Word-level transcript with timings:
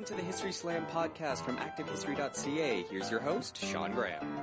welcome 0.00 0.16
to 0.16 0.22
the 0.22 0.26
History 0.26 0.50
Slam 0.52 0.86
podcast 0.86 1.44
from 1.44 1.58
ActiveHistory.ca. 1.58 2.86
Here's 2.88 3.10
your 3.10 3.20
host, 3.20 3.62
Sean 3.62 3.92
Graham. 3.92 4.40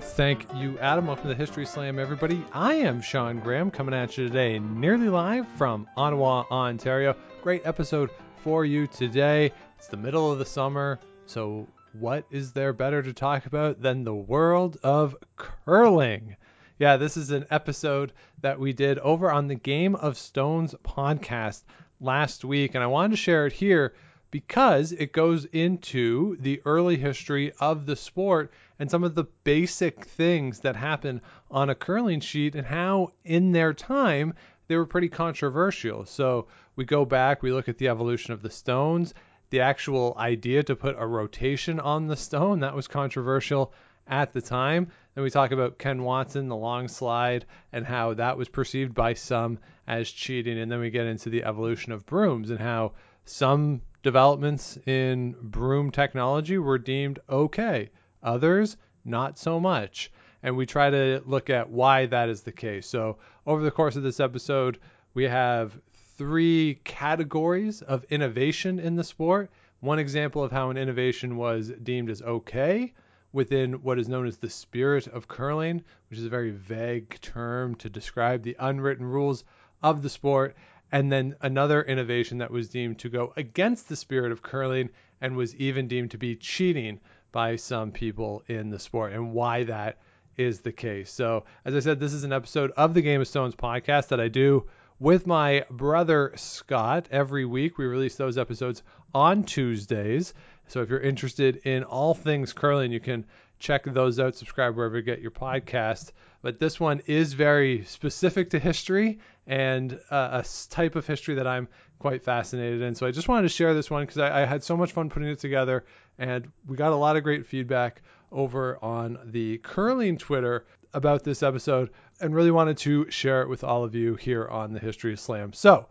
Thank 0.00 0.46
you, 0.54 0.78
Adam. 0.78 1.08
Welcome 1.08 1.24
to 1.24 1.28
the 1.30 1.34
History 1.34 1.66
Slam, 1.66 1.98
everybody. 1.98 2.44
I 2.52 2.74
am 2.74 3.00
Sean 3.00 3.40
Graham 3.40 3.72
coming 3.72 3.94
at 3.94 4.16
you 4.16 4.28
today, 4.28 4.60
nearly 4.60 5.08
live 5.08 5.48
from 5.56 5.88
Ottawa, 5.96 6.44
Ontario. 6.52 7.16
Great 7.42 7.62
episode 7.66 8.10
for 8.44 8.64
you 8.64 8.86
today. 8.86 9.50
It's 9.76 9.88
the 9.88 9.96
middle 9.96 10.30
of 10.30 10.38
the 10.38 10.46
summer, 10.46 11.00
so 11.26 11.66
what 11.94 12.24
is 12.30 12.52
there 12.52 12.72
better 12.72 13.02
to 13.02 13.12
talk 13.12 13.46
about 13.46 13.82
than 13.82 14.04
the 14.04 14.14
world 14.14 14.76
of 14.84 15.16
curling? 15.34 16.36
Yeah, 16.78 16.96
this 16.96 17.16
is 17.16 17.32
an 17.32 17.46
episode 17.50 18.12
that 18.42 18.60
we 18.60 18.72
did 18.72 19.00
over 19.00 19.32
on 19.32 19.48
the 19.48 19.56
Game 19.56 19.96
of 19.96 20.16
Stones 20.16 20.76
podcast 20.84 21.64
last 22.00 22.44
week, 22.44 22.76
and 22.76 22.84
I 22.84 22.86
wanted 22.86 23.10
to 23.10 23.16
share 23.16 23.44
it 23.44 23.52
here 23.52 23.94
because 24.30 24.92
it 24.92 25.12
goes 25.12 25.44
into 25.46 26.36
the 26.40 26.60
early 26.64 26.96
history 26.96 27.52
of 27.60 27.86
the 27.86 27.96
sport 27.96 28.52
and 28.78 28.90
some 28.90 29.04
of 29.04 29.14
the 29.14 29.24
basic 29.44 30.04
things 30.04 30.60
that 30.60 30.76
happen 30.76 31.20
on 31.50 31.70
a 31.70 31.74
curling 31.74 32.20
sheet 32.20 32.54
and 32.54 32.66
how, 32.66 33.12
in 33.24 33.52
their 33.52 33.72
time, 33.72 34.34
they 34.66 34.76
were 34.76 34.86
pretty 34.86 35.08
controversial. 35.08 36.04
So 36.04 36.46
we 36.76 36.84
go 36.84 37.04
back, 37.04 37.42
we 37.42 37.52
look 37.52 37.68
at 37.68 37.78
the 37.78 37.88
evolution 37.88 38.32
of 38.34 38.42
the 38.42 38.50
stones, 38.50 39.14
the 39.50 39.60
actual 39.60 40.14
idea 40.18 40.62
to 40.64 40.76
put 40.76 40.96
a 40.98 41.06
rotation 41.06 41.80
on 41.80 42.06
the 42.06 42.16
stone, 42.16 42.60
that 42.60 42.76
was 42.76 42.86
controversial 42.86 43.72
at 44.06 44.32
the 44.32 44.42
time. 44.42 44.90
Then 45.14 45.24
we 45.24 45.30
talk 45.30 45.52
about 45.52 45.78
Ken 45.78 46.02
Watson, 46.02 46.48
the 46.48 46.56
long 46.56 46.86
slide, 46.88 47.46
and 47.72 47.84
how 47.84 48.14
that 48.14 48.36
was 48.36 48.48
perceived 48.48 48.94
by 48.94 49.14
some 49.14 49.58
as 49.86 50.10
cheating. 50.10 50.58
And 50.58 50.70
then 50.70 50.80
we 50.80 50.90
get 50.90 51.06
into 51.06 51.30
the 51.30 51.44
evolution 51.44 51.92
of 51.92 52.06
brooms 52.06 52.50
and 52.50 52.60
how 52.60 52.92
some 53.24 53.80
developments 54.08 54.78
in 54.86 55.36
broom 55.42 55.90
technology 55.90 56.56
were 56.56 56.78
deemed 56.78 57.18
okay, 57.28 57.90
others 58.22 58.78
not 59.04 59.38
so 59.38 59.60
much. 59.60 60.10
And 60.42 60.56
we 60.56 60.64
try 60.64 60.88
to 60.88 61.22
look 61.26 61.50
at 61.50 61.68
why 61.68 62.06
that 62.06 62.30
is 62.30 62.40
the 62.40 62.50
case. 62.50 62.86
So, 62.86 63.18
over 63.46 63.62
the 63.62 63.70
course 63.70 63.96
of 63.96 64.02
this 64.02 64.18
episode, 64.18 64.78
we 65.12 65.24
have 65.24 65.78
three 66.16 66.80
categories 66.84 67.82
of 67.82 68.06
innovation 68.08 68.78
in 68.78 68.96
the 68.96 69.04
sport. 69.04 69.50
One 69.80 69.98
example 69.98 70.42
of 70.42 70.52
how 70.52 70.70
an 70.70 70.78
innovation 70.78 71.36
was 71.36 71.68
deemed 71.82 72.08
as 72.08 72.22
okay 72.22 72.94
within 73.34 73.74
what 73.82 73.98
is 73.98 74.08
known 74.08 74.26
as 74.26 74.38
the 74.38 74.48
spirit 74.48 75.06
of 75.08 75.28
curling, 75.28 75.84
which 76.08 76.18
is 76.18 76.24
a 76.24 76.30
very 76.30 76.52
vague 76.52 77.20
term 77.20 77.74
to 77.74 77.90
describe 77.90 78.42
the 78.42 78.56
unwritten 78.58 79.04
rules 79.04 79.44
of 79.82 80.00
the 80.00 80.08
sport. 80.08 80.56
And 80.90 81.12
then 81.12 81.36
another 81.40 81.82
innovation 81.82 82.38
that 82.38 82.50
was 82.50 82.68
deemed 82.68 82.98
to 83.00 83.08
go 83.08 83.32
against 83.36 83.88
the 83.88 83.96
spirit 83.96 84.32
of 84.32 84.42
curling 84.42 84.90
and 85.20 85.36
was 85.36 85.54
even 85.56 85.88
deemed 85.88 86.12
to 86.12 86.18
be 86.18 86.36
cheating 86.36 87.00
by 87.32 87.56
some 87.56 87.92
people 87.92 88.42
in 88.46 88.70
the 88.70 88.78
sport, 88.78 89.12
and 89.12 89.32
why 89.32 89.64
that 89.64 89.98
is 90.36 90.60
the 90.60 90.72
case. 90.72 91.10
So, 91.10 91.44
as 91.64 91.74
I 91.74 91.80
said, 91.80 92.00
this 92.00 92.14
is 92.14 92.24
an 92.24 92.32
episode 92.32 92.70
of 92.76 92.94
the 92.94 93.02
Game 93.02 93.20
of 93.20 93.28
Stones 93.28 93.54
podcast 93.54 94.08
that 94.08 94.20
I 94.20 94.28
do 94.28 94.66
with 94.98 95.26
my 95.26 95.64
brother 95.70 96.32
Scott. 96.36 97.08
Every 97.10 97.44
week 97.44 97.78
we 97.78 97.86
release 97.86 98.16
those 98.16 98.38
episodes 98.38 98.82
on 99.14 99.44
Tuesdays. 99.44 100.34
So 100.68 100.82
if 100.82 100.90
you're 100.90 101.00
interested 101.00 101.56
in 101.64 101.84
all 101.84 102.14
things 102.14 102.52
curling, 102.52 102.92
you 102.92 103.00
can 103.00 103.24
check 103.58 103.84
those 103.84 104.20
out, 104.20 104.36
subscribe 104.36 104.76
wherever 104.76 104.96
you 104.96 105.02
get 105.02 105.20
your 105.20 105.30
podcast. 105.30 106.12
But 106.42 106.58
this 106.58 106.78
one 106.78 107.02
is 107.06 107.32
very 107.32 107.84
specific 107.84 108.50
to 108.50 108.58
history 108.58 109.18
and 109.48 109.98
uh, 110.10 110.42
a 110.44 110.68
type 110.68 110.94
of 110.94 111.06
history 111.06 111.36
that 111.36 111.46
I'm 111.46 111.68
quite 111.98 112.22
fascinated 112.22 112.82
in. 112.82 112.94
So 112.94 113.06
I 113.06 113.10
just 113.10 113.28
wanted 113.28 113.42
to 113.42 113.48
share 113.48 113.72
this 113.72 113.90
one 113.90 114.04
because 114.04 114.18
I, 114.18 114.42
I, 114.42 114.44
had 114.44 114.62
so 114.62 114.76
much 114.76 114.92
fun 114.92 115.08
putting 115.08 115.30
it 115.30 115.38
together, 115.38 115.86
and 116.18 116.52
we 116.66 116.76
got 116.76 116.92
a 116.92 116.96
lot 116.96 117.16
of 117.16 117.24
great 117.24 117.46
feedback 117.46 118.02
over 118.30 118.78
on 118.84 119.18
the 119.24 119.56
curling 119.58 120.18
Twitter 120.18 120.66
about 120.92 121.24
this 121.24 121.42
episode, 121.42 121.90
and 122.20 122.34
really 122.34 122.50
wanted 122.50 122.76
to 122.78 123.10
share 123.10 123.42
it 123.42 123.48
with 123.48 123.64
all 123.64 123.84
of 123.84 123.94
you 123.94 124.14
here 124.16 124.46
on 124.48 124.72
the 124.72 124.78
History 124.78 125.12
of 125.12 125.20
Slam. 125.20 125.52
So 125.52 125.86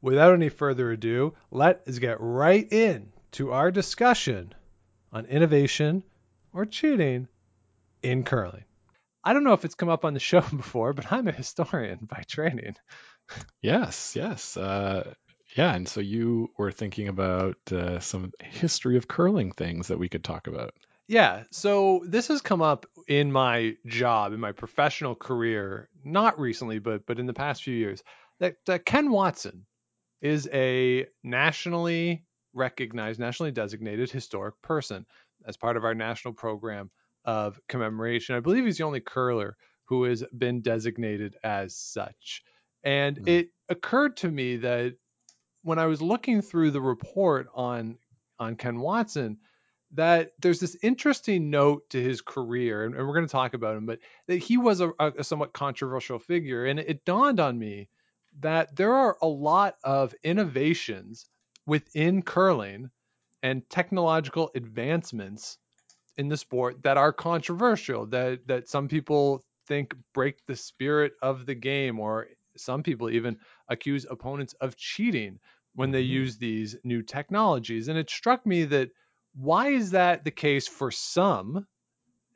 without 0.00 0.34
any 0.34 0.48
further 0.48 0.90
ado, 0.90 1.34
let's 1.50 1.98
get 1.98 2.16
right 2.20 2.70
in 2.72 3.12
to 3.32 3.52
our 3.52 3.70
discussion 3.70 4.54
on 5.12 5.26
innovation 5.26 6.02
or 6.52 6.64
cheating 6.64 7.28
in 8.02 8.22
curling. 8.24 8.64
I 9.24 9.32
don't 9.32 9.44
know 9.44 9.54
if 9.54 9.64
it's 9.64 9.74
come 9.74 9.88
up 9.88 10.04
on 10.04 10.14
the 10.14 10.20
show 10.20 10.40
before, 10.56 10.92
but 10.92 11.10
I'm 11.10 11.28
a 11.28 11.32
historian 11.32 12.00
by 12.02 12.22
training. 12.28 12.76
Yes, 13.62 14.14
yes. 14.14 14.56
Uh, 14.56 15.14
yeah, 15.56 15.74
and 15.74 15.88
so 15.88 16.00
you 16.00 16.50
were 16.58 16.72
thinking 16.72 17.08
about 17.08 17.56
uh, 17.72 18.00
some 18.00 18.32
history 18.40 18.96
of 18.96 19.08
curling 19.08 19.52
things 19.52 19.88
that 19.88 19.98
we 19.98 20.08
could 20.08 20.24
talk 20.24 20.46
about. 20.46 20.74
Yeah, 21.06 21.44
so 21.50 22.02
this 22.06 22.28
has 22.28 22.40
come 22.40 22.62
up 22.62 22.86
in 23.08 23.30
my 23.30 23.76
job, 23.86 24.32
in 24.32 24.40
my 24.40 24.52
professional 24.52 25.14
career, 25.14 25.88
not 26.02 26.40
recently, 26.40 26.78
but 26.78 27.06
but 27.06 27.18
in 27.18 27.26
the 27.26 27.34
past 27.34 27.62
few 27.62 27.74
years. 27.74 28.02
That, 28.40 28.56
that 28.66 28.84
Ken 28.84 29.10
Watson 29.10 29.66
is 30.20 30.48
a 30.52 31.06
nationally 31.22 32.24
recognized, 32.52 33.20
nationally 33.20 33.52
designated 33.52 34.10
historic 34.10 34.60
person 34.62 35.06
as 35.46 35.56
part 35.56 35.76
of 35.76 35.84
our 35.84 35.94
national 35.94 36.34
program 36.34 36.90
of 37.24 37.60
commemoration. 37.68 38.34
I 38.34 38.40
believe 38.40 38.64
he's 38.64 38.78
the 38.78 38.84
only 38.84 39.00
curler 39.00 39.56
who 39.84 40.04
has 40.04 40.24
been 40.36 40.60
designated 40.60 41.36
as 41.44 41.76
such. 41.76 42.42
And 42.82 43.18
mm. 43.18 43.28
it 43.28 43.48
occurred 43.68 44.16
to 44.18 44.30
me 44.30 44.56
that 44.58 44.96
when 45.62 45.78
I 45.78 45.86
was 45.86 46.02
looking 46.02 46.42
through 46.42 46.70
the 46.70 46.80
report 46.80 47.48
on 47.54 47.98
on 48.38 48.56
Ken 48.56 48.80
Watson, 48.80 49.38
that 49.92 50.32
there's 50.40 50.60
this 50.60 50.76
interesting 50.82 51.50
note 51.50 51.88
to 51.90 52.02
his 52.02 52.20
career, 52.20 52.84
and, 52.84 52.94
and 52.94 53.06
we're 53.06 53.14
going 53.14 53.26
to 53.26 53.32
talk 53.32 53.54
about 53.54 53.76
him, 53.76 53.86
but 53.86 54.00
that 54.26 54.38
he 54.38 54.56
was 54.56 54.80
a, 54.80 54.92
a 54.98 55.22
somewhat 55.22 55.52
controversial 55.52 56.18
figure. 56.18 56.66
And 56.66 56.80
it, 56.80 56.88
it 56.88 57.04
dawned 57.04 57.40
on 57.40 57.58
me 57.58 57.88
that 58.40 58.74
there 58.74 58.92
are 58.92 59.16
a 59.22 59.26
lot 59.26 59.76
of 59.84 60.14
innovations 60.24 61.26
within 61.66 62.22
curling 62.22 62.90
and 63.42 63.68
technological 63.70 64.50
advancements 64.54 65.58
in 66.16 66.28
the 66.28 66.36
sport 66.36 66.82
that 66.82 66.96
are 66.96 67.12
controversial 67.12 68.06
that 68.06 68.46
that 68.46 68.68
some 68.68 68.88
people 68.88 69.44
think 69.66 69.94
break 70.12 70.44
the 70.46 70.56
spirit 70.56 71.12
of 71.22 71.46
the 71.46 71.54
game 71.54 71.98
or 71.98 72.28
some 72.56 72.82
people 72.82 73.10
even 73.10 73.36
accuse 73.68 74.06
opponents 74.08 74.54
of 74.60 74.76
cheating 74.76 75.38
when 75.74 75.90
they 75.90 76.02
mm-hmm. 76.02 76.12
use 76.12 76.36
these 76.36 76.76
new 76.84 77.02
technologies 77.02 77.88
and 77.88 77.98
it 77.98 78.10
struck 78.10 78.46
me 78.46 78.64
that 78.64 78.90
why 79.34 79.68
is 79.68 79.90
that 79.90 80.24
the 80.24 80.30
case 80.30 80.68
for 80.68 80.90
some 80.90 81.66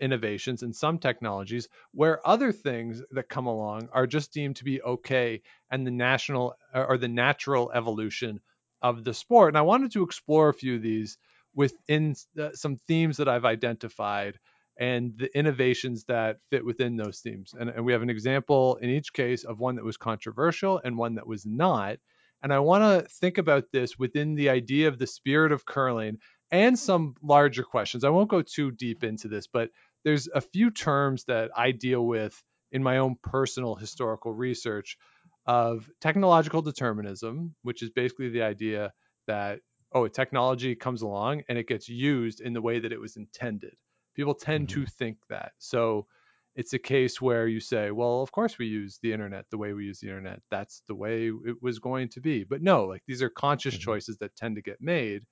innovations 0.00 0.62
and 0.62 0.74
some 0.74 0.98
technologies 0.98 1.68
where 1.92 2.26
other 2.26 2.52
things 2.52 3.02
that 3.10 3.28
come 3.28 3.46
along 3.46 3.88
are 3.92 4.06
just 4.06 4.32
deemed 4.32 4.56
to 4.56 4.64
be 4.64 4.82
okay 4.82 5.42
and 5.70 5.86
the 5.86 5.90
national 5.90 6.54
or 6.74 6.98
the 6.98 7.08
natural 7.08 7.70
evolution 7.72 8.40
of 8.82 9.04
the 9.04 9.14
sport. 9.14 9.48
And 9.48 9.58
I 9.58 9.62
wanted 9.62 9.92
to 9.92 10.02
explore 10.02 10.48
a 10.48 10.54
few 10.54 10.76
of 10.76 10.82
these 10.82 11.18
within 11.58 12.14
uh, 12.40 12.50
some 12.54 12.78
themes 12.86 13.16
that 13.16 13.28
I've 13.28 13.44
identified 13.44 14.38
and 14.78 15.12
the 15.18 15.36
innovations 15.36 16.04
that 16.04 16.36
fit 16.50 16.64
within 16.64 16.96
those 16.96 17.18
themes. 17.18 17.52
And, 17.58 17.68
and 17.68 17.84
we 17.84 17.92
have 17.92 18.02
an 18.02 18.10
example 18.10 18.76
in 18.76 18.90
each 18.90 19.12
case 19.12 19.42
of 19.42 19.58
one 19.58 19.74
that 19.74 19.84
was 19.84 19.96
controversial 19.96 20.80
and 20.84 20.96
one 20.96 21.16
that 21.16 21.26
was 21.26 21.44
not. 21.44 21.98
And 22.44 22.52
I 22.52 22.60
want 22.60 22.84
to 22.84 23.10
think 23.10 23.38
about 23.38 23.64
this 23.72 23.98
within 23.98 24.36
the 24.36 24.50
idea 24.50 24.86
of 24.86 25.00
the 25.00 25.08
spirit 25.08 25.50
of 25.50 25.66
curling 25.66 26.18
and 26.52 26.78
some 26.78 27.16
larger 27.20 27.64
questions. 27.64 28.04
I 28.04 28.10
won't 28.10 28.30
go 28.30 28.42
too 28.42 28.70
deep 28.70 29.02
into 29.02 29.26
this, 29.26 29.48
but 29.48 29.70
there's 30.04 30.28
a 30.32 30.40
few 30.40 30.70
terms 30.70 31.24
that 31.24 31.50
I 31.56 31.72
deal 31.72 32.06
with 32.06 32.40
in 32.70 32.84
my 32.84 32.98
own 32.98 33.16
personal 33.20 33.74
historical 33.74 34.32
research 34.32 34.96
of 35.44 35.90
technological 36.00 36.62
determinism, 36.62 37.56
which 37.62 37.82
is 37.82 37.90
basically 37.90 38.28
the 38.28 38.42
idea 38.42 38.92
that, 39.26 39.58
oh, 39.92 40.04
a 40.04 40.10
technology 40.10 40.74
comes 40.74 41.02
along 41.02 41.42
and 41.48 41.58
it 41.58 41.68
gets 41.68 41.88
used 41.88 42.40
in 42.40 42.52
the 42.52 42.62
way 42.62 42.78
that 42.78 42.92
it 42.92 43.00
was 43.00 43.16
intended. 43.16 43.76
People 44.14 44.34
tend 44.34 44.68
mm-hmm. 44.68 44.84
to 44.84 44.90
think 44.90 45.18
that. 45.28 45.52
So 45.58 46.06
it's 46.54 46.72
a 46.72 46.78
case 46.78 47.20
where 47.20 47.46
you 47.46 47.60
say, 47.60 47.90
well, 47.90 48.20
of 48.20 48.32
course 48.32 48.58
we 48.58 48.66
use 48.66 48.98
the 49.02 49.12
internet 49.12 49.46
the 49.50 49.58
way 49.58 49.72
we 49.72 49.84
use 49.84 50.00
the 50.00 50.08
internet. 50.08 50.40
That's 50.50 50.82
the 50.88 50.94
way 50.94 51.28
it 51.28 51.62
was 51.62 51.78
going 51.78 52.08
to 52.10 52.20
be. 52.20 52.44
But 52.44 52.62
no, 52.62 52.84
like 52.84 53.02
these 53.06 53.22
are 53.22 53.30
conscious 53.30 53.74
mm-hmm. 53.74 53.84
choices 53.84 54.18
that 54.18 54.36
tend 54.36 54.56
to 54.56 54.62
get 54.62 54.80
made. 54.80 55.24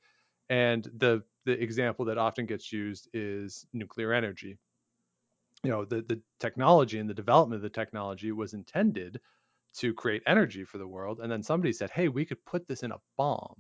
And 0.49 0.88
the 0.97 1.23
the 1.44 1.61
example 1.61 2.05
that 2.06 2.19
often 2.19 2.47
gets 2.47 2.73
used 2.73 3.08
is 3.12 3.67
nuclear 3.73 4.12
energy. 4.12 4.56
You 5.64 5.70
know, 5.70 5.85
the 5.85 6.03
the 6.03 6.20
technology 6.38 6.99
and 6.99 7.11
the 7.11 7.14
development 7.14 7.58
of 7.58 7.62
the 7.62 7.70
technology 7.70 8.31
was 8.31 8.55
intended 8.55 9.20
to 9.76 9.93
create 9.93 10.23
energy 10.26 10.64
for 10.64 10.79
the 10.79 10.88
world 10.88 11.20
and 11.20 11.31
then 11.31 11.43
somebody 11.43 11.73
said 11.73 11.91
hey 11.91 12.08
we 12.08 12.25
could 12.25 12.43
put 12.44 12.67
this 12.67 12.82
in 12.82 12.93
a 12.93 13.00
bomb 13.17 13.56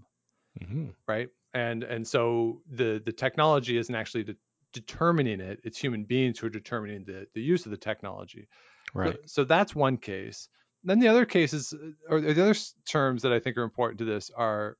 mm-hmm. 0.60 0.86
right 1.06 1.28
and 1.54 1.82
and 1.82 2.06
so 2.06 2.60
the 2.70 3.02
the 3.04 3.12
technology 3.12 3.76
isn't 3.76 3.94
actually 3.94 4.24
de- 4.24 4.36
determining 4.72 5.40
it 5.40 5.60
it's 5.64 5.78
human 5.78 6.04
beings 6.04 6.38
who 6.38 6.46
are 6.46 6.50
determining 6.50 7.04
the, 7.04 7.26
the 7.34 7.40
use 7.40 7.64
of 7.64 7.70
the 7.70 7.76
technology 7.76 8.48
right 8.94 9.14
so, 9.24 9.42
so 9.42 9.44
that's 9.44 9.74
one 9.74 9.96
case 9.96 10.48
then 10.84 10.98
the 10.98 11.08
other 11.08 11.24
cases 11.24 11.72
uh, 11.72 12.14
or 12.14 12.20
the 12.20 12.42
other 12.42 12.54
terms 12.88 13.22
that 13.22 13.32
i 13.32 13.40
think 13.40 13.56
are 13.56 13.62
important 13.62 13.98
to 13.98 14.04
this 14.04 14.30
are 14.36 14.76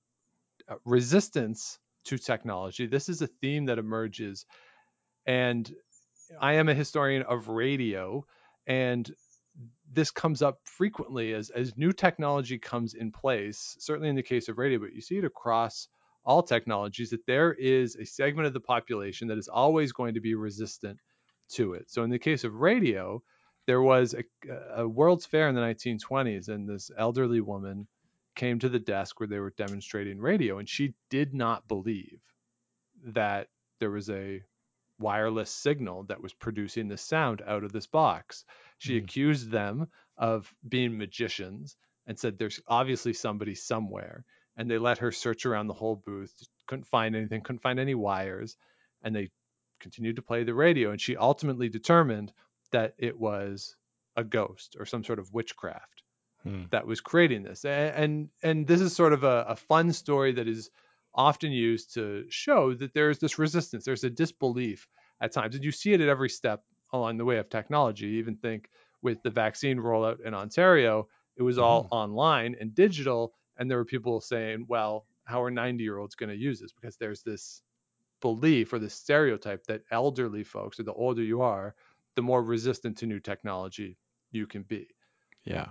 uh, 0.68 0.74
resistance 0.84 1.78
to 2.06 2.18
technology. 2.18 2.86
This 2.86 3.08
is 3.08 3.20
a 3.20 3.26
theme 3.26 3.66
that 3.66 3.78
emerges. 3.78 4.46
And 5.26 5.70
I 6.40 6.54
am 6.54 6.68
a 6.68 6.74
historian 6.74 7.22
of 7.22 7.48
radio, 7.48 8.24
and 8.66 9.08
this 9.92 10.10
comes 10.10 10.42
up 10.42 10.58
frequently 10.64 11.32
as, 11.32 11.50
as 11.50 11.76
new 11.76 11.92
technology 11.92 12.58
comes 12.58 12.94
in 12.94 13.12
place, 13.12 13.76
certainly 13.78 14.08
in 14.08 14.16
the 14.16 14.22
case 14.22 14.48
of 14.48 14.58
radio, 14.58 14.78
but 14.78 14.92
you 14.92 15.00
see 15.00 15.18
it 15.18 15.24
across 15.24 15.88
all 16.24 16.42
technologies 16.42 17.10
that 17.10 17.26
there 17.26 17.52
is 17.52 17.96
a 17.96 18.04
segment 18.04 18.46
of 18.46 18.52
the 18.52 18.60
population 18.60 19.28
that 19.28 19.38
is 19.38 19.48
always 19.48 19.92
going 19.92 20.14
to 20.14 20.20
be 20.20 20.34
resistant 20.34 20.98
to 21.48 21.74
it. 21.74 21.88
So 21.88 22.02
in 22.02 22.10
the 22.10 22.18
case 22.18 22.42
of 22.42 22.54
radio, 22.54 23.22
there 23.66 23.82
was 23.82 24.14
a, 24.14 24.24
a 24.74 24.88
World's 24.88 25.26
Fair 25.26 25.48
in 25.48 25.54
the 25.54 25.60
1920s, 25.60 26.48
and 26.48 26.68
this 26.68 26.90
elderly 26.96 27.40
woman 27.40 27.86
came 28.34 28.58
to 28.58 28.68
the 28.68 28.78
desk 28.78 29.18
where 29.20 29.28
they 29.28 29.38
were 29.38 29.54
demonstrating 29.56 30.18
radio, 30.18 30.58
and 30.58 30.68
she 30.68 30.94
did 31.10 31.32
not 31.32 31.66
believe 31.68 32.20
that 33.04 33.48
there 33.78 33.90
was 33.90 34.10
a 34.10 34.42
wireless 34.98 35.50
signal 35.50 36.04
that 36.04 36.22
was 36.22 36.32
producing 36.32 36.88
the 36.88 36.96
sound 36.96 37.42
out 37.46 37.64
of 37.64 37.72
this 37.72 37.86
box. 37.86 38.44
She 38.78 38.96
Hmm. 38.96 38.98
accused 38.98 39.50
them 39.50 39.90
of 40.16 40.54
being 40.66 40.96
magicians 40.98 41.76
and 42.06 42.18
said 42.18 42.38
there's 42.38 42.60
obviously 42.68 43.12
somebody 43.12 43.54
somewhere. 43.54 44.24
And 44.56 44.70
they 44.70 44.78
let 44.78 44.98
her 44.98 45.12
search 45.12 45.44
around 45.44 45.66
the 45.66 45.74
whole 45.74 45.96
booth, 45.96 46.34
couldn't 46.66 46.84
find 46.86 47.14
anything, 47.14 47.42
couldn't 47.42 47.60
find 47.60 47.78
any 47.78 47.94
wires, 47.94 48.56
and 49.02 49.14
they 49.14 49.30
continued 49.80 50.16
to 50.16 50.22
play 50.22 50.44
the 50.44 50.54
radio. 50.54 50.90
And 50.90 51.00
she 51.00 51.16
ultimately 51.16 51.68
determined 51.68 52.32
that 52.72 52.94
it 52.98 53.18
was 53.18 53.76
a 54.16 54.24
ghost 54.24 54.76
or 54.78 54.86
some 54.86 55.04
sort 55.04 55.18
of 55.18 55.32
witchcraft 55.32 56.02
Hmm. 56.44 56.66
that 56.70 56.86
was 56.86 57.00
creating 57.00 57.42
this. 57.42 57.64
A- 57.64 57.92
And 57.96 58.30
and 58.42 58.66
this 58.66 58.80
is 58.80 58.94
sort 58.94 59.12
of 59.12 59.24
a, 59.24 59.44
a 59.48 59.56
fun 59.56 59.92
story 59.92 60.32
that 60.32 60.48
is 60.48 60.70
often 61.14 61.52
used 61.52 61.94
to 61.94 62.26
show 62.30 62.74
that 62.74 62.92
there's 62.94 63.18
this 63.18 63.38
resistance, 63.38 63.84
there's 63.84 64.04
a 64.04 64.10
disbelief 64.10 64.88
at 65.20 65.32
times, 65.32 65.54
and 65.54 65.64
you 65.64 65.72
see 65.72 65.92
it 65.92 66.00
at 66.00 66.08
every 66.08 66.28
step 66.28 66.64
along 66.92 67.18
the 67.18 67.24
way 67.24 67.38
of 67.38 67.48
technology. 67.48 68.06
You 68.06 68.18
even 68.18 68.36
think 68.36 68.68
with 69.02 69.22
the 69.22 69.30
vaccine 69.30 69.78
rollout 69.78 70.24
in 70.24 70.34
Ontario, 70.34 71.08
it 71.36 71.42
was 71.42 71.58
all 71.58 71.84
mm-hmm. 71.84 71.94
online 71.94 72.56
and 72.60 72.74
digital, 72.74 73.34
and 73.56 73.70
there 73.70 73.78
were 73.78 73.84
people 73.84 74.20
saying, 74.20 74.66
"Well, 74.68 75.06
how 75.24 75.42
are 75.42 75.50
90 75.50 75.82
year 75.82 75.98
olds 75.98 76.14
going 76.14 76.30
to 76.30 76.36
use 76.36 76.60
this?" 76.60 76.72
Because 76.72 76.96
there's 76.96 77.22
this 77.22 77.62
belief 78.20 78.72
or 78.72 78.78
this 78.78 78.94
stereotype 78.94 79.64
that 79.66 79.82
elderly 79.90 80.44
folks, 80.44 80.80
or 80.80 80.84
the 80.84 80.92
older 80.94 81.22
you 81.22 81.42
are, 81.42 81.74
the 82.14 82.22
more 82.22 82.42
resistant 82.42 82.96
to 82.98 83.06
new 83.06 83.20
technology 83.20 83.98
you 84.30 84.46
can 84.46 84.62
be. 84.62 84.88
Yeah. 85.44 85.68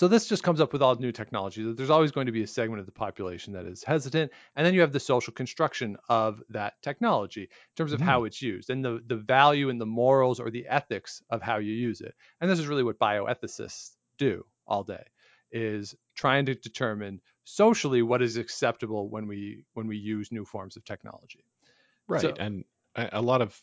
So 0.00 0.08
this 0.08 0.26
just 0.26 0.42
comes 0.42 0.62
up 0.62 0.72
with 0.72 0.80
all 0.80 0.94
new 0.96 1.12
technology. 1.12 1.62
that 1.62 1.76
There's 1.76 1.90
always 1.90 2.10
going 2.10 2.24
to 2.24 2.32
be 2.32 2.42
a 2.42 2.46
segment 2.46 2.80
of 2.80 2.86
the 2.86 2.90
population 2.92 3.52
that 3.52 3.66
is 3.66 3.84
hesitant, 3.84 4.32
and 4.56 4.64
then 4.64 4.72
you 4.72 4.80
have 4.80 4.94
the 4.94 4.98
social 4.98 5.30
construction 5.30 5.98
of 6.08 6.42
that 6.48 6.80
technology 6.80 7.42
in 7.42 7.74
terms 7.76 7.92
of 7.92 8.00
Mhm. 8.00 8.04
how 8.06 8.24
it's 8.24 8.40
used 8.40 8.70
and 8.70 8.82
the 8.82 9.02
the 9.04 9.16
value 9.18 9.68
and 9.68 9.78
the 9.78 9.84
morals 9.84 10.40
or 10.40 10.50
the 10.50 10.66
ethics 10.68 11.22
of 11.28 11.42
how 11.42 11.58
you 11.58 11.74
use 11.74 12.00
it. 12.00 12.14
And 12.40 12.50
this 12.50 12.58
is 12.58 12.66
really 12.66 12.82
what 12.82 12.98
bioethicists 12.98 13.96
do 14.16 14.46
all 14.66 14.84
day 14.84 15.04
is 15.52 15.94
trying 16.14 16.46
to 16.46 16.54
determine 16.54 17.20
socially 17.44 18.00
what 18.00 18.22
is 18.22 18.38
acceptable 18.38 19.10
when 19.10 19.26
we 19.26 19.66
when 19.74 19.86
we 19.86 19.98
use 19.98 20.32
new 20.32 20.46
forms 20.46 20.78
of 20.78 20.84
technology. 20.86 21.44
Right. 22.08 22.22
So- 22.22 22.34
and 22.38 22.64
a, 22.94 23.10
a 23.12 23.20
lot 23.20 23.42
of 23.42 23.62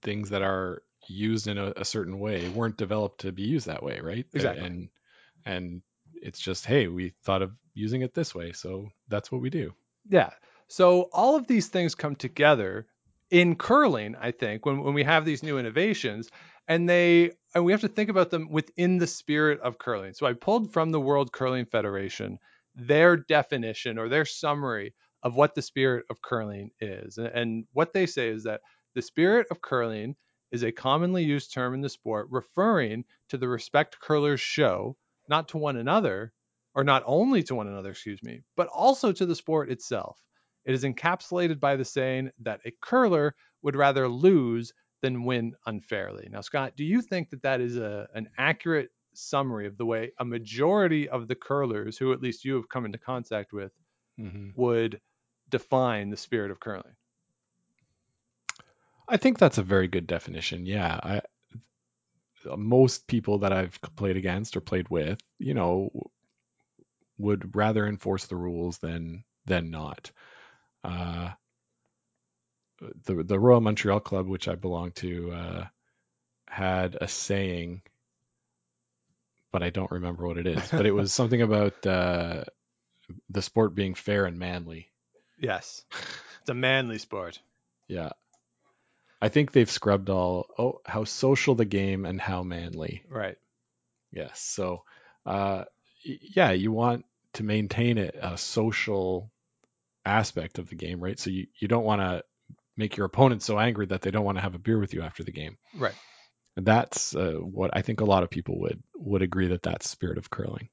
things 0.00 0.30
that 0.30 0.40
are 0.40 0.82
used 1.08 1.46
in 1.46 1.58
a, 1.58 1.74
a 1.76 1.84
certain 1.84 2.20
way 2.20 2.48
weren't 2.48 2.78
developed 2.78 3.20
to 3.20 3.32
be 3.32 3.42
used 3.42 3.66
that 3.66 3.82
way, 3.82 4.00
right? 4.00 4.24
Exactly. 4.32 4.64
And 4.64 4.88
and 5.44 5.82
it's 6.14 6.40
just, 6.40 6.66
hey, 6.66 6.86
we 6.88 7.12
thought 7.22 7.42
of 7.42 7.52
using 7.74 8.02
it 8.02 8.14
this 8.14 8.34
way, 8.34 8.52
so 8.52 8.88
that's 9.08 9.30
what 9.30 9.40
we 9.40 9.50
do. 9.50 9.72
Yeah. 10.08 10.30
So 10.68 11.08
all 11.12 11.36
of 11.36 11.46
these 11.46 11.68
things 11.68 11.94
come 11.94 12.16
together 12.16 12.86
in 13.30 13.56
curling, 13.56 14.16
I 14.20 14.30
think, 14.30 14.64
when, 14.64 14.82
when 14.82 14.94
we 14.94 15.04
have 15.04 15.24
these 15.24 15.42
new 15.42 15.58
innovations 15.58 16.30
and 16.68 16.88
they 16.88 17.32
and 17.54 17.64
we 17.64 17.72
have 17.72 17.82
to 17.82 17.88
think 17.88 18.10
about 18.10 18.30
them 18.30 18.50
within 18.50 18.98
the 18.98 19.06
spirit 19.06 19.60
of 19.60 19.78
curling. 19.78 20.14
So 20.14 20.26
I 20.26 20.32
pulled 20.32 20.72
from 20.72 20.90
the 20.90 21.00
World 21.00 21.32
Curling 21.32 21.66
Federation 21.66 22.38
their 22.74 23.16
definition 23.16 23.98
or 23.98 24.08
their 24.08 24.24
summary 24.24 24.94
of 25.22 25.34
what 25.34 25.54
the 25.54 25.62
spirit 25.62 26.04
of 26.10 26.20
curling 26.20 26.70
is. 26.80 27.18
And, 27.18 27.28
and 27.28 27.64
what 27.72 27.92
they 27.92 28.06
say 28.06 28.28
is 28.28 28.44
that 28.44 28.60
the 28.94 29.02
spirit 29.02 29.46
of 29.50 29.60
curling 29.60 30.16
is 30.50 30.62
a 30.62 30.72
commonly 30.72 31.24
used 31.24 31.52
term 31.52 31.74
in 31.74 31.80
the 31.80 31.88
sport 31.88 32.28
referring 32.30 33.04
to 33.28 33.38
the 33.38 33.48
respect 33.48 33.98
curlers 34.00 34.40
show 34.40 34.96
not 35.28 35.48
to 35.48 35.58
one 35.58 35.76
another 35.76 36.32
or 36.74 36.84
not 36.84 37.02
only 37.06 37.42
to 37.44 37.54
one 37.54 37.68
another, 37.68 37.90
excuse 37.90 38.22
me, 38.22 38.42
but 38.56 38.68
also 38.68 39.12
to 39.12 39.26
the 39.26 39.34
sport 39.34 39.70
itself. 39.70 40.20
It 40.64 40.74
is 40.74 40.84
encapsulated 40.84 41.60
by 41.60 41.76
the 41.76 41.84
saying 41.84 42.30
that 42.40 42.60
a 42.64 42.72
curler 42.80 43.34
would 43.62 43.76
rather 43.76 44.08
lose 44.08 44.72
than 45.02 45.24
win 45.24 45.54
unfairly. 45.66 46.28
Now, 46.30 46.40
Scott, 46.40 46.76
do 46.76 46.84
you 46.84 47.02
think 47.02 47.30
that 47.30 47.42
that 47.42 47.60
is 47.60 47.76
a, 47.76 48.08
an 48.14 48.28
accurate 48.38 48.90
summary 49.14 49.66
of 49.66 49.76
the 49.76 49.86
way 49.86 50.12
a 50.18 50.24
majority 50.24 51.08
of 51.08 51.28
the 51.28 51.34
curlers, 51.36 51.98
who 51.98 52.12
at 52.12 52.20
least 52.20 52.44
you 52.44 52.54
have 52.56 52.68
come 52.68 52.84
into 52.86 52.98
contact 52.98 53.52
with, 53.52 53.72
hmm 54.16 54.50
would 54.54 55.00
define 55.50 56.10
the 56.10 56.16
spirit 56.16 56.50
of 56.50 56.60
curling? 56.60 56.96
I 59.08 59.16
think 59.16 59.38
that's 59.38 59.58
a 59.58 59.62
very 59.62 59.88
good 59.88 60.06
definition. 60.06 60.66
Yeah, 60.66 60.98
I 61.02 61.20
most 62.56 63.06
people 63.06 63.38
that 63.38 63.52
I've 63.52 63.78
played 63.96 64.16
against 64.16 64.56
or 64.56 64.60
played 64.60 64.88
with, 64.88 65.18
you 65.38 65.54
know, 65.54 65.90
would 67.18 67.54
rather 67.54 67.86
enforce 67.86 68.26
the 68.26 68.36
rules 68.36 68.78
than 68.78 69.24
than 69.46 69.70
not. 69.70 70.10
Uh, 70.82 71.30
the 73.04 73.22
the 73.22 73.38
Royal 73.38 73.60
Montreal 73.60 74.00
Club, 74.00 74.26
which 74.26 74.48
I 74.48 74.54
belong 74.54 74.92
to, 74.92 75.32
uh, 75.32 75.64
had 76.48 76.96
a 77.00 77.08
saying, 77.08 77.82
but 79.52 79.62
I 79.62 79.70
don't 79.70 79.90
remember 79.90 80.26
what 80.26 80.38
it 80.38 80.46
is. 80.46 80.70
But 80.70 80.86
it 80.86 80.92
was 80.92 81.12
something 81.14 81.42
about 81.42 81.86
uh, 81.86 82.44
the 83.30 83.42
sport 83.42 83.74
being 83.74 83.94
fair 83.94 84.26
and 84.26 84.38
manly. 84.38 84.88
Yes, 85.38 85.84
it's 86.40 86.50
a 86.50 86.54
manly 86.54 86.98
sport. 86.98 87.38
Yeah. 87.88 88.10
I 89.24 89.30
think 89.30 89.52
they've 89.52 89.70
scrubbed 89.70 90.10
all 90.10 90.46
oh 90.58 90.80
how 90.84 91.04
social 91.04 91.54
the 91.54 91.64
game 91.64 92.04
and 92.04 92.20
how 92.20 92.42
manly. 92.42 93.02
Right. 93.08 93.38
Yes. 94.12 94.38
So 94.38 94.82
uh 95.24 95.64
yeah, 96.04 96.50
you 96.50 96.72
want 96.72 97.06
to 97.34 97.42
maintain 97.42 97.96
a, 97.96 98.10
a 98.20 98.36
social 98.36 99.30
aspect 100.04 100.58
of 100.58 100.68
the 100.68 100.74
game, 100.74 101.00
right? 101.00 101.18
So 101.18 101.30
you, 101.30 101.46
you 101.58 101.68
don't 101.68 101.84
want 101.84 102.02
to 102.02 102.22
make 102.76 102.98
your 102.98 103.06
opponent 103.06 103.42
so 103.42 103.58
angry 103.58 103.86
that 103.86 104.02
they 104.02 104.10
don't 104.10 104.26
want 104.26 104.36
to 104.36 104.42
have 104.42 104.54
a 104.54 104.58
beer 104.58 104.78
with 104.78 104.92
you 104.92 105.00
after 105.00 105.24
the 105.24 105.32
game. 105.32 105.56
Right. 105.74 105.94
And 106.58 106.66
that's 106.66 107.16
uh, 107.16 107.38
what 107.40 107.70
I 107.72 107.80
think 107.80 108.02
a 108.02 108.04
lot 108.04 108.24
of 108.24 108.30
people 108.30 108.60
would 108.60 108.82
would 108.94 109.22
agree 109.22 109.48
that 109.48 109.62
that's 109.62 109.88
spirit 109.88 110.18
of 110.18 110.28
curling. 110.28 110.68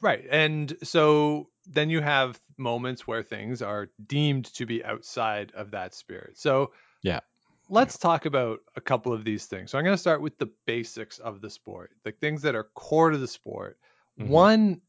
Right. 0.00 0.24
And 0.30 0.72
so 0.84 1.48
then 1.66 1.90
you 1.90 2.00
have 2.00 2.40
moments 2.56 3.08
where 3.08 3.24
things 3.24 3.60
are 3.60 3.88
deemed 4.06 4.44
to 4.54 4.66
be 4.66 4.84
outside 4.84 5.50
of 5.56 5.72
that 5.72 5.94
spirit. 5.96 6.38
So 6.38 6.70
Yeah. 7.02 7.20
Let's 7.68 7.98
talk 7.98 8.26
about 8.26 8.60
a 8.76 8.80
couple 8.80 9.12
of 9.12 9.24
these 9.24 9.46
things. 9.46 9.70
So 9.70 9.78
I'm 9.78 9.84
going 9.84 9.94
to 9.94 10.00
start 10.00 10.20
with 10.22 10.38
the 10.38 10.50
basics 10.66 11.18
of 11.18 11.40
the 11.40 11.50
sport, 11.50 11.92
the 12.04 12.12
things 12.12 12.42
that 12.42 12.54
are 12.54 12.70
core 12.74 13.10
to 13.10 13.18
the 13.18 13.28
sport. 13.28 13.78
Mhm. 14.18 14.28
One 14.28 14.82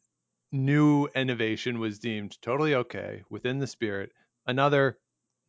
new 0.52 1.08
innovation 1.16 1.80
was 1.80 2.00
deemed 2.00 2.42
totally 2.42 2.76
okay 2.76 3.24
within 3.30 3.60
the 3.60 3.68
spirit, 3.68 4.12
another 4.46 5.00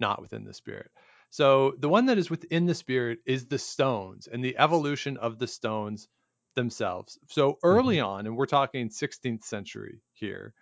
not 0.01 0.21
within 0.21 0.45
the 0.45 0.55
spirit. 0.55 0.91
So 1.31 1.75
the 1.79 1.89
one 1.89 2.07
that 2.07 2.19
is 2.19 2.31
within 2.31 2.67
the 2.67 2.75
spirit 2.75 3.21
is 3.27 3.47
the 3.47 3.59
stones 3.59 4.29
and 4.29 4.45
the 4.45 4.57
evolution 4.59 5.17
of 5.17 5.39
the 5.39 5.47
stones 5.49 6.09
themselves. 6.57 7.19
So 7.29 7.59
early 7.63 8.01
on, 8.01 8.27
and 8.27 8.37
we're 8.37 8.47
talking 8.47 8.91
16th 8.91 9.45
century 9.45 10.03
here, 10.13 10.55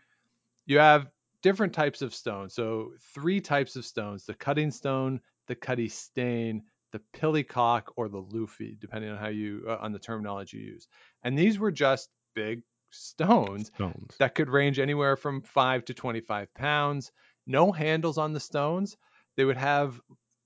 you 0.67 0.79
have 0.79 1.11
different 1.43 1.75
types 1.75 2.03
of 2.03 2.15
stones. 2.15 2.55
So 2.55 2.93
three 3.15 3.41
types 3.41 3.77
of 3.77 3.85
stones: 3.85 4.25
the 4.27 4.35
cutting 4.35 4.71
stone, 4.71 5.21
the 5.53 5.57
cutty 5.67 5.89
stain, 5.89 6.63
the 6.93 7.01
pillycock, 7.15 7.83
or 7.97 8.09
the 8.09 8.23
luffy, 8.23 8.75
depending 8.81 9.11
on 9.11 9.19
how 9.19 9.29
you 9.29 9.65
uh, 9.69 9.77
on 9.81 9.93
the 9.93 9.99
terminology 9.99 10.57
you 10.57 10.73
use. 10.73 10.89
And 11.23 11.39
these 11.39 11.59
were 11.59 11.71
just 11.71 12.09
big 12.35 12.63
stones 12.91 13.71
Stones. 13.75 14.17
that 14.19 14.35
could 14.35 14.49
range 14.49 14.79
anywhere 14.79 15.15
from 15.17 15.43
five 15.43 15.85
to 15.87 15.95
25 15.95 16.55
pounds. 16.55 17.13
No 17.47 17.71
handles 17.71 18.17
on 18.17 18.33
the 18.33 18.41
stones. 18.41 18.97
They 19.37 19.45
would 19.45 19.59
have 19.59 20.01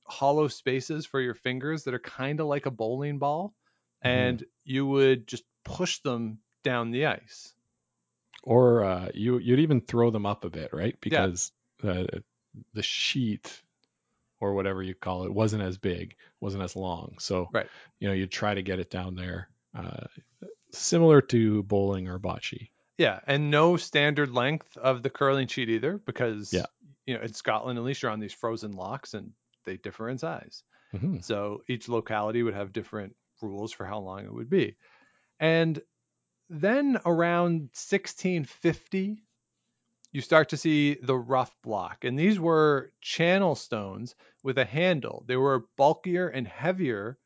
hollow 0.08 0.48
spaces 0.48 1.06
for 1.06 1.20
your 1.20 1.34
fingers 1.34 1.84
that 1.84 1.94
are 1.94 2.00
kind 2.00 2.40
of 2.40 2.46
like 2.46 2.66
a 2.66 2.70
bowling 2.72 3.18
ball, 3.18 3.54
Mhm. 4.04 4.10
and 4.10 4.44
you 4.64 4.86
would 4.86 5.28
just 5.28 5.44
push 5.64 6.00
them 6.00 6.38
down 6.64 6.90
the 6.90 7.06
ice. 7.06 7.54
Or 8.42 8.84
uh, 8.84 9.10
you 9.14 9.38
you'd 9.38 9.60
even 9.60 9.80
throw 9.82 10.10
them 10.10 10.26
up 10.26 10.44
a 10.44 10.50
bit, 10.50 10.72
right? 10.72 10.96
Because 11.00 11.52
uh, 11.84 12.04
the 12.72 12.82
sheet 12.82 13.62
or 14.40 14.54
whatever 14.54 14.82
you 14.82 14.94
call 14.94 15.24
it 15.24 15.32
wasn't 15.32 15.62
as 15.62 15.78
big, 15.78 16.16
wasn't 16.40 16.62
as 16.62 16.76
long. 16.76 17.16
So 17.18 17.48
Right. 17.52 17.68
you 18.00 18.08
know 18.08 18.14
you'd 18.14 18.30
try 18.30 18.54
to 18.54 18.62
get 18.62 18.78
it 18.78 18.90
down 18.90 19.14
there, 19.14 19.50
uh, 19.74 20.06
similar 20.72 21.20
to 21.22 21.62
bowling 21.64 22.08
or 22.08 22.18
bocce. 22.18 22.70
Yeah, 22.98 23.20
and 23.26 23.50
no 23.50 23.76
standard 23.76 24.30
length 24.32 24.76
of 24.78 25.02
the 25.02 25.10
curling 25.10 25.48
sheet 25.48 25.68
either, 25.68 25.98
because 25.98 26.52
Yeah. 26.52 26.66
you 27.06 27.14
know, 27.14 27.22
in 27.22 27.32
Scotland, 27.32 27.78
at 27.78 27.84
least 27.84 28.02
you're 28.02 28.10
on 28.10 28.20
these 28.20 28.32
frozen 28.32 28.72
lochs 28.72 29.14
and 29.14 29.32
they 29.64 29.76
differ 29.76 30.08
in 30.08 30.18
size. 30.18 30.62
Mhm. 30.92 31.22
So 31.22 31.62
each 31.68 31.88
locality 31.88 32.42
would 32.42 32.54
have 32.54 32.72
different 32.72 33.14
rules 33.42 33.72
for 33.72 33.84
how 33.84 33.98
long 33.98 34.24
it 34.24 34.32
would 34.32 34.48
be. 34.48 34.76
And 35.40 35.80
then 36.48 36.98
around 37.04 37.70
1650, 37.74 39.25
you 40.16 40.22
start 40.22 40.48
to 40.48 40.56
see 40.56 40.94
the 40.94 41.14
rough 41.14 41.54
block. 41.62 42.04
And 42.04 42.18
these 42.18 42.40
were 42.40 42.90
channel 43.02 43.54
stones 43.54 44.14
with 44.42 44.56
a 44.56 44.64
handle. 44.64 45.24
They 45.28 45.36
were 45.36 45.66
bulkier 45.76 46.28
and 46.28 46.48
heavier 46.48 47.18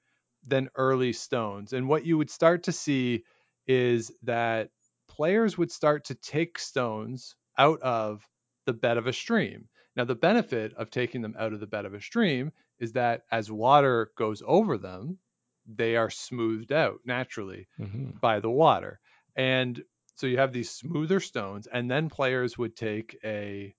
than 0.45 0.71
early 0.75 1.13
stones. 1.13 1.73
And 1.73 1.89
what 1.89 2.05
you 2.05 2.19
would 2.19 2.31
start 2.31 2.65
to 2.65 2.73
see 2.73 3.23
is 3.69 4.11
that 4.25 4.71
players 5.07 5.57
would 5.57 5.71
start 5.71 6.07
to 6.07 6.17
take 6.17 6.59
stones 6.59 7.37
out 7.57 7.81
of 7.81 8.29
the 8.67 8.73
bed 8.73 8.97
of 8.97 9.07
a 9.07 9.13
stream. 9.13 9.69
Now, 9.95 10.05
the 10.05 10.17
benefit 10.17 10.75
of 10.75 10.91
taking 10.91 11.23
them 11.23 11.37
out 11.39 11.53
of 11.53 11.61
the 11.61 11.69
bed 11.69 11.85
of 11.85 11.95
a 11.95 12.01
stream 12.01 12.51
is 12.81 12.91
that 12.95 13.23
as 13.31 13.53
water 13.53 14.11
goes 14.17 14.43
over 14.45 14.77
them, 14.77 15.19
they 15.65 15.95
are 15.95 16.11
smoothed 16.11 16.73
out 16.73 16.99
naturally 17.05 17.69
Mhm. 17.79 18.21
by 18.21 18.41
the 18.41 18.51
water. 18.51 18.99
And 19.37 19.81
so 20.17 20.27
you 20.27 20.39
have 20.39 20.53
these 20.53 20.71
smoother 20.71 21.21
stones, 21.21 21.67
and 21.67 21.91
then 21.91 22.09
players 22.09 22.59
would 22.59 22.77
take 22.77 23.19
a 23.25 23.75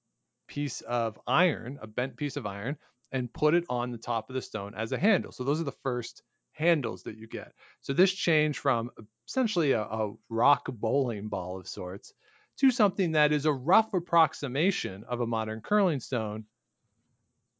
piece 0.47 0.81
of 0.81 1.19
iron, 1.27 1.79
a 1.81 1.87
bent 1.87 2.17
piece 2.17 2.37
of 2.37 2.45
iron, 2.45 2.77
and 3.11 3.31
put 3.33 3.53
it 3.53 3.65
on 3.69 3.91
the 3.91 3.97
top 3.97 4.29
of 4.29 4.35
the 4.35 4.41
stone 4.41 4.73
as 4.75 4.91
a 4.91 4.97
handle. 4.97 5.31
So 5.31 5.43
those 5.43 5.61
are 5.61 5.65
the 5.65 5.71
first 5.83 6.23
handles 6.53 7.03
that 7.03 7.17
you 7.17 7.27
get. 7.27 7.53
So 7.81 7.93
this 7.93 8.11
changed 8.11 8.59
from 8.59 8.91
essentially 9.27 9.71
a, 9.71 9.81
a 9.81 10.13
rock 10.29 10.67
bowling 10.69 11.27
ball 11.27 11.59
of 11.59 11.67
sorts 11.67 12.13
to 12.57 12.71
something 12.71 13.13
that 13.13 13.31
is 13.31 13.45
a 13.45 13.53
rough 13.53 13.93
approximation 13.93 15.03
of 15.05 15.21
a 15.21 15.27
modern 15.27 15.61
curling 15.61 15.99
stone. 15.99 16.45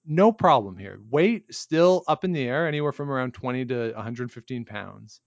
No 0.06 0.32
problem 0.32 0.78
here. 0.78 1.00
Weight 1.10 1.54
still 1.54 2.04
up 2.08 2.24
in 2.24 2.32
the 2.32 2.44
air, 2.44 2.68
anywhere 2.68 2.92
from 2.92 3.10
around 3.10 3.34
20 3.34 3.66
to 3.66 3.92
115 3.94 4.66
pounds. 4.66 5.22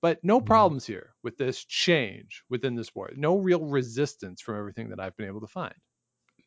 But 0.00 0.24
no 0.24 0.40
Mhm. 0.40 0.40
problems 0.40 0.86
here 0.86 1.14
with 1.22 1.36
this 1.38 1.64
change 1.64 2.44
within 2.48 2.74
the 2.76 2.84
sport. 2.84 3.16
No 3.16 3.36
real 3.38 3.64
resistance 3.66 4.40
from 4.42 4.56
everything 4.58 4.90
that 4.90 5.00
I've 5.00 5.16
been 5.16 5.26
able 5.28 5.40
to 5.42 5.46
find. 5.48 5.74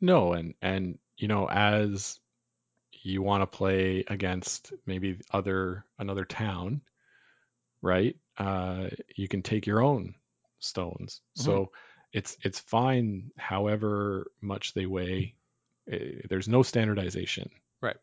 No, 0.02 0.34
and 0.34 0.56
and 0.62 1.00
you 1.18 1.28
know, 1.28 1.48
as 1.50 2.20
you 2.94 3.22
want 3.24 3.42
to 3.44 3.48
play 3.48 4.06
against 4.08 4.74
maybe 4.86 5.22
other 5.32 5.86
another 6.00 6.26
town, 6.26 6.84
right? 7.82 8.18
Uh, 8.38 8.90
you 9.16 9.28
can 9.28 9.42
take 9.44 9.66
your 9.68 9.82
own 9.84 10.16
stones. 10.60 11.22
Mhm. 11.36 11.62
So 11.62 11.72
it's 12.14 12.38
it's 12.44 12.60
fine, 12.60 13.32
however 13.38 14.32
much 14.42 14.74
they 14.74 14.86
weigh. 14.86 15.36
Eh, 15.92 16.22
There's 16.30 16.50
no 16.50 16.64
standardization. 16.64 17.52
Right. 17.82 17.98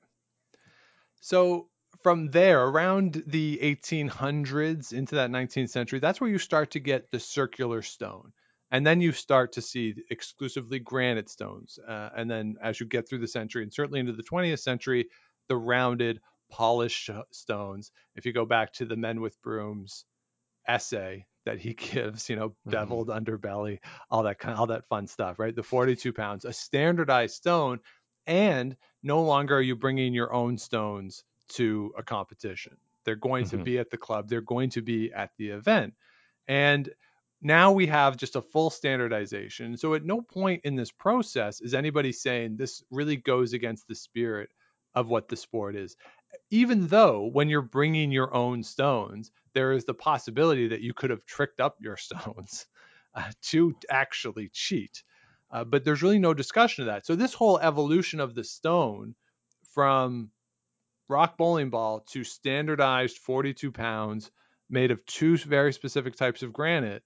So 1.20 1.70
from 2.08 2.30
there, 2.30 2.64
around 2.64 3.22
the 3.26 3.58
1800s 3.58 4.94
into 4.94 5.16
that 5.16 5.28
19th 5.28 5.68
century, 5.68 5.98
that's 5.98 6.22
where 6.22 6.30
you 6.30 6.38
start 6.38 6.70
to 6.70 6.80
get 6.80 7.10
the 7.10 7.20
circular 7.20 7.82
stone. 7.82 8.32
And 8.70 8.86
then 8.86 9.02
you 9.02 9.12
start 9.12 9.52
to 9.52 9.60
see 9.60 9.94
exclusively 10.08 10.78
granite 10.78 11.28
stones. 11.28 11.78
Uh, 11.86 12.08
and 12.16 12.30
then 12.30 12.56
as 12.62 12.80
you 12.80 12.86
get 12.86 13.06
through 13.06 13.18
the 13.18 13.28
century 13.28 13.62
and 13.62 13.70
certainly 13.70 14.00
into 14.00 14.14
the 14.14 14.22
20th 14.22 14.60
century, 14.60 15.10
the 15.50 15.56
rounded, 15.58 16.18
polished 16.50 17.10
stones. 17.30 17.92
If 18.16 18.24
you 18.24 18.32
go 18.32 18.46
back 18.46 18.72
to 18.74 18.86
the 18.86 18.96
Men 18.96 19.20
with 19.20 19.38
Brooms 19.42 20.06
essay 20.66 21.26
that 21.44 21.58
he 21.58 21.74
gives, 21.92 22.30
you 22.30 22.36
know, 22.36 22.54
beveled 22.64 23.08
underbelly, 23.08 23.80
all 24.10 24.22
that 24.22 24.38
kind 24.38 24.56
all 24.56 24.68
that 24.68 24.88
fun 24.88 25.08
stuff, 25.08 25.38
right? 25.38 25.54
The 25.54 25.62
42 25.62 26.14
pounds, 26.14 26.46
a 26.46 26.54
standardized 26.54 27.34
stone, 27.34 27.80
and 28.26 28.78
no 29.02 29.24
longer 29.24 29.58
are 29.58 29.60
you 29.60 29.76
bringing 29.76 30.14
your 30.14 30.32
own 30.32 30.56
stones 30.56 31.22
to 31.50 31.92
a 31.96 32.02
competition. 32.02 32.76
They're 33.04 33.16
going 33.16 33.46
to 33.46 33.58
Mhm. 33.58 33.64
be 33.64 33.78
at 33.78 33.90
the 33.90 33.98
club. 33.98 34.28
They're 34.28 34.40
going 34.40 34.70
to 34.70 34.82
be 34.82 35.12
at 35.12 35.32
the 35.38 35.50
event. 35.50 35.94
And 36.46 36.88
now 37.40 37.72
we 37.72 37.86
have 37.86 38.16
just 38.16 38.36
a 38.36 38.42
full 38.42 38.70
standardization. 38.70 39.76
So 39.76 39.94
at 39.94 40.04
no 40.04 40.22
point 40.22 40.62
in 40.64 40.74
this 40.74 40.90
process 40.90 41.60
is 41.60 41.74
anybody 41.74 42.12
saying 42.12 42.56
this 42.56 42.82
really 42.90 43.16
goes 43.16 43.52
against 43.52 43.86
the 43.86 43.94
spirit 43.94 44.50
of 44.94 45.08
what 45.08 45.28
the 45.28 45.36
sport 45.36 45.76
is. 45.76 45.96
Even 46.50 46.86
though 46.88 47.26
when 47.26 47.48
you're 47.48 47.62
bringing 47.62 48.10
your 48.10 48.34
own 48.34 48.62
stones, 48.62 49.30
there 49.54 49.72
is 49.72 49.84
the 49.84 49.94
possibility 49.94 50.68
that 50.68 50.80
you 50.80 50.92
could 50.94 51.10
have 51.10 51.24
tricked 51.26 51.60
up 51.60 51.76
your 51.80 51.96
stones 51.98 52.66
uh, 53.14 53.30
to 53.42 53.74
actually 53.90 54.48
cheat. 54.50 55.02
Uh, 55.50 55.64
but 55.64 55.84
there's 55.84 56.02
really 56.02 56.18
no 56.18 56.34
discussion 56.34 56.82
of 56.82 56.86
that. 56.86 57.06
So 57.06 57.16
this 57.16 57.34
whole 57.34 57.58
evolution 57.60 58.20
of 58.20 58.34
the 58.34 58.44
stone 58.44 59.14
from 59.72 60.30
rock 61.08 61.36
bowling 61.36 61.70
ball 61.70 62.00
to 62.10 62.24
standardized 62.24 63.18
42 63.18 63.72
pounds 63.72 64.30
made 64.70 64.90
of 64.90 65.04
two 65.06 65.36
very 65.38 65.72
specific 65.72 66.16
types 66.16 66.42
of 66.42 66.52
granite 66.52 67.02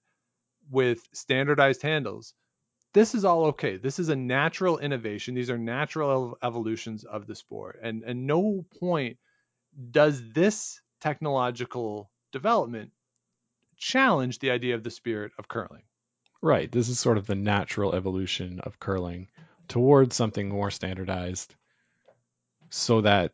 with 0.69 1.07
standardized 1.13 1.81
handles. 1.81 2.33
This 2.93 3.15
is 3.15 3.25
all 3.25 3.45
okay. 3.45 3.77
This 3.77 3.99
is 3.99 4.09
a 4.09 4.15
natural 4.15 4.77
innovation. 4.77 5.33
These 5.33 5.49
are 5.49 5.57
natural 5.57 6.37
ev- 6.41 6.49
evolutions 6.49 7.03
of 7.05 7.25
the 7.25 7.35
sport. 7.35 7.79
And 7.81 8.03
and 8.03 8.27
no 8.27 8.65
point 8.79 9.17
does 9.91 10.21
this 10.33 10.79
technological 11.01 12.11
development 12.31 12.91
challenge 13.77 14.39
the 14.39 14.51
idea 14.51 14.75
of 14.75 14.83
the 14.83 14.91
spirit 14.91 15.31
of 15.39 15.47
curling. 15.47 15.83
Right. 16.41 16.71
This 16.71 16.89
is 16.89 16.99
sort 16.99 17.17
of 17.17 17.25
the 17.25 17.35
natural 17.35 17.95
evolution 17.95 18.59
of 18.59 18.79
curling 18.79 19.29
towards 19.67 20.15
something 20.15 20.49
more 20.49 20.71
standardized 20.71 21.55
so 22.69 23.01
that 23.01 23.31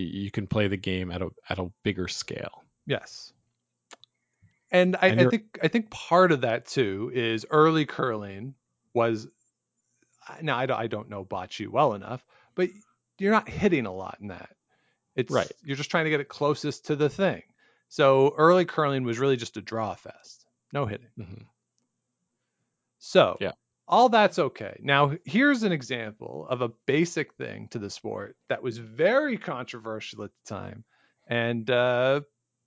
you 0.00 0.30
can 0.30 0.46
play 0.46 0.68
the 0.68 0.76
game 0.76 1.10
at 1.10 1.22
a 1.22 1.30
at 1.48 1.58
a 1.58 1.70
bigger 1.82 2.08
scale. 2.08 2.64
Yes. 2.86 3.32
And 4.70 4.96
I, 4.96 5.08
And 5.08 5.20
I 5.20 5.24
think 5.28 5.58
I 5.62 5.68
think 5.68 5.90
part 5.90 6.32
of 6.32 6.40
that 6.42 6.66
too 6.66 7.10
is 7.14 7.44
early 7.50 7.84
curling 7.84 8.54
was 8.94 9.28
now 10.40 10.56
I 10.56 10.66
don't, 10.66 10.78
I 10.78 10.86
don't 10.86 11.10
know 11.10 11.24
bocce 11.24 11.68
well 11.68 11.94
enough, 11.94 12.24
but 12.54 12.70
you're 13.18 13.32
not 13.32 13.48
hitting 13.48 13.86
a 13.86 13.92
lot 13.92 14.18
in 14.20 14.28
that. 14.28 14.56
It's 15.14 15.30
Right. 15.30 15.52
You're 15.64 15.76
just 15.76 15.90
trying 15.90 16.04
to 16.04 16.10
get 16.10 16.20
it 16.20 16.28
closest 16.28 16.86
to 16.86 16.96
the 16.96 17.08
thing. 17.10 17.42
So 17.88 18.34
early 18.38 18.64
curling 18.64 19.04
was 19.04 19.18
really 19.18 19.36
just 19.36 19.56
a 19.58 19.60
draw 19.62 19.94
fest, 19.94 20.46
no 20.72 20.86
hitting. 20.86 21.10
Mhm. 21.18 21.46
So 22.98 23.36
Yeah. 23.40 23.52
All 23.92 24.08
that's 24.08 24.38
okay. 24.38 24.80
Now 24.82 25.12
here's 25.24 25.62
an 25.62 25.70
example 25.70 26.46
of 26.48 26.62
a 26.62 26.70
basic 26.86 27.34
thing 27.34 27.68
to 27.72 27.78
the 27.78 27.90
sport 27.90 28.36
that 28.48 28.62
was 28.62 28.78
very 28.78 29.36
controversial 29.36 30.24
at 30.24 30.30
the 30.30 30.54
time, 30.54 30.84
and 31.28 31.70
uh, 31.70 32.22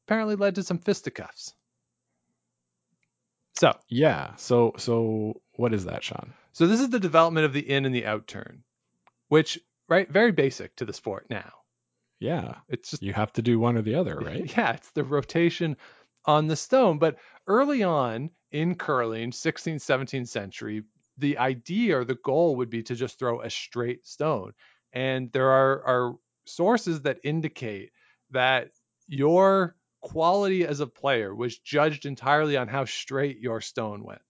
apparently 0.05 0.36
led 0.36 0.55
to 0.55 0.63
some 0.63 0.77
fisticuffs. 0.77 1.53
So 3.58 3.74
Yeah. 3.89 4.36
So 4.36 4.74
so 4.77 5.41
what 5.55 5.74
is 5.74 5.86
that, 5.86 6.03
Sean? 6.03 6.34
So 6.53 6.67
this 6.67 6.79
is 6.79 6.89
the 6.89 7.00
development 7.00 7.46
of 7.46 7.53
the 7.53 7.67
in 7.70 7.86
and 7.86 7.96
the 7.96 8.05
out 8.05 8.27
turn, 8.27 8.63
which 9.27 9.60
right 9.89 10.10
very 10.10 10.32
basic 10.32 10.75
to 10.75 10.86
the 10.86 10.94
sport 10.94 11.25
now. 11.29 11.51
Yeah. 12.20 12.55
It's 12.70 12.91
just 12.91 13.01
You 13.01 13.13
have 13.13 13.34
to 13.34 13.41
do 13.41 13.60
one 13.60 13.77
or 13.77 13.82
the 13.82 13.96
other, 13.96 14.15
right? 14.24 14.55
yeah, 14.55 14.74
it's 14.74 14.91
the 14.91 15.03
rotation 15.03 15.77
on 16.25 16.48
the 16.48 16.55
stone. 16.55 17.00
But 17.00 17.17
early 17.48 17.82
on 17.82 18.29
in 18.51 18.75
curling, 18.75 19.32
16th, 19.32 19.84
17th 19.84 20.27
century, 20.27 20.84
the 21.17 21.38
idea 21.38 22.00
or 22.00 22.05
the 22.05 22.15
goal 22.15 22.57
would 22.57 22.69
be 22.69 22.84
to 22.84 22.95
just 22.95 23.19
throw 23.19 23.41
a 23.41 23.50
straight 23.50 24.05
stone. 24.05 24.53
And 24.93 25.31
there 25.31 25.50
are, 25.50 25.84
are 25.84 26.15
sources 26.45 27.01
that 27.01 27.19
indicate 27.24 27.91
that 28.31 28.72
your 29.07 29.75
quality 30.01 30.65
as 30.65 30.79
a 30.79 30.88
player 30.88 31.34
was 31.34 31.57
judged 31.60 32.05
entirely 32.05 32.57
on 32.57 32.67
how 32.67 32.86
straight 32.86 33.39
your 33.39 33.62
stone 33.62 34.03
went. 34.03 34.22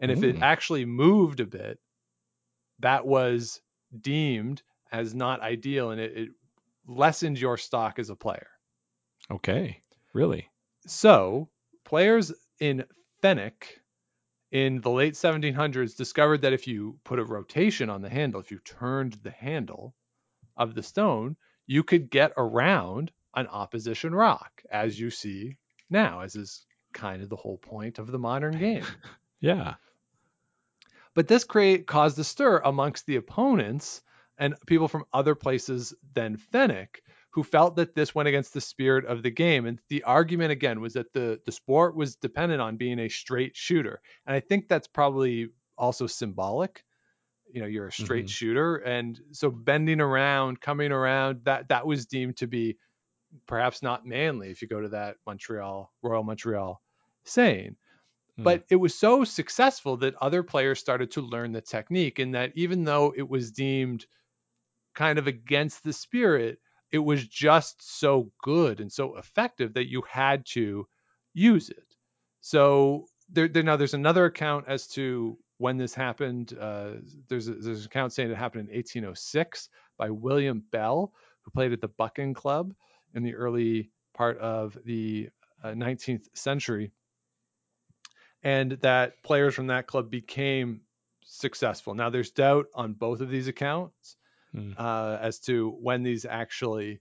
And 0.00 0.10
if 0.10 0.22
it 0.24 0.36
Mm. 0.36 0.42
actually 0.42 0.84
moved 0.84 1.40
a 1.40 1.46
bit, 1.46 1.80
that 2.80 3.06
was 3.06 3.60
deemed 4.00 4.62
as 4.90 5.14
not 5.14 5.40
ideal 5.40 5.90
and 5.90 6.00
it, 6.00 6.16
it 6.16 6.30
lessened 6.86 7.38
your 7.38 7.56
stock 7.56 7.98
as 7.98 8.10
a 8.10 8.16
player. 8.16 8.48
Okay. 9.30 9.82
Really? 10.12 10.48
So, 10.86 11.48
players 11.84 12.32
in 12.58 12.84
Fenwick 13.22 13.79
in 14.50 14.80
the 14.80 14.90
late 14.90 15.14
1700s 15.14 15.96
discovered 15.96 16.42
that 16.42 16.52
if 16.52 16.66
you 16.66 16.98
put 17.04 17.18
a 17.18 17.24
rotation 17.24 17.88
on 17.88 18.02
the 18.02 18.08
handle, 18.08 18.40
if 18.40 18.50
you 18.50 18.58
turned 18.58 19.14
the 19.22 19.30
handle 19.30 19.94
of 20.56 20.74
the 20.74 20.82
stone, 20.82 21.36
you 21.66 21.82
could 21.84 22.10
get 22.10 22.32
around 22.36 23.12
an 23.34 23.46
opposition 23.46 24.14
rock, 24.14 24.62
as 24.70 24.98
you 24.98 25.10
see 25.10 25.56
now, 25.88 26.20
as 26.20 26.34
is 26.34 26.66
kind 26.92 27.22
of 27.22 27.28
the 27.28 27.36
whole 27.36 27.58
point 27.58 27.98
of 27.98 28.10
the 28.10 28.18
modern 28.18 28.58
game. 28.58 28.84
Yeah. 29.40 29.74
But 31.14 31.28
this 31.28 31.44
create 31.44 31.86
caused 31.86 32.18
a 32.18 32.24
stir 32.24 32.60
amongst 32.64 33.06
the 33.06 33.16
opponents 33.16 34.02
and 34.36 34.54
people 34.66 34.88
from 34.88 35.04
other 35.12 35.34
places 35.34 35.94
than 36.14 36.36
Fenwick 36.36 37.02
who 37.30 37.44
felt 37.44 37.76
that 37.76 37.94
this 37.94 38.14
went 38.14 38.28
against 38.28 38.54
the 38.54 38.60
spirit 38.60 39.04
of 39.06 39.22
the 39.22 39.30
game. 39.30 39.66
And 39.66 39.80
the 39.88 40.02
argument 40.04 40.52
again 40.52 40.80
was 40.80 40.94
that 40.94 41.12
the 41.12 41.40
the 41.44 41.52
sport 41.52 41.96
was 41.96 42.16
dependent 42.16 42.60
on 42.60 42.76
being 42.76 42.98
a 42.98 43.08
straight 43.08 43.56
shooter. 43.56 44.00
And 44.26 44.34
I 44.34 44.40
think 44.40 44.68
that's 44.68 44.88
probably 44.88 45.50
also 45.78 46.06
symbolic. 46.06 46.84
you 47.52 47.60
know 47.60 47.66
you're 47.66 47.88
a 47.88 47.92
straight 47.92 48.28
Mhm. 48.28 48.30
shooter 48.30 48.76
and 48.78 49.20
so 49.32 49.50
bending 49.50 50.00
around 50.00 50.60
coming 50.60 50.92
around 50.92 51.44
that 51.44 51.68
that 51.68 51.86
was 51.86 52.06
deemed 52.06 52.36
to 52.36 52.46
be 52.46 52.78
perhaps 53.46 53.82
not 53.82 54.06
manly 54.06 54.50
if 54.50 54.62
you 54.62 54.68
go 54.68 54.80
to 54.80 54.88
that 54.90 55.16
montreal 55.26 55.92
royal 56.02 56.22
montreal 56.22 56.82
saying 57.24 57.76
Mm. 58.38 58.44
but 58.44 58.64
it 58.70 58.76
was 58.76 58.94
so 58.98 59.24
successful 59.24 59.96
that 59.98 60.14
other 60.16 60.42
players 60.42 60.80
started 60.80 61.10
to 61.12 61.20
learn 61.22 61.52
the 61.52 61.60
technique 61.62 62.18
and 62.18 62.34
that 62.34 62.52
even 62.56 62.84
though 62.84 63.14
it 63.16 63.28
was 63.28 63.52
deemed 63.52 64.06
kind 64.94 65.18
of 65.18 65.26
against 65.26 65.84
the 65.84 65.92
spirit 65.92 66.60
it 66.92 66.98
was 66.98 67.26
just 67.26 67.98
so 67.98 68.30
good 68.42 68.80
and 68.80 68.92
so 68.92 69.16
effective 69.16 69.74
that 69.74 69.88
you 69.88 70.02
had 70.08 70.44
to 70.46 70.86
use 71.34 71.70
it 71.70 71.96
so 72.40 73.06
there, 73.30 73.48
there 73.48 73.62
now 73.62 73.76
there's 73.76 73.94
another 73.94 74.24
account 74.24 74.64
as 74.68 74.86
to 74.86 75.38
when 75.58 75.76
this 75.76 75.94
happened 75.94 76.56
uh, 76.58 76.92
there's 77.28 77.48
a, 77.48 77.54
there's 77.54 77.80
an 77.80 77.86
account 77.86 78.12
saying 78.12 78.30
it 78.30 78.36
happened 78.36 78.68
in 78.68 78.74
1806 78.74 79.68
by 79.98 80.10
william 80.10 80.62
bell 80.72 81.12
who 81.42 81.50
played 81.50 81.72
at 81.72 81.80
the 81.80 81.88
bucking 81.88 82.34
club 82.34 82.74
in 83.14 83.22
the 83.22 83.34
early 83.34 83.90
part 84.14 84.38
of 84.38 84.76
the 84.84 85.28
uh, 85.62 85.68
19th 85.68 86.24
century 86.34 86.90
and 88.42 88.72
that 88.82 89.22
players 89.22 89.54
from 89.54 89.68
that 89.68 89.86
club 89.86 90.10
became 90.10 90.80
successful. 91.24 91.94
Now, 91.94 92.10
there's 92.10 92.30
doubt 92.30 92.66
on 92.74 92.94
both 92.94 93.20
of 93.20 93.30
these 93.30 93.48
accounts 93.48 94.16
Hmm. 94.54 94.72
uh, 94.76 95.18
as 95.20 95.38
to 95.40 95.70
when 95.70 96.02
these 96.02 96.24
actually 96.24 97.00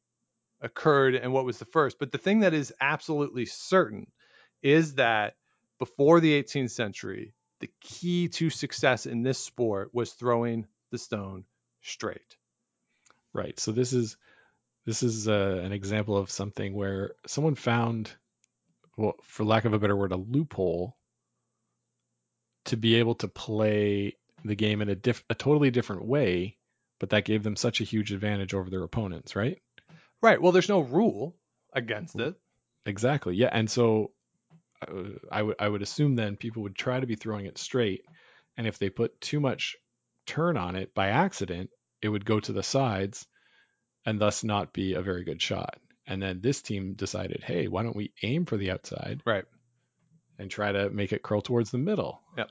occurred 0.62 1.16
and 1.16 1.34
what 1.34 1.46
was 1.46 1.58
the 1.58 1.66
first. 1.66 1.98
But 2.00 2.12
the 2.12 2.18
thing 2.18 2.42
that 2.42 2.54
is 2.54 2.74
absolutely 2.80 3.46
certain 3.46 4.08
is 4.62 4.96
that 4.96 5.36
before 5.80 6.20
the 6.20 6.42
18th 6.44 6.72
century, 6.72 7.34
the 7.60 7.70
key 7.82 8.28
to 8.30 8.50
success 8.50 9.06
in 9.06 9.24
this 9.24 9.40
sport 9.40 9.90
was 9.94 10.12
throwing 10.14 10.68
the 10.92 10.98
stone 10.98 11.46
straight. 11.82 12.38
Right. 13.34 13.60
So 13.60 13.72
this 13.72 13.94
is 13.94 14.18
this 14.86 15.04
is 15.04 15.28
uh, 15.28 15.62
an 15.64 15.72
example 15.72 16.18
of 16.18 16.32
something 16.32 16.74
where 16.74 17.14
someone 17.28 17.56
found, 17.56 18.12
well, 18.98 19.16
for 19.24 19.44
lack 19.44 19.66
of 19.66 19.74
a 19.74 19.80
better 19.80 19.96
word, 19.96 20.12
a 20.12 20.18
loophole 20.18 20.98
to 22.66 22.78
be 22.78 22.96
able 22.96 23.16
to 23.16 23.28
play 23.28 24.16
the 24.44 24.56
game 24.56 24.82
in 24.82 24.90
a 24.90 24.96
diff- 24.96 25.24
a 25.30 25.36
totally 25.36 25.70
different 25.72 26.06
way, 26.06 26.58
but 27.00 27.12
that 27.12 27.26
gave 27.26 27.44
them 27.44 27.56
such 27.56 27.82
a 27.82 27.86
huge 27.86 28.12
advantage 28.12 28.54
over 28.54 28.70
their 28.70 28.84
opponents, 28.84 29.36
right? 29.36 29.62
Right. 30.22 30.42
Well, 30.42 30.52
there's 30.52 30.70
no 30.70 30.82
rule 30.82 31.36
against 31.74 32.20
it. 32.20 32.36
Exactly. 32.86 33.36
Yeah. 33.36 33.50
And 33.52 33.70
so 33.70 34.12
uh, 34.88 35.18
I 35.32 35.42
would 35.42 35.56
I 35.60 35.68
would 35.68 35.82
assume 35.82 36.16
then 36.16 36.36
people 36.36 36.64
would 36.64 36.76
try 36.76 37.00
to 37.00 37.08
be 37.08 37.16
throwing 37.16 37.46
it 37.46 37.58
straight, 37.58 38.04
and 38.58 38.68
if 38.68 38.78
they 38.80 38.90
put 38.90 39.20
too 39.22 39.40
much 39.40 39.76
turn 40.26 40.58
on 40.58 40.76
it 40.76 40.94
by 40.94 41.08
accident, 41.10 41.70
it 42.02 42.10
would 42.10 42.26
go 42.26 42.40
to 42.40 42.54
the 42.54 42.64
sides, 42.64 43.26
and 44.06 44.20
thus 44.20 44.44
not 44.44 44.74
be 44.74 44.94
a 44.94 45.02
very 45.02 45.24
good 45.24 45.42
shot. 45.42 45.78
And 46.08 46.22
then 46.22 46.40
this 46.42 46.62
team 46.62 46.94
decided, 46.94 47.44
hey, 47.44 47.68
why 47.68 47.84
don't 47.84 47.96
we 47.96 48.14
aim 48.24 48.46
for 48.46 48.58
the 48.58 48.72
outside 48.72 49.22
Right. 49.26 49.46
and 50.40 50.50
try 50.50 50.72
to 50.72 50.90
make 50.90 51.14
it 51.14 51.22
curl 51.22 51.42
towards 51.42 51.70
the 51.72 51.78
middle? 51.78 52.22
Yep. 52.38 52.50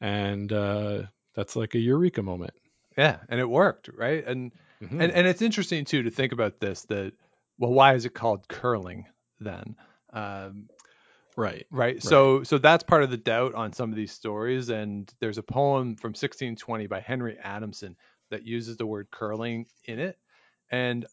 And 0.00 0.52
uh, 0.52 1.02
that's 1.34 1.56
like 1.56 1.74
a 1.74 1.78
eureka 1.78 2.22
moment. 2.22 2.52
Yeah, 2.96 3.20
and 3.28 3.40
it 3.40 3.48
worked, 3.48 3.88
right? 3.88 4.24
And 4.26 4.52
Mhm. 4.80 5.00
and 5.00 5.12
and 5.12 5.26
it's 5.26 5.42
interesting 5.42 5.84
too 5.84 6.02
to 6.02 6.10
think 6.10 6.32
about 6.32 6.60
this 6.60 6.82
that 6.86 7.14
well 7.58 7.72
why 7.72 7.94
is 7.94 8.04
it 8.04 8.14
called 8.14 8.48
curling 8.48 9.06
then 9.40 9.76
um, 10.12 10.68
right. 11.36 11.66
right 11.70 12.02
so 12.02 12.42
so 12.42 12.58
that's 12.58 12.84
part 12.84 13.02
of 13.02 13.10
the 13.10 13.16
doubt 13.16 13.54
on 13.54 13.72
some 13.72 13.90
of 13.90 13.96
these 13.96 14.12
stories 14.12 14.68
and 14.68 15.12
there's 15.20 15.38
a 15.38 15.42
poem 15.42 15.96
from 15.96 16.14
1620 16.14 16.86
by 16.86 17.00
henry 17.00 17.38
adamson 17.38 17.96
that 18.30 18.44
uses 18.44 18.76
the 18.76 18.86
word 18.86 19.08
curling 19.10 19.66
in 19.84 19.98
it 19.98 20.18
and 20.70 21.06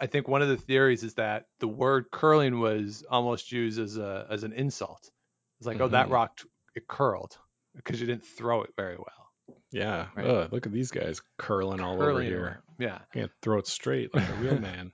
i 0.00 0.06
think 0.06 0.28
one 0.28 0.42
of 0.42 0.48
the 0.48 0.56
theories 0.56 1.02
is 1.02 1.14
that 1.14 1.46
the 1.60 1.68
word 1.68 2.06
curling 2.12 2.60
was 2.60 3.04
almost 3.10 3.52
used 3.52 3.78
as 3.80 3.96
a 3.96 4.26
as 4.30 4.42
an 4.44 4.52
insult 4.52 5.10
it's 5.58 5.66
like 5.66 5.80
oh 5.80 5.88
that 5.88 6.08
Mhm. 6.08 6.10
rock 6.10 6.40
it 6.74 6.86
curled 6.88 7.38
because 7.74 8.00
you 8.00 8.06
didn't 8.06 8.24
throw 8.26 8.62
it 8.62 8.70
very 8.76 8.96
well 8.96 9.25
Yeah. 9.72 10.06
Right. 10.16 10.26
Ugh, 10.26 10.52
look 10.52 10.66
at 10.66 10.72
these 10.72 10.90
guys 10.90 11.20
curling 11.38 11.80
all 11.80 12.00
over 12.02 12.20
here. 12.22 12.62
yeah 12.78 12.98
Can't 13.12 13.30
throw 13.42 13.58
it 13.58 13.66
straight 13.66 14.14
like 14.14 14.28
a 14.28 14.34
real 14.34 14.58
man. 14.60 14.92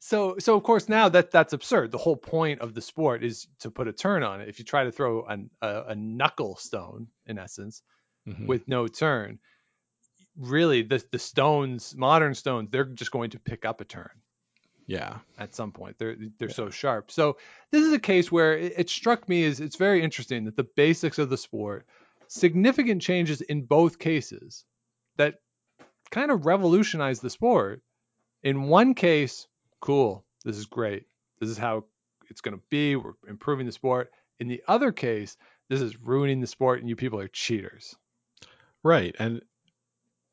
so 0.00 0.36
so 0.38 0.54
of 0.56 0.62
course 0.62 0.88
now 0.88 1.08
that 1.08 1.30
that's 1.30 1.52
absurd 1.54 1.90
the 1.90 1.98
whole 1.98 2.16
point 2.16 2.60
of 2.60 2.74
the 2.74 2.80
sport 2.82 3.22
is 3.24 3.46
to 3.60 3.70
put 3.70 3.88
a 3.88 3.92
turn 3.92 4.22
on 4.22 4.40
it 4.42 4.48
if 4.48 4.58
you 4.58 4.64
try 4.64 4.84
to 4.84 4.92
throw 4.92 5.24
an, 5.24 5.48
a, 5.62 5.82
a 5.88 5.94
knuckle 5.94 6.56
stone 6.56 7.06
in 7.26 7.38
essence 7.38 7.82
Mhm. 8.28 8.46
with 8.46 8.68
no 8.68 8.86
turn 8.88 9.38
really 10.36 10.82
the 10.82 11.02
the 11.10 11.18
stones 11.18 11.94
modern 11.96 12.34
stones 12.34 12.68
they're 12.70 12.84
just 12.84 13.10
going 13.10 13.30
to 13.30 13.38
pick 13.40 13.64
up 13.64 13.80
a 13.80 13.84
turn 13.84 14.10
yeah. 14.86 15.18
at 15.38 15.54
some 15.54 15.72
point 15.72 15.96
they're 15.98 16.16
they're 16.38 16.48
Yeah. 16.48 16.54
so 16.54 16.70
sharp 16.70 17.10
so 17.10 17.38
this 17.72 17.84
is 17.84 17.92
a 17.92 17.98
case 17.98 18.30
where 18.30 18.56
it, 18.58 18.74
it 18.76 18.90
struck 18.90 19.28
me 19.28 19.44
as 19.46 19.60
it's 19.60 19.76
very 19.76 20.02
interesting 20.02 20.44
that 20.44 20.56
the 20.56 20.64
basics 20.76 21.18
of 21.18 21.30
the 21.30 21.38
sport 21.38 21.86
significant 22.28 23.02
changes 23.02 23.40
in 23.40 23.62
both 23.62 23.98
cases 23.98 24.64
that 25.16 25.36
kind 26.10 26.30
of 26.30 26.46
revolutionized 26.46 27.22
the 27.22 27.30
sport 27.30 27.82
in 28.42 28.64
one 28.64 28.94
case 28.94 29.46
cool 29.80 30.24
this 30.44 30.56
is 30.56 30.66
great 30.66 31.04
this 31.40 31.50
is 31.50 31.58
how 31.58 31.84
it's 32.30 32.40
going 32.40 32.56
to 32.56 32.62
be 32.70 32.96
we're 32.96 33.12
improving 33.28 33.66
the 33.66 33.72
sport 33.72 34.10
in 34.38 34.48
the 34.48 34.62
other 34.68 34.92
case 34.92 35.36
this 35.68 35.80
is 35.80 36.00
ruining 36.00 36.40
the 36.40 36.46
sport 36.46 36.80
and 36.80 36.88
you 36.88 36.96
people 36.96 37.20
are 37.20 37.28
cheaters 37.28 37.96
Right. 38.82 39.14
And 39.18 39.42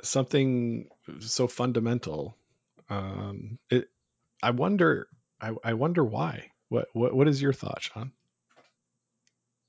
something 0.01 0.87
so 1.19 1.47
fundamental. 1.47 2.37
Um, 2.89 3.57
it, 3.69 3.89
I 4.41 4.51
wonder, 4.51 5.07
I, 5.41 5.51
I 5.63 5.73
wonder 5.73 6.03
why. 6.03 6.51
What, 6.69 6.87
what, 6.93 7.13
what 7.13 7.27
is 7.27 7.41
your 7.41 7.53
thought, 7.53 7.83
Sean? 7.83 8.11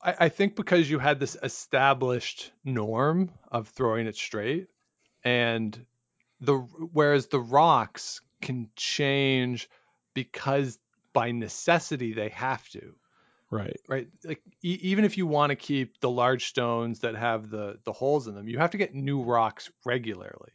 I, 0.02 0.14
I 0.20 0.28
think 0.28 0.56
because 0.56 0.88
you 0.90 0.98
had 0.98 1.20
this 1.20 1.36
established 1.42 2.52
norm 2.64 3.32
of 3.50 3.68
throwing 3.68 4.06
it 4.06 4.16
straight, 4.16 4.68
and 5.24 5.86
the 6.40 6.56
whereas 6.56 7.26
the 7.28 7.40
rocks 7.40 8.20
can 8.42 8.70
change 8.76 9.68
because 10.14 10.78
by 11.12 11.32
necessity 11.32 12.12
they 12.12 12.28
have 12.30 12.68
to, 12.70 12.94
Right. 13.50 13.76
right? 13.88 14.08
Like 14.24 14.42
e- 14.62 14.78
even 14.82 15.04
if 15.04 15.16
you 15.16 15.26
want 15.26 15.50
to 15.50 15.56
keep 15.56 15.98
the 16.00 16.10
large 16.10 16.46
stones 16.46 17.00
that 17.00 17.14
have 17.16 17.50
the 17.50 17.78
the 17.84 17.92
holes 17.92 18.26
in 18.28 18.34
them, 18.34 18.48
you 18.48 18.58
have 18.58 18.70
to 18.72 18.78
get 18.78 18.94
new 18.94 19.22
rocks 19.22 19.70
regularly 19.84 20.52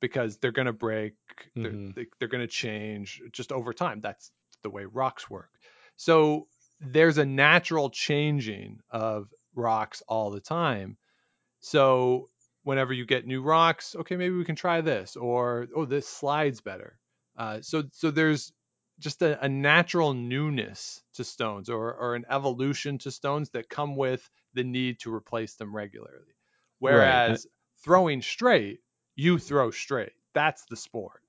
because 0.00 0.38
they're 0.38 0.52
going 0.52 0.66
to 0.66 0.72
break, 0.72 1.14
they're, 1.54 1.72
Mhm. 1.72 1.94
they- 1.94 2.06
they're 2.18 2.28
going 2.28 2.40
to 2.42 2.46
change 2.52 3.22
just 3.32 3.52
over 3.52 3.72
time. 3.72 4.00
That's 4.00 4.32
the 4.62 4.70
way 4.70 4.84
rocks 4.84 5.28
work. 5.30 5.50
So 5.96 6.48
there's 6.80 7.18
a 7.18 7.26
natural 7.26 7.90
changing 7.90 8.80
of 8.90 9.28
rocks 9.54 10.02
all 10.08 10.30
the 10.30 10.40
time. 10.40 10.96
So 11.60 12.30
whenever 12.62 12.92
you 12.92 13.04
get 13.04 13.26
new 13.26 13.42
rocks, 13.42 13.94
okay, 13.94 14.16
maybe 14.16 14.34
we 14.34 14.44
can 14.44 14.56
try 14.56 14.80
this, 14.80 15.16
or 15.16 15.68
oh, 15.74 15.84
this 15.84 16.08
slides 16.08 16.60
better. 16.60 16.98
Uh, 17.36 17.60
so 17.60 17.84
so 17.92 18.10
there's 18.10 18.52
just 18.98 19.22
a, 19.22 19.42
a 19.44 19.48
natural 19.48 20.14
newness 20.14 21.02
to 21.14 21.24
stones, 21.24 21.68
or 21.68 21.94
or 21.94 22.14
an 22.14 22.24
evolution 22.30 22.98
to 22.98 23.10
stones 23.10 23.50
that 23.50 23.68
come 23.68 23.96
with 23.96 24.28
the 24.54 24.64
need 24.64 25.00
to 25.00 25.14
replace 25.14 25.54
them 25.54 25.74
regularly. 25.74 26.34
Whereas 26.78 27.46
throwing 27.84 28.22
straight, 28.22 28.80
you 29.16 29.38
throw 29.38 29.70
straight. 29.70 30.12
That's 30.34 30.64
the 30.66 30.76
sport. 30.76 31.22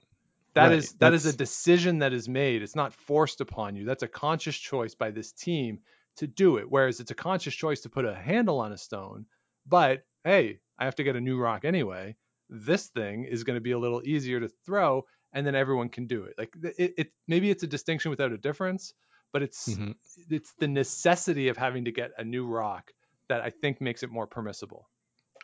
That 0.53 0.71
Right, 0.71 0.73
is 0.73 0.93
that 0.99 1.13
is 1.13 1.25
a 1.25 1.33
decision 1.33 1.99
that 1.99 2.13
is 2.13 2.27
made. 2.27 2.61
It's 2.61 2.75
not 2.75 2.93
forced 2.93 3.39
upon 3.41 3.75
you. 3.75 3.85
That's 3.85 4.03
a 4.03 4.07
conscious 4.07 4.57
choice 4.57 4.95
by 4.95 5.11
this 5.11 5.31
team 5.31 5.79
to 6.17 6.27
do 6.27 6.57
it. 6.57 6.69
Whereas 6.69 6.99
it's 6.99 7.11
a 7.11 7.15
conscious 7.15 7.55
choice 7.55 7.81
to 7.81 7.89
put 7.89 8.05
a 8.05 8.13
handle 8.15 8.59
on 8.59 8.73
a 8.73 8.77
stone. 8.77 9.27
But 9.65 10.03
hey, 10.23 10.59
I 10.77 10.85
have 10.85 10.95
to 10.95 11.03
get 11.03 11.15
a 11.15 11.21
new 11.21 11.37
rock 11.39 11.63
anyway. 11.63 12.17
This 12.49 12.87
thing 12.87 13.23
is 13.23 13.45
going 13.45 13.55
to 13.55 13.61
be 13.61 13.71
a 13.71 13.79
little 13.79 14.01
easier 14.05 14.41
to 14.41 14.49
throw, 14.49 15.05
and 15.31 15.47
then 15.47 15.55
everyone 15.55 15.87
can 15.89 16.07
do 16.07 16.25
it. 16.25 16.35
Like 16.37 16.53
it, 16.77 16.93
it 16.97 17.13
maybe 17.27 17.49
it's 17.49 17.63
a 17.63 17.67
distinction 17.67 18.11
without 18.11 18.33
a 18.33 18.37
difference, 18.37 18.93
but 19.31 19.41
it's 19.43 19.79
Mhm. 19.79 19.93
it's 20.29 20.53
the 20.59 20.67
necessity 20.67 21.47
of 21.47 21.55
having 21.55 21.85
to 21.85 21.91
get 21.91 22.11
a 22.17 22.25
new 22.25 22.45
rock 22.45 22.91
that 23.29 23.39
I 23.41 23.51
think 23.51 23.79
makes 23.79 24.03
it 24.03 24.09
more 24.09 24.27
permissible. 24.27 24.89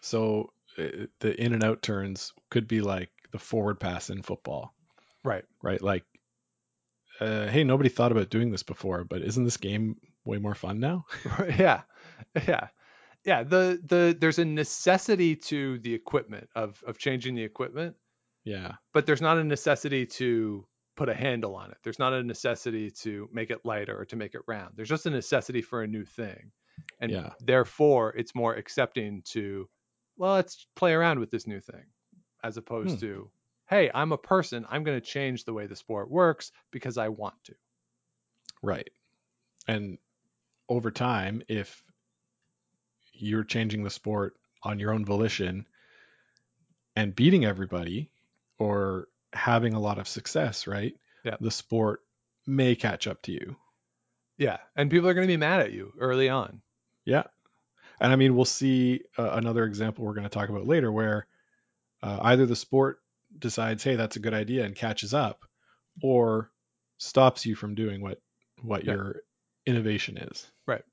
So 0.02 0.54
uh, 0.78 1.06
the 1.20 1.40
in 1.40 1.54
and 1.54 1.64
out 1.64 1.82
turns 1.82 2.34
could 2.50 2.68
be 2.68 2.82
like 2.82 3.12
the 3.32 3.40
forward 3.40 3.80
pass 3.80 4.10
in 4.10 4.22
football, 4.24 4.76
Right. 5.28 5.44
right? 5.62 5.82
Like, 5.82 6.04
uh, 7.20 7.48
hey, 7.48 7.64
nobody 7.64 7.90
thought 7.90 8.12
about 8.12 8.30
doing 8.30 8.52
this 8.52 8.64
before, 8.64 9.04
but 9.04 9.22
isn't 9.22 9.44
this 9.44 9.58
game 9.58 9.98
way 10.26 10.38
more 10.38 10.56
fun 10.56 10.80
now? 10.80 11.06
yeah 11.58 11.82
yeah 12.48 12.68
yeah 13.26 13.44
the 13.44 13.82
the 13.86 14.16
there's 14.20 14.40
a 14.40 14.46
necessity 14.46 15.36
to 15.36 15.80
the 15.80 15.94
equipment 15.94 16.50
of 16.56 16.84
of 16.86 16.98
changing 16.98 17.36
the 17.36 17.44
equipment 17.44 17.96
yeah. 18.44 18.74
but 18.94 19.06
there's 19.06 19.22
not 19.22 19.38
a 19.38 19.44
necessity 19.44 20.06
to 20.06 20.66
put 20.96 21.10
a 21.10 21.14
handle 21.14 21.56
on 21.56 21.72
it 21.72 21.78
there's 21.84 22.00
not 22.00 22.14
a 22.14 22.24
necessity 22.24 22.90
to 22.92 23.30
make 23.32 23.50
it 23.52 23.60
lighter 23.64 23.98
or 24.00 24.06
to 24.06 24.16
make 24.16 24.34
it 24.36 24.42
round 24.48 24.74
there's 24.76 24.90
just 24.90 25.06
a 25.06 25.10
necessity 25.10 25.62
for 25.62 25.84
a 25.84 25.88
new 25.88 26.04
thing 26.06 26.52
and 27.00 27.12
Yeah. 27.12 27.30
therefore 27.40 28.14
it's 28.18 28.36
more 28.36 28.54
accepting 28.56 29.22
to 29.34 29.68
well, 30.18 30.34
let's 30.34 30.66
play 30.76 30.94
around 30.94 31.20
with 31.20 31.30
this 31.30 31.46
new 31.48 31.60
thing, 31.62 31.86
as 32.44 32.58
opposed 32.58 32.96
Hmm. 33.00 33.06
to, 33.06 33.32
hey, 33.70 33.92
I'm 33.94 34.12
a 34.12 34.18
person. 34.18 34.66
I'm 34.70 34.84
going 34.84 35.00
to 35.00 35.06
change 35.06 35.44
the 35.44 35.54
way 35.54 35.68
the 35.68 35.76
sport 35.76 36.10
works 36.10 36.52
because 36.72 36.98
I 36.98 37.10
want 37.10 37.36
to. 37.46 37.56
Right. 38.62 38.90
And 39.68 39.98
over 40.70 40.92
time, 40.92 41.44
if 41.48 41.84
you're 43.14 43.44
changing 43.44 43.84
the 43.84 43.90
sport 43.90 44.36
on 44.64 44.80
your 44.80 44.94
own 44.94 45.06
volition 45.06 45.66
and 46.96 47.16
beating 47.16 47.46
everybody 47.46 48.10
or 48.58 49.08
having 49.34 49.74
a 49.74 49.80
lot 49.80 50.00
of 50.00 50.08
success, 50.08 50.68
right? 50.68 50.96
Yeah. 51.24 51.36
The 51.40 51.52
sport 51.52 52.02
may 52.46 52.76
catch 52.76 53.08
up 53.08 53.22
to 53.24 53.32
you. 53.32 53.56
Yeah. 54.38 54.58
And 54.76 54.90
people 54.90 55.10
are 55.10 55.14
going 55.14 55.28
to 55.28 55.32
be 55.32 55.38
mad 55.38 55.60
at 55.60 55.74
you 55.74 55.94
early 56.00 56.30
on. 56.30 56.62
Yeah. 57.06 57.24
And 58.00 58.14
I 58.14 58.16
mean, 58.16 58.36
we'll 58.36 58.46
see 58.46 59.02
uh, 59.18 59.32
another 59.32 59.66
example 59.66 60.06
we're 60.06 60.14
going 60.14 60.24
to 60.24 60.30
talk 60.30 60.50
about 60.50 60.68
later 60.68 60.92
where 60.92 61.26
uh, 62.02 62.20
either 62.22 62.46
the 62.46 62.56
sport 62.56 63.00
decides, 63.38 63.84
hey, 63.84 63.96
that's 63.96 64.16
a 64.16 64.20
good 64.20 64.34
idea 64.34 64.66
and 64.66 64.76
catches 64.76 65.14
up, 65.14 65.46
or 66.02 66.52
stops 66.98 67.46
you 67.46 67.56
from 67.56 67.76
doing 67.76 68.02
what 68.02 68.20
what 68.62 68.84
Yeah. 68.86 68.94
your 68.94 69.22
innovation 69.66 70.18
is. 70.18 70.50
Right. 70.66 70.84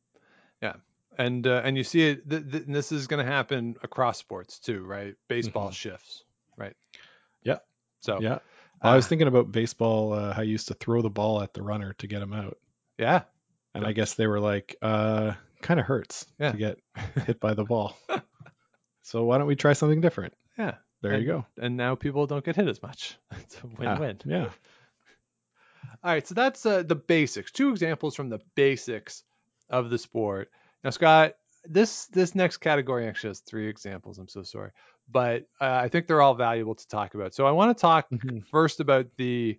Yeah. 0.62 0.74
And 1.16 1.46
uh, 1.46 1.62
and 1.64 1.76
you 1.76 1.84
see 1.84 2.02
it. 2.08 2.28
Th- 2.28 2.42
th- 2.50 2.64
this 2.66 2.92
is 2.92 3.06
going 3.06 3.24
to 3.24 3.30
happen 3.30 3.76
across 3.82 4.18
sports 4.18 4.58
too, 4.58 4.84
right? 4.84 5.14
Baseball 5.28 5.70
Mhm. 5.70 5.74
shifts, 5.74 6.24
right? 6.56 6.74
Yeah. 7.42 7.58
So 8.00 8.20
Yeah. 8.20 8.38
Well, 8.82 8.92
I 8.92 8.96
was 8.96 9.06
uh, 9.06 9.08
thinking 9.10 9.28
about 9.28 9.50
baseball, 9.52 10.12
uh, 10.12 10.32
how 10.34 10.42
you 10.42 10.50
used 10.52 10.68
to 10.68 10.74
throw 10.74 11.00
the 11.00 11.08
ball 11.10 11.40
at 11.40 11.54
the 11.54 11.62
runner 11.62 11.92
to 11.94 12.06
get 12.06 12.20
him 12.20 12.32
out. 12.34 12.58
yeah, 12.98 13.22
And 13.74 13.82
Yeah. 13.84 13.88
I 13.88 13.92
guess 13.92 14.14
they 14.14 14.26
were 14.26 14.40
like, 14.40 14.76
uh, 14.82 15.34
kind 15.62 15.78
of 15.80 15.86
hurts 15.86 16.26
Yeah. 16.38 16.52
to 16.52 16.58
get 16.58 16.78
hit 17.26 17.40
by 17.40 17.54
the 17.54 17.64
ball. 17.64 17.96
so 19.02 19.24
why 19.24 19.38
don't 19.38 19.46
we 19.46 19.56
try 19.56 19.72
something 19.72 20.00
different? 20.00 20.34
yeah. 20.58 20.76
There 21.04 21.12
and, 21.12 21.22
you 21.22 21.28
go. 21.28 21.46
And 21.58 21.76
now 21.76 21.94
people 21.94 22.26
don't 22.26 22.44
get 22.44 22.56
hit 22.56 22.66
as 22.68 22.82
much. 22.82 23.18
It's 23.42 23.56
a 23.56 23.66
Ah, 23.66 23.70
win-win. 23.78 24.20
yeah. 24.24 24.48
All 26.02 26.10
right, 26.10 26.26
so 26.26 26.34
that's 26.34 26.64
uh, 26.66 26.82
the 26.82 26.96
basics. 26.96 27.52
Two 27.52 27.70
examples 27.70 28.14
from 28.14 28.28
the 28.30 28.40
basics 28.54 29.22
of 29.70 29.90
the 29.90 29.98
sport. 29.98 30.50
Now, 30.82 30.90
Scott, 30.90 31.34
this 31.64 32.06
this 32.06 32.34
next 32.34 32.58
category 32.58 33.06
actually 33.06 33.30
has 33.30 33.40
three 33.40 33.68
examples. 33.68 34.18
I'm 34.18 34.28
so 34.28 34.42
sorry, 34.42 34.70
but 35.10 35.42
uh, 35.60 35.80
I 35.84 35.88
think 35.88 36.06
they're 36.06 36.20
all 36.22 36.34
valuable 36.34 36.74
to 36.74 36.88
talk 36.88 37.14
about. 37.14 37.34
So 37.34 37.46
I 37.46 37.52
want 37.52 37.76
to 37.76 37.80
talk 37.80 38.08
Mhm. 38.10 38.46
first 38.48 38.80
about 38.80 39.06
the 39.16 39.58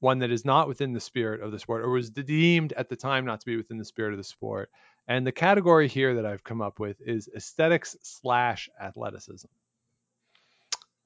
one 0.00 0.18
that 0.20 0.30
is 0.30 0.44
not 0.44 0.68
within 0.68 0.92
the 0.92 1.00
spirit 1.00 1.40
of 1.40 1.50
the 1.50 1.58
sport, 1.58 1.82
or 1.82 1.90
was 1.90 2.10
deemed 2.10 2.72
at 2.74 2.88
the 2.88 2.96
time 2.96 3.24
not 3.24 3.40
to 3.40 3.46
be 3.46 3.56
within 3.56 3.78
the 3.78 3.84
spirit 3.84 4.12
of 4.12 4.18
the 4.18 4.24
sport. 4.24 4.70
And 5.08 5.26
the 5.26 5.32
category 5.32 5.88
here 5.88 6.14
that 6.16 6.26
I've 6.26 6.44
come 6.44 6.60
up 6.62 6.78
with 6.78 7.00
is 7.00 7.28
aesthetics 7.34 7.96
slash 8.02 8.68
athleticism. 8.80 9.48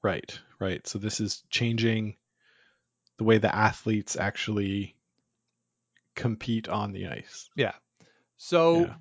Right. 0.01 0.39
Right. 0.59 0.85
So 0.87 0.99
this 0.99 1.19
is 1.19 1.43
changing 1.49 2.15
the 3.17 3.23
way 3.23 3.37
the 3.37 3.53
athletes 3.53 4.15
actually 4.15 4.95
compete 6.15 6.69
on 6.69 6.91
the 6.91 7.07
ice. 7.07 7.49
Yeah. 7.55 7.73
So 8.37 8.85
Yeah. 8.85 8.95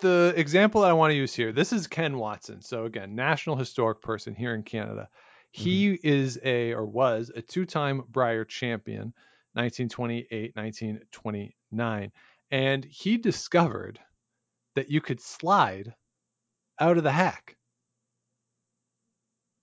the 0.00 0.32
example 0.36 0.82
that 0.82 0.90
I 0.90 0.94
want 0.94 1.10
to 1.10 1.16
use 1.16 1.34
here, 1.34 1.52
this 1.52 1.72
is 1.72 1.86
Ken 1.86 2.18
Watson. 2.18 2.62
So 2.62 2.84
again, 2.84 3.14
National 3.14 3.56
Historic 3.56 4.00
Person 4.00 4.34
here 4.34 4.54
in 4.54 4.62
Canada. 4.62 5.08
Mm-hmm. 5.54 5.62
He 5.62 6.00
is 6.02 6.38
a 6.42 6.72
or 6.72 6.84
was 6.86 7.30
a 7.34 7.42
two-time 7.42 8.04
Brier 8.08 8.44
champion, 8.44 9.12
1928, 9.54 10.56
1929, 10.56 12.12
and 12.50 12.84
he 12.84 13.16
discovered 13.18 13.98
that 14.74 14.90
you 14.90 15.00
could 15.00 15.20
slide 15.20 15.94
out 16.78 16.96
of 16.96 17.02
the 17.02 17.12
hack. 17.12 17.56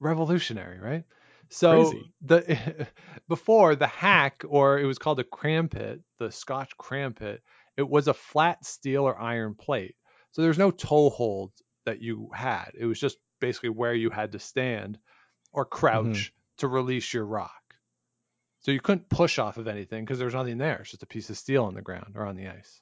Revolutionary, 0.06 0.80
right? 0.80 1.04
So 1.50 1.90
Crazy. 1.90 2.14
the 2.22 2.88
before 3.28 3.76
the 3.76 3.88
hack, 3.88 4.44
or 4.48 4.80
it 4.80 4.86
was 4.86 4.98
called 4.98 5.20
a 5.20 5.24
crampit, 5.24 6.02
the 6.20 6.32
Scotch 6.32 6.78
crampit, 6.78 7.42
it 7.78 7.88
was 7.88 8.08
a 8.08 8.14
flat 8.14 8.66
steel 8.66 9.04
or 9.04 9.20
iron 9.20 9.56
plate. 9.56 9.96
So 10.32 10.42
there's 10.42 10.58
no 10.58 10.72
toe 10.72 11.10
hold 11.10 11.52
that 11.86 12.02
you 12.02 12.30
had. 12.34 12.72
It 12.78 12.86
was 12.86 13.00
just 13.00 13.18
basically 13.40 13.70
where 13.70 13.94
you 13.94 14.10
had 14.10 14.34
to 14.34 14.40
stand 14.40 14.98
or 15.52 15.66
crouch 15.66 16.34
to 16.58 16.68
release 16.68 17.14
your 17.14 17.26
rock. 17.26 17.52
So 18.62 18.72
you 18.72 18.82
couldn't 18.82 19.10
push 19.10 19.40
off 19.40 19.58
of 19.58 19.68
anything 19.68 20.04
because 20.04 20.18
there 20.18 20.26
was 20.26 20.34
nothing 20.34 20.58
there. 20.58 20.80
It's 20.82 20.92
just 20.92 21.04
a 21.04 21.08
piece 21.08 21.30
of 21.30 21.38
steel 21.38 21.66
on 21.66 21.76
the 21.76 21.82
ground 21.82 22.14
or 22.16 22.26
on 22.26 22.36
the 22.36 22.48
ice. 22.48 22.82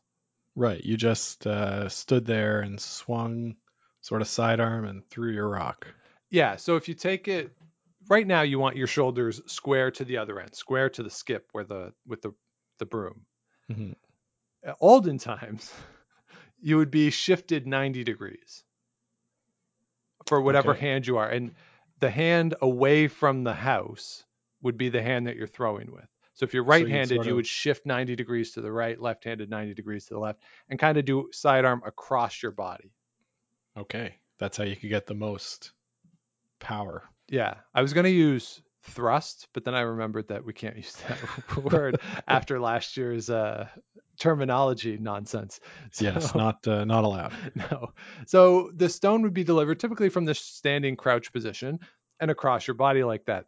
Right. 0.55 0.83
You 0.83 0.97
just 0.97 1.45
uh, 1.45 1.89
stood 1.89 2.25
there 2.25 2.61
and 2.61 2.79
swung 2.79 3.55
sort 4.01 4.21
of 4.21 4.27
sidearm 4.27 4.85
and 4.85 5.05
threw 5.09 5.31
your 5.31 5.49
rock. 5.49 5.87
Yeah. 6.33 6.55
So 6.57 6.75
if 6.75 6.89
you 6.89 6.95
take 6.95 7.27
it 7.29 7.55
right 8.09 8.25
now, 8.27 8.41
you 8.41 8.57
want 8.59 8.75
your 8.75 8.87
shoulders 8.87 9.39
square 9.45 9.91
to 9.91 10.03
the 10.03 10.17
other 10.17 10.39
end, 10.39 10.55
square 10.55 10.89
to 10.89 11.03
the 11.03 11.09
skip 11.11 11.47
where 11.51 11.63
the 11.63 11.93
with 12.07 12.23
the 12.23 12.33
the 12.79 12.85
broom. 12.87 13.27
Mhm. 13.69 13.93
Uh, 14.65 14.73
Olden 14.81 15.17
times, 15.19 15.73
you 16.59 16.77
would 16.77 16.91
be 16.91 17.09
shifted 17.11 17.67
90 17.67 18.03
degrees 18.03 18.65
for 20.27 20.41
whatever 20.41 20.73
Okay. 20.73 20.75
hand 20.75 21.07
you 21.07 21.17
are, 21.17 21.29
and 21.29 21.55
the 21.99 22.09
hand 22.09 22.55
away 22.61 23.07
from 23.07 23.43
the 23.43 23.53
house 23.53 24.25
would 24.61 24.77
be 24.77 24.89
the 24.89 25.01
hand 25.01 25.27
that 25.27 25.35
you're 25.35 25.47
throwing 25.47 25.91
with. 25.91 26.07
So 26.33 26.43
if 26.45 26.53
you're 26.53 26.63
right-handed, 26.63 27.23
sort 27.23 27.25
you 27.25 27.35
would 27.35 27.45
shift 27.47 27.85
90 27.85 28.15
degrees 28.15 28.51
to 28.53 28.61
the 28.61 28.71
right, 28.71 28.99
left-handed 28.99 29.49
90 29.49 29.73
degrees 29.73 30.05
to 30.07 30.15
the 30.15 30.19
left, 30.19 30.41
and 30.69 30.79
kind 30.79 30.97
of 30.97 31.05
do 31.05 31.29
sidearm 31.31 31.83
across 31.85 32.41
your 32.41 32.51
body. 32.51 32.91
Okay. 33.77 34.17
That's 34.39 34.57
how 34.57 34.63
you 34.63 34.75
could 34.75 34.89
get 34.89 35.05
the 35.05 35.13
most 35.13 35.72
power. 36.59 37.03
Yeah, 37.29 37.55
I 37.73 37.81
was 37.81 37.93
going 37.93 38.03
to 38.05 38.09
use 38.11 38.61
thrust, 38.83 39.47
but 39.53 39.63
then 39.63 39.75
I 39.75 39.81
remembered 39.81 40.27
that 40.27 40.43
we 40.45 40.53
can't 40.53 40.75
use 40.75 40.95
that 41.07 41.19
word 41.57 41.99
after 42.27 42.59
last 42.59 42.97
year's 42.97 43.29
uh, 43.29 43.69
terminology 44.19 44.97
nonsense. 44.97 45.59
Yes, 45.99 46.35
not 46.35 46.67
uh, 46.67 46.85
not 46.85 47.03
allowed. 47.03 47.33
no. 47.55 47.93
So 48.27 48.71
the 48.75 48.89
stone 48.89 49.21
would 49.23 49.33
be 49.33 49.43
delivered 49.43 49.79
typically 49.79 50.09
from 50.09 50.25
the 50.25 50.33
standing 50.35 50.95
crouch 50.95 51.31
position 51.31 51.79
and 52.19 52.29
across 52.31 52.67
your 52.67 52.75
body 52.75 53.03
like 53.03 53.25
that. 53.25 53.45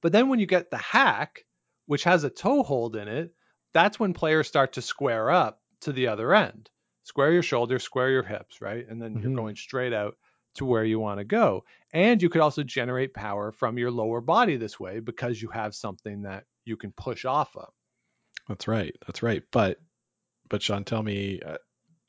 But 0.00 0.12
then 0.12 0.28
when 0.28 0.38
you 0.38 0.46
get 0.46 0.70
the 0.70 0.76
hack, 0.78 1.46
which 1.86 2.04
has 2.04 2.22
a 2.24 2.30
toe 2.30 2.62
hold 2.62 2.94
in 2.96 3.08
it, 3.08 3.34
that's 3.72 3.98
when 3.98 4.12
players 4.14 4.46
start 4.46 4.74
to 4.74 4.82
square 4.82 5.30
up 5.30 5.62
to 5.80 5.92
the 5.92 6.06
other 6.08 6.32
end. 6.34 6.70
Square 7.02 7.32
your 7.32 7.42
shoulders, 7.42 7.82
square 7.82 8.10
your 8.10 8.22
hips, 8.22 8.60
right? 8.60 8.86
And 8.88 9.00
then 9.02 9.18
you're 9.20 9.30
Mhm. 9.30 9.34
going 9.36 9.56
straight 9.56 9.92
out 9.92 10.16
to 10.54 10.64
where 10.64 10.84
you 10.84 10.98
want 10.98 11.18
to 11.18 11.24
go. 11.24 11.64
And 11.92 12.22
you 12.22 12.28
could 12.28 12.40
also 12.40 12.62
generate 12.62 13.14
power 13.14 13.52
from 13.52 13.78
your 13.78 13.90
lower 13.90 14.20
body 14.20 14.56
this 14.56 14.78
way 14.80 15.00
because 15.00 15.40
you 15.40 15.48
have 15.48 15.74
something 15.74 16.22
that 16.22 16.44
you 16.64 16.76
can 16.76 16.92
push 16.92 17.24
off 17.24 17.56
of. 17.56 17.72
That's 18.48 18.68
right. 18.68 18.96
That's 19.06 19.22
right. 19.22 19.42
But 19.50 19.78
but 20.48 20.62
Sean, 20.62 20.84
tell 20.84 21.02
me, 21.02 21.40
uh, 21.40 21.56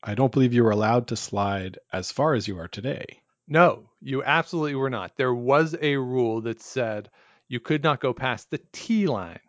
I 0.04 0.16
don't 0.16 0.32
believe 0.32 0.54
you 0.54 0.64
were 0.64 0.72
allowed 0.72 1.08
to 1.08 1.16
slide 1.16 1.80
as 1.92 2.12
far 2.12 2.34
as 2.34 2.48
you 2.48 2.60
are 2.60 2.68
today. 2.68 3.22
No, 3.48 3.90
you 4.02 4.24
absolutely 4.24 4.76
were 4.76 4.90
not. 4.90 5.16
There 5.18 5.34
was 5.34 5.76
a 5.80 5.96
rule 5.96 6.42
that 6.42 6.62
said 6.62 7.10
you 7.48 7.60
could 7.60 7.84
not 7.84 8.00
go 8.00 8.14
past 8.14 8.50
the 8.50 8.60
T 8.72 9.08
line. 9.08 9.40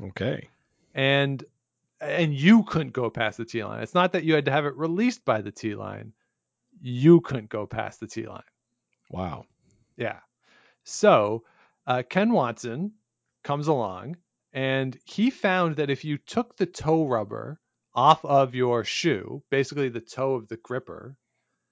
Okay. 0.00 0.48
And 0.94 1.44
and 2.00 2.32
you 2.32 2.62
couldn't 2.62 2.92
go 2.92 3.10
past 3.10 3.38
the 3.38 3.44
T 3.44 3.64
line. 3.64 3.82
It's 3.82 3.94
not 3.94 4.12
that 4.12 4.24
you 4.24 4.34
had 4.34 4.44
to 4.44 4.52
have 4.52 4.66
it 4.66 4.76
released 4.76 5.24
by 5.24 5.40
the 5.40 5.50
T 5.50 5.74
line. 5.74 6.12
You 6.80 7.20
couldn't 7.20 7.50
go 7.50 7.66
past 7.66 8.00
the 8.00 8.06
T 8.06 8.26
line. 8.26 8.42
Wow. 9.10 9.44
Yeah. 9.96 10.20
So 10.84 11.44
uh, 11.86 12.02
Ken 12.08 12.32
Watson 12.32 12.94
comes 13.44 13.68
along 13.68 14.16
and 14.52 14.98
he 15.04 15.30
found 15.30 15.76
that 15.76 15.90
if 15.90 16.04
you 16.04 16.18
took 16.18 16.56
the 16.56 16.66
toe 16.66 17.06
rubber 17.06 17.60
off 17.94 18.24
of 18.24 18.54
your 18.54 18.84
shoe, 18.84 19.44
basically 19.50 19.88
the 19.90 20.00
toe 20.00 20.34
of 20.34 20.48
the 20.48 20.56
gripper, 20.58 21.16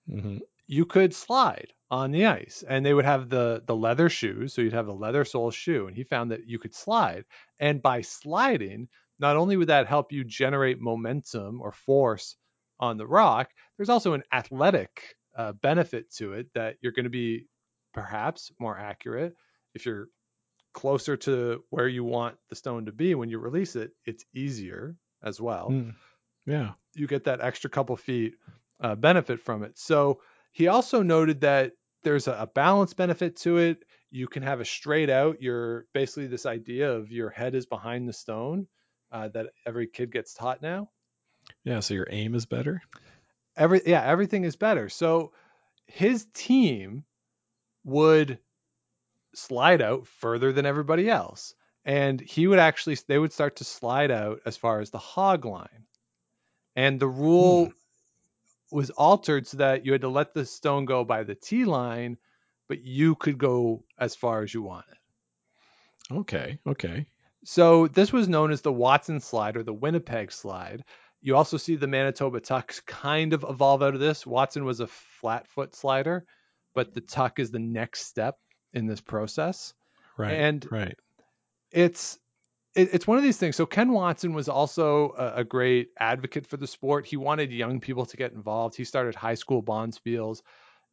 hmm 0.09 0.38
you 0.66 0.85
could 0.85 1.14
slide 1.14 1.73
on 1.90 2.11
the 2.11 2.27
ice 2.27 2.64
and 2.69 2.85
they 2.85 2.95
would 2.95 3.05
have 3.05 3.29
the 3.29 3.62
the 3.66 3.75
leather 3.77 4.09
shoes 4.09 4.53
so 4.55 4.61
you'd 4.62 4.73
have 4.73 4.88
a 4.88 4.92
leather 4.92 5.25
sole 5.25 5.51
shoe 5.51 5.87
and 5.87 5.97
he 5.97 6.03
found 6.05 6.31
that 6.31 6.47
you 6.47 6.59
could 6.59 6.75
slide 6.75 7.25
and 7.61 7.83
by 7.83 8.01
sliding 8.01 8.88
not 9.19 9.37
only 9.37 9.57
would 9.57 9.69
that 9.69 9.87
help 9.87 10.12
you 10.12 10.25
generate 10.25 10.81
momentum 10.81 11.61
or 11.61 11.73
force 11.73 12.37
on 12.81 12.97
the 12.97 13.07
rock 13.07 13.51
there's 13.77 13.89
also 13.89 14.12
an 14.15 14.23
athletic 14.33 15.17
uh, 15.37 15.53
benefit 15.53 16.11
to 16.12 16.33
it 16.33 16.47
that 16.55 16.77
you're 16.81 16.93
going 16.93 17.05
to 17.05 17.11
be 17.11 17.47
perhaps 17.93 18.51
more 18.59 18.79
accurate 18.79 19.35
if 19.75 19.85
you're 19.87 20.09
closer 20.75 21.17
to 21.17 21.62
where 21.71 21.89
you 21.89 22.05
want 22.05 22.37
the 22.51 22.57
stone 22.57 22.85
to 22.87 22.93
be 22.93 23.15
when 23.15 23.31
you 23.31 23.39
release 23.39 23.77
it 23.77 23.93
it's 24.05 24.25
easier 24.35 24.97
as 25.23 25.41
well 25.41 25.71
Mm. 25.71 25.95
Yeah. 26.47 26.73
you 26.95 27.07
get 27.07 27.25
that 27.25 27.41
extra 27.41 27.69
couple 27.71 27.97
feet 27.97 28.35
uh, 28.81 28.95
benefit 28.95 29.41
from 29.41 29.65
it. 29.65 29.77
So 29.79 30.21
he 30.53 30.69
also 30.69 31.03
noted 31.03 31.41
that 31.41 31.73
there's 32.05 32.29
a, 32.29 32.33
a 32.35 32.47
balance 32.47 32.95
benefit 32.95 33.35
to 33.39 33.57
it. 33.59 33.79
You 34.12 34.29
can 34.29 34.45
have 34.45 34.61
a 34.61 34.65
straight 34.65 35.11
out. 35.11 35.43
You're 35.43 35.87
basically 35.93 36.29
this 36.29 36.47
idea 36.47 36.93
of 36.93 37.11
your 37.11 37.31
head 37.31 37.57
is 37.57 37.67
behind 37.67 38.09
the 38.09 38.12
stone 38.12 38.69
uh, 39.11 39.27
that 39.31 39.47
every 39.67 39.89
kid 39.89 40.12
gets 40.12 40.35
taught 40.35 40.62
now. 40.62 40.89
Yeah. 41.66 41.81
So 41.81 41.92
your 41.92 42.07
aim 42.09 42.35
is 42.35 42.46
better. 42.46 42.81
Every 43.57 43.83
yeah, 43.85 44.02
everything 44.02 44.44
is 44.44 44.57
better. 44.57 44.88
So 44.88 45.33
his 45.87 46.26
team 46.33 47.05
would 47.85 48.38
slide 49.35 49.83
out 49.83 50.07
further 50.07 50.52
than 50.52 50.66
everybody 50.66 51.09
else. 51.09 51.55
And 51.85 52.20
he 52.20 52.46
would 52.46 52.59
actually, 52.59 52.96
they 53.07 53.18
would 53.18 53.33
start 53.33 53.57
to 53.57 53.64
slide 53.64 54.11
out 54.11 54.40
as 54.44 54.57
far 54.57 54.81
as 54.81 54.90
the 54.90 54.98
hog 54.98 55.44
line. 55.44 55.87
And 56.74 56.98
the 56.98 57.09
rule 57.09 57.66
hmm. 57.66 58.76
was 58.76 58.90
altered 58.90 59.46
so 59.46 59.59
that 59.59 59.87
you 59.87 59.92
had 59.92 60.00
to 60.00 60.09
let 60.09 60.35
the 60.35 60.44
stone 60.44 60.85
go 60.85 61.05
by 61.05 61.22
the 61.22 61.37
T 61.37 61.64
line, 61.64 62.18
but 62.68 62.83
you 62.83 63.14
could 63.14 63.38
go 63.38 63.85
as 63.98 64.16
far 64.16 64.42
as 64.42 64.52
you 64.52 64.62
wanted. 64.62 64.96
Okay. 66.11 66.59
Okay. 66.66 67.07
So 67.44 67.87
this 67.87 68.12
was 68.12 68.29
known 68.29 68.50
as 68.50 68.62
the 68.62 68.72
Watson 68.72 69.20
slide 69.20 69.57
or 69.57 69.62
the 69.62 69.72
Winnipeg 69.72 70.33
slide. 70.33 70.83
You 71.27 71.35
also 71.35 71.57
see 71.57 71.75
the 71.75 71.89
Manitoba 71.89 72.39
tucks 72.39 72.79
kind 72.79 73.33
of 73.33 73.45
evolve 73.49 73.83
out 73.83 73.95
of 73.95 74.01
this. 74.01 74.25
Watson 74.25 74.65
was 74.65 74.79
a 74.79 74.87
flat 74.87 75.49
foot 75.49 75.75
slider, 75.75 76.25
but 76.73 76.95
the 76.95 77.01
tuck 77.01 77.41
is 77.41 77.51
the 77.51 77.59
next 77.59 78.07
step 78.07 78.37
in 78.73 78.87
this 78.87 79.01
process. 79.01 79.75
Right. 80.17 80.35
And 80.35 80.65
right. 80.71 80.95
It's 81.73 82.17
it, 82.77 82.91
it's 82.95 83.09
one 83.09 83.19
of 83.19 83.25
these 83.25 83.39
things. 83.39 83.57
So 83.57 83.67
Ken 83.67 83.91
Watson 83.91 84.35
was 84.35 84.49
also 84.49 85.15
a, 85.19 85.41
a, 85.41 85.45
great 85.45 85.89
advocate 85.99 86.47
for 86.47 86.59
the 86.59 86.67
sport. 86.69 87.07
He 87.07 87.17
wanted 87.17 87.51
young 87.51 87.81
people 87.81 88.07
to 88.07 88.17
get 88.17 88.31
involved. 88.31 88.77
He 88.77 88.85
started 88.85 89.17
high 89.17 89.35
school 89.35 89.65
bonspiels. 89.65 90.43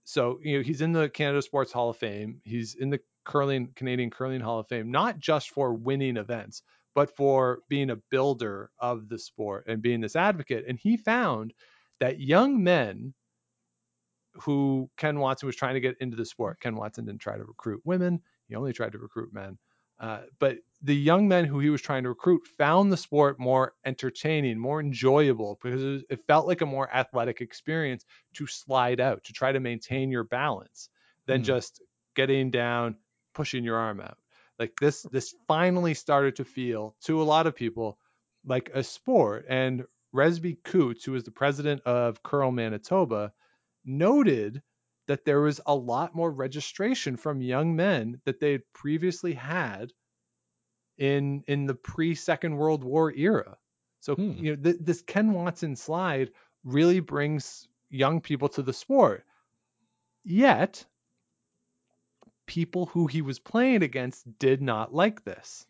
So 0.04 0.40
you 0.42 0.58
know 0.58 0.64
he's 0.64 0.82
in 0.82 0.94
the 0.94 1.10
Canada 1.10 1.44
Sports 1.44 1.72
Hall 1.72 1.92
of 1.92 1.98
Fame. 1.98 2.42
He's 2.44 2.74
in 2.74 2.90
the 2.90 3.02
curling 3.24 3.70
Canadian 3.76 4.10
Curling 4.10 4.42
Hall 4.42 4.58
of 4.58 4.68
Fame, 4.68 4.90
not 4.90 5.20
just 5.20 5.52
for 5.52 5.76
winning 5.76 6.18
events, 6.18 6.64
but 6.96 7.16
for 7.16 7.60
being 7.70 7.90
a 7.90 7.96
builder 8.10 8.70
of 8.80 9.10
the 9.10 9.20
sport 9.20 9.66
and 9.68 9.82
being 9.82 10.02
this 10.02 10.16
advocate. 10.16 10.66
And 10.68 10.78
he 10.78 10.98
found 10.98 11.54
that 12.00 12.20
young 12.20 12.64
men 12.64 13.14
who 14.36 14.90
Ken 14.98 15.20
Watson 15.20 15.48
was 15.48 15.56
trying 15.56 15.76
to 15.76 15.80
get 15.80 15.96
into 16.00 16.18
the 16.18 16.26
sport, 16.26 16.60
Ken 16.60 16.76
Watson 16.76 17.06
didn't 17.06 17.22
try 17.22 17.38
to 17.38 17.44
recruit 17.44 17.82
women, 17.84 18.22
he 18.48 18.56
only 18.56 18.74
tried 18.74 18.92
to 18.94 19.00
recruit 19.00 19.34
men. 19.34 19.58
Uh, 20.00 20.22
but 20.40 20.58
the 20.82 20.96
young 20.96 21.28
men 21.28 21.46
who 21.46 21.60
he 21.60 21.70
was 21.70 21.82
trying 21.82 22.04
to 22.04 22.10
recruit 22.10 22.42
found 22.58 22.92
the 22.92 22.98
sport 22.98 23.40
more 23.40 23.74
entertaining, 23.86 24.58
more 24.58 24.80
enjoyable 24.80 25.58
because 25.62 26.04
it, 26.10 26.20
felt 26.28 26.48
like 26.48 26.62
a 26.62 26.66
more 26.66 26.94
athletic 26.94 27.42
experience 27.42 28.04
to 28.34 28.46
slide 28.48 29.00
out, 29.00 29.24
to 29.24 29.32
try 29.32 29.52
to 29.52 29.60
maintain 29.60 30.12
your 30.12 30.24
balance 30.24 30.90
than 31.26 31.42
mm. 31.42 31.46
just 31.46 31.82
getting 32.16 32.52
down, 32.52 32.96
pushing 33.34 33.64
your 33.64 33.78
arm 33.78 34.02
out. 34.02 34.18
Like 34.60 34.74
this, 34.80 35.04
this 35.12 35.34
finally 35.48 35.94
started 35.94 36.36
to 36.38 36.46
feel 36.46 36.96
to 37.04 37.22
a 37.22 37.24
lot 37.24 37.48
of 37.48 37.56
people 37.56 37.98
like 38.46 38.70
a 38.74 38.84
sport. 38.84 39.46
And 39.50 39.86
Resby 40.14 40.58
Coots, 40.64 41.04
who 41.06 41.14
was 41.14 41.24
the 41.24 41.32
president 41.32 41.82
of 41.86 42.22
Curl 42.24 42.52
Manitoba, 42.52 43.34
noted 43.86 44.62
that 45.08 45.26
there 45.26 45.42
was 45.42 45.60
a 45.66 45.76
lot 45.76 46.16
more 46.16 46.32
registration 46.32 47.18
from 47.18 47.42
young 47.42 47.76
men 47.76 48.22
that 48.26 48.40
they 48.40 48.54
had 48.54 48.64
previously 48.74 49.34
had 49.34 49.92
in 50.98 51.44
in 51.48 51.66
the 51.66 51.76
pre 51.76 52.16
Second 52.16 52.56
World 52.56 52.84
War 52.84 53.12
era. 53.12 53.58
So 54.00 54.16
hmm. 54.16 54.32
you 54.38 54.56
know 54.56 54.64
th- 54.64 54.78
this 54.82 55.02
Ken 55.02 55.34
Watson 55.34 55.76
slide 55.76 56.32
really 56.64 57.00
brings 57.00 57.68
young 57.90 58.22
people 58.22 58.50
to 58.50 58.62
the 58.62 58.74
sport. 58.74 59.26
Yet 60.24 60.86
people 62.46 62.88
who 62.88 63.08
he 63.08 63.22
was 63.22 63.40
playing 63.40 63.84
against 63.84 64.40
did 64.40 64.62
not 64.62 64.94
like 64.94 65.24
this. 65.24 65.66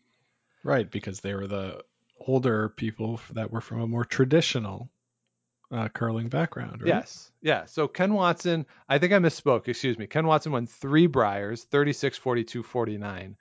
Right, 0.62 0.90
because 0.90 1.20
they 1.20 1.34
were 1.34 1.46
the 1.46 1.82
older 2.20 2.70
people 2.70 3.20
that 3.32 3.50
were 3.50 3.60
from 3.60 3.80
a 3.80 3.86
more 3.86 4.04
traditional 4.04 4.88
uh, 5.70 5.88
curling 5.88 6.28
background, 6.28 6.82
right? 6.82 6.88
Yes. 6.88 7.30
Yeah. 7.42 7.66
So 7.66 7.88
Ken 7.88 8.14
Watson, 8.14 8.66
I 8.88 8.98
think 8.98 9.12
I 9.12 9.18
misspoke. 9.18 9.68
Excuse 9.68 9.98
me. 9.98 10.06
Ken 10.06 10.26
Watson 10.26 10.52
won 10.52 10.66
three 10.66 11.06
Briers, 11.06 11.64
36, 11.64 12.18
42, 12.18 12.62
49. 12.62 13.36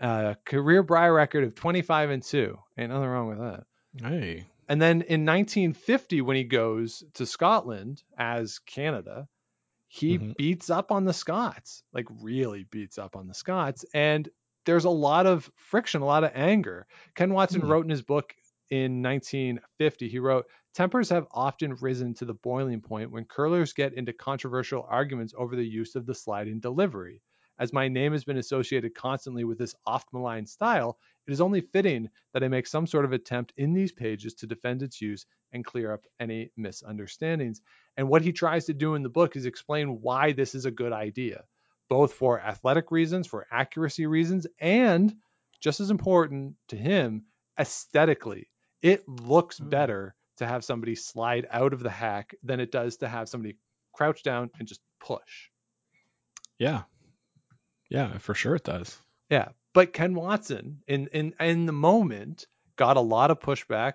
Uh, 0.00 0.34
career 0.44 0.82
Brier 0.82 1.12
record 1.12 1.44
of 1.44 1.54
25 1.54 2.10
and 2.10 2.22
2. 2.22 2.58
Ain't 2.78 2.90
nothing 2.90 3.08
wrong 3.08 3.28
with 3.28 3.38
that. 3.38 3.64
Hey. 4.02 4.46
And 4.68 4.80
then 4.80 5.02
in 5.02 5.24
1950, 5.24 6.20
when 6.20 6.36
he 6.36 6.44
goes 6.44 7.02
to 7.14 7.26
Scotland 7.26 8.02
as 8.16 8.58
Canada, 8.60 9.28
he 9.88 10.18
mm-hmm. 10.18 10.32
beats 10.36 10.70
up 10.70 10.92
on 10.92 11.04
the 11.04 11.12
Scots, 11.12 11.82
like 11.92 12.06
really 12.20 12.64
beats 12.70 12.98
up 12.98 13.16
on 13.16 13.26
the 13.26 13.34
Scots. 13.34 13.84
And 13.94 14.28
there's 14.66 14.84
a 14.84 14.90
lot 14.90 15.26
of 15.26 15.50
friction, 15.56 16.02
a 16.02 16.06
lot 16.06 16.24
of 16.24 16.30
anger. 16.34 16.86
Ken 17.14 17.32
Watson 17.32 17.62
mm-hmm. 17.62 17.70
wrote 17.70 17.84
in 17.84 17.90
his 17.90 18.02
book 18.02 18.34
in 18.70 19.02
1950, 19.02 20.08
he 20.08 20.18
wrote, 20.18 20.44
Tempers 20.74 21.08
have 21.08 21.26
often 21.32 21.74
risen 21.76 22.12
to 22.14 22.26
the 22.26 22.34
boiling 22.34 22.80
point 22.80 23.10
when 23.10 23.24
curlers 23.24 23.72
get 23.72 23.94
into 23.94 24.12
controversial 24.12 24.86
arguments 24.88 25.32
over 25.36 25.56
the 25.56 25.66
use 25.66 25.94
of 25.94 26.04
the 26.04 26.14
sliding 26.14 26.60
delivery. 26.60 27.22
As 27.58 27.72
my 27.72 27.88
name 27.88 28.12
has 28.12 28.24
been 28.24 28.36
associated 28.36 28.94
constantly 28.94 29.44
with 29.44 29.58
this 29.58 29.74
oft 29.86 30.12
maligned 30.12 30.48
style, 30.48 30.98
it 31.28 31.32
is 31.32 31.42
only 31.42 31.60
fitting 31.60 32.08
that 32.32 32.42
I 32.42 32.48
make 32.48 32.66
some 32.66 32.86
sort 32.86 33.04
of 33.04 33.12
attempt 33.12 33.52
in 33.58 33.74
these 33.74 33.92
pages 33.92 34.32
to 34.34 34.46
defend 34.46 34.82
its 34.82 35.00
use 35.00 35.26
and 35.52 35.64
clear 35.64 35.92
up 35.92 36.04
any 36.18 36.50
misunderstandings. 36.56 37.60
And 37.98 38.08
what 38.08 38.22
he 38.22 38.32
tries 38.32 38.64
to 38.66 38.74
do 38.74 38.94
in 38.94 39.02
the 39.02 39.10
book 39.10 39.36
is 39.36 39.44
explain 39.44 40.00
why 40.00 40.32
this 40.32 40.54
is 40.54 40.64
a 40.64 40.70
good 40.70 40.92
idea, 40.92 41.44
both 41.90 42.14
for 42.14 42.40
athletic 42.40 42.90
reasons, 42.90 43.26
for 43.26 43.46
accuracy 43.52 44.06
reasons, 44.06 44.46
and 44.58 45.14
just 45.60 45.80
as 45.80 45.90
important 45.90 46.54
to 46.68 46.76
him, 46.76 47.26
aesthetically. 47.60 48.48
It 48.80 49.06
looks 49.06 49.60
mm. 49.60 49.68
better 49.68 50.14
to 50.38 50.46
have 50.46 50.64
somebody 50.64 50.94
slide 50.94 51.46
out 51.50 51.74
of 51.74 51.82
the 51.82 51.90
hack 51.90 52.34
than 52.42 52.58
it 52.58 52.72
does 52.72 52.96
to 52.98 53.08
have 53.08 53.28
somebody 53.28 53.58
crouch 53.92 54.22
down 54.22 54.50
and 54.58 54.66
just 54.66 54.80
push. 54.98 55.50
Yeah. 56.58 56.84
Yeah, 57.90 58.16
for 58.16 58.34
sure 58.34 58.54
it 58.54 58.64
does. 58.64 58.96
Yeah. 59.28 59.48
But 59.78 59.92
Ken 59.92 60.12
Watson 60.12 60.82
in 60.88 61.06
in 61.12 61.34
in 61.38 61.66
the 61.66 61.72
moment 61.72 62.48
got 62.74 62.96
a 62.96 63.00
lot 63.00 63.30
of 63.30 63.38
pushback 63.38 63.92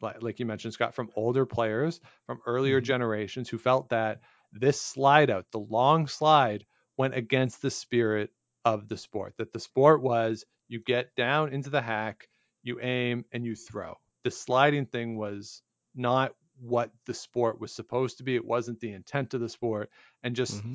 like, 0.00 0.22
like 0.22 0.38
you 0.38 0.46
mentioned 0.46 0.74
Scott 0.74 0.94
from 0.94 1.10
older 1.16 1.44
players 1.44 2.00
from 2.24 2.38
earlier 2.46 2.78
mm-hmm. 2.78 2.84
generations 2.84 3.48
who 3.48 3.58
felt 3.58 3.88
that 3.88 4.20
this 4.52 4.80
slide 4.80 5.28
out, 5.28 5.46
the 5.50 5.58
long 5.58 6.06
slide 6.06 6.64
went 6.96 7.16
against 7.16 7.60
the 7.60 7.70
spirit 7.72 8.30
of 8.64 8.88
the 8.88 8.96
sport. 8.96 9.34
That 9.38 9.52
the 9.52 9.58
sport 9.58 10.04
was 10.04 10.44
you 10.68 10.78
get 10.78 11.16
down 11.16 11.52
into 11.52 11.70
the 11.70 11.82
hack, 11.82 12.28
you 12.62 12.78
aim 12.80 13.24
and 13.32 13.44
you 13.44 13.56
throw. 13.56 13.96
The 14.22 14.30
sliding 14.30 14.86
thing 14.86 15.18
was 15.18 15.62
not 15.96 16.32
what 16.60 16.92
the 17.06 17.14
sport 17.14 17.60
was 17.60 17.72
supposed 17.72 18.18
to 18.18 18.22
be. 18.22 18.36
It 18.36 18.44
wasn't 18.44 18.78
the 18.78 18.92
intent 18.92 19.34
of 19.34 19.40
the 19.40 19.48
sport, 19.48 19.90
and 20.22 20.36
just 20.36 20.58
mm-hmm. 20.58 20.74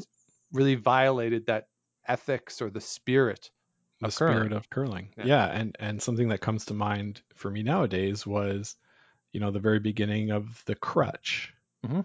really 0.51 0.75
violated 0.75 1.45
that 1.45 1.69
ethics 2.05 2.61
or 2.61 2.69
the 2.69 2.81
spirit 2.81 3.49
the 4.03 4.07
of 4.07 4.13
spirit 4.13 4.33
curling. 4.33 4.53
of 4.53 4.69
curling. 4.69 5.09
Yeah. 5.17 5.25
yeah, 5.25 5.45
and 5.45 5.75
and 5.79 6.01
something 6.01 6.29
that 6.29 6.41
comes 6.41 6.65
to 6.65 6.73
mind 6.73 7.21
for 7.35 7.49
me 7.49 7.63
nowadays 7.63 8.25
was, 8.25 8.75
you 9.31 9.39
know, 9.39 9.51
the 9.51 9.59
very 9.59 9.79
beginning 9.79 10.31
of 10.31 10.63
the 10.65 10.75
crutch. 10.75 11.53
Mm-hmm. 11.85 12.01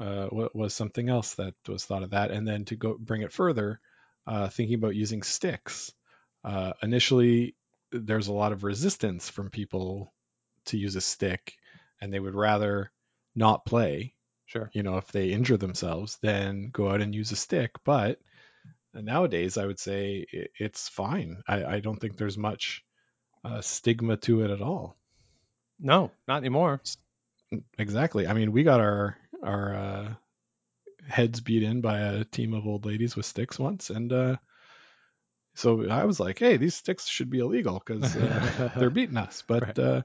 Uh, 0.00 0.48
was 0.52 0.74
something 0.74 1.08
else 1.08 1.34
that 1.34 1.54
was 1.68 1.84
thought 1.84 2.02
of 2.02 2.10
that, 2.10 2.32
and 2.32 2.46
then 2.48 2.64
to 2.64 2.74
go 2.74 2.96
bring 2.98 3.22
it 3.22 3.32
further, 3.32 3.78
uh, 4.26 4.48
thinking 4.48 4.74
about 4.74 4.96
using 4.96 5.22
sticks. 5.22 5.92
Uh, 6.42 6.72
initially, 6.82 7.54
there's 7.92 8.26
a 8.26 8.32
lot 8.32 8.50
of 8.50 8.64
resistance 8.64 9.28
from 9.28 9.50
people 9.50 10.12
to 10.64 10.76
use 10.76 10.96
a 10.96 11.00
stick 11.00 11.54
and 12.02 12.12
they 12.12 12.20
would 12.20 12.34
rather 12.34 12.90
not 13.34 13.64
play. 13.64 14.14
Sure. 14.46 14.70
You 14.74 14.82
know, 14.82 14.98
if 14.98 15.10
they 15.12 15.28
injure 15.28 15.56
themselves, 15.56 16.18
then 16.20 16.68
go 16.70 16.90
out 16.90 17.00
and 17.00 17.14
use 17.14 17.32
a 17.32 17.36
stick. 17.36 17.70
But 17.84 18.18
nowadays, 18.94 19.56
I 19.56 19.66
would 19.66 19.78
say 19.78 20.26
it's 20.58 20.88
fine. 20.88 21.42
I, 21.46 21.64
I 21.64 21.80
don't 21.80 21.98
think 21.98 22.16
there's 22.16 22.38
much 22.38 22.84
uh, 23.44 23.60
stigma 23.60 24.16
to 24.18 24.42
it 24.42 24.50
at 24.50 24.62
all. 24.62 24.96
No, 25.80 26.10
not 26.28 26.38
anymore. 26.38 26.80
Exactly. 27.78 28.26
I 28.26 28.32
mean, 28.32 28.52
we 28.52 28.62
got 28.62 28.80
our 28.80 29.16
our 29.42 29.74
uh, 29.74 30.14
heads 31.08 31.40
beat 31.40 31.62
in 31.62 31.80
by 31.80 31.98
a 31.98 32.24
team 32.24 32.54
of 32.54 32.66
old 32.66 32.86
ladies 32.86 33.16
with 33.16 33.26
sticks 33.26 33.58
once, 33.58 33.90
and 33.90 34.12
uh, 34.12 34.36
so 35.54 35.88
I 35.88 36.04
was 36.04 36.20
like, 36.20 36.38
"Hey, 36.38 36.56
these 36.56 36.74
sticks 36.74 37.08
should 37.08 37.30
be 37.30 37.40
illegal 37.40 37.82
because 37.84 38.16
uh, 38.16 38.70
they're 38.76 38.90
beating 38.90 39.16
us." 39.16 39.42
But 39.46 39.62
right. 39.62 39.78
Uh, 39.78 40.02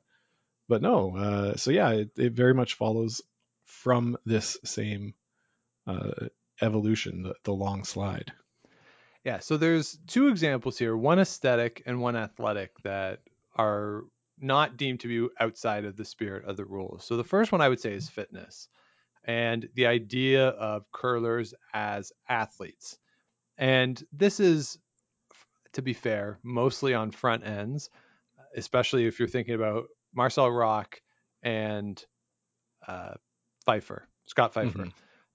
but 0.68 0.82
no, 0.82 1.16
uh, 1.16 1.56
so 1.56 1.72
yeah, 1.72 1.92
it, 1.92 2.12
it, 2.18 2.34
very 2.34 2.54
much 2.54 2.74
follows 2.74 3.22
from 3.64 4.18
this 4.26 4.58
same 4.66 5.14
uh, 5.86 6.28
evolution, 6.62 7.24
the, 7.24 7.36
the 7.44 7.54
long 7.54 7.86
slide. 7.86 8.34
Yeah, 9.28 9.40
so 9.40 9.58
there's 9.58 10.00
two 10.08 10.30
examples 10.30 10.78
here, 10.78 10.96
one 10.96 11.20
aesthetic 11.20 11.84
and 11.86 12.00
one 12.00 12.16
athletic 12.16 12.72
that 12.84 13.20
are 13.58 14.06
not 14.40 14.78
deemed 14.78 15.02
to 15.02 15.10
be 15.10 15.36
outside 15.38 15.84
of 15.84 15.98
the 15.98 16.06
spirit 16.06 16.46
of 16.46 16.56
the 16.56 16.64
rules. 16.64 17.04
So 17.04 17.18
the 17.18 17.26
first 17.26 17.52
one 17.52 17.60
I 17.60 17.68
would 17.68 17.82
say 17.82 17.92
is 17.92 18.08
fitness 18.08 18.70
and 19.26 19.68
the 19.76 19.88
idea 19.88 20.48
of 20.48 20.90
curlers 20.94 21.54
as 21.74 22.14
athletes. 22.30 22.98
And 23.58 24.02
this 24.14 24.40
is, 24.40 24.78
to 25.74 25.82
be 25.82 25.92
fair, 25.92 26.40
mostly 26.42 26.94
on 26.94 27.12
front 27.12 27.46
ends, 27.46 27.90
especially 28.56 29.08
if 29.08 29.20
you're 29.20 29.28
thinking 29.28 29.56
about 29.56 29.88
Marcel 30.16 30.50
Rocque 30.50 31.02
and 31.44 32.02
uh, 32.88 33.16
Pfeifer, 33.68 34.04
Scott 34.26 34.54
Pfeifer, 34.54 34.72
mm-hmm. 34.72 34.90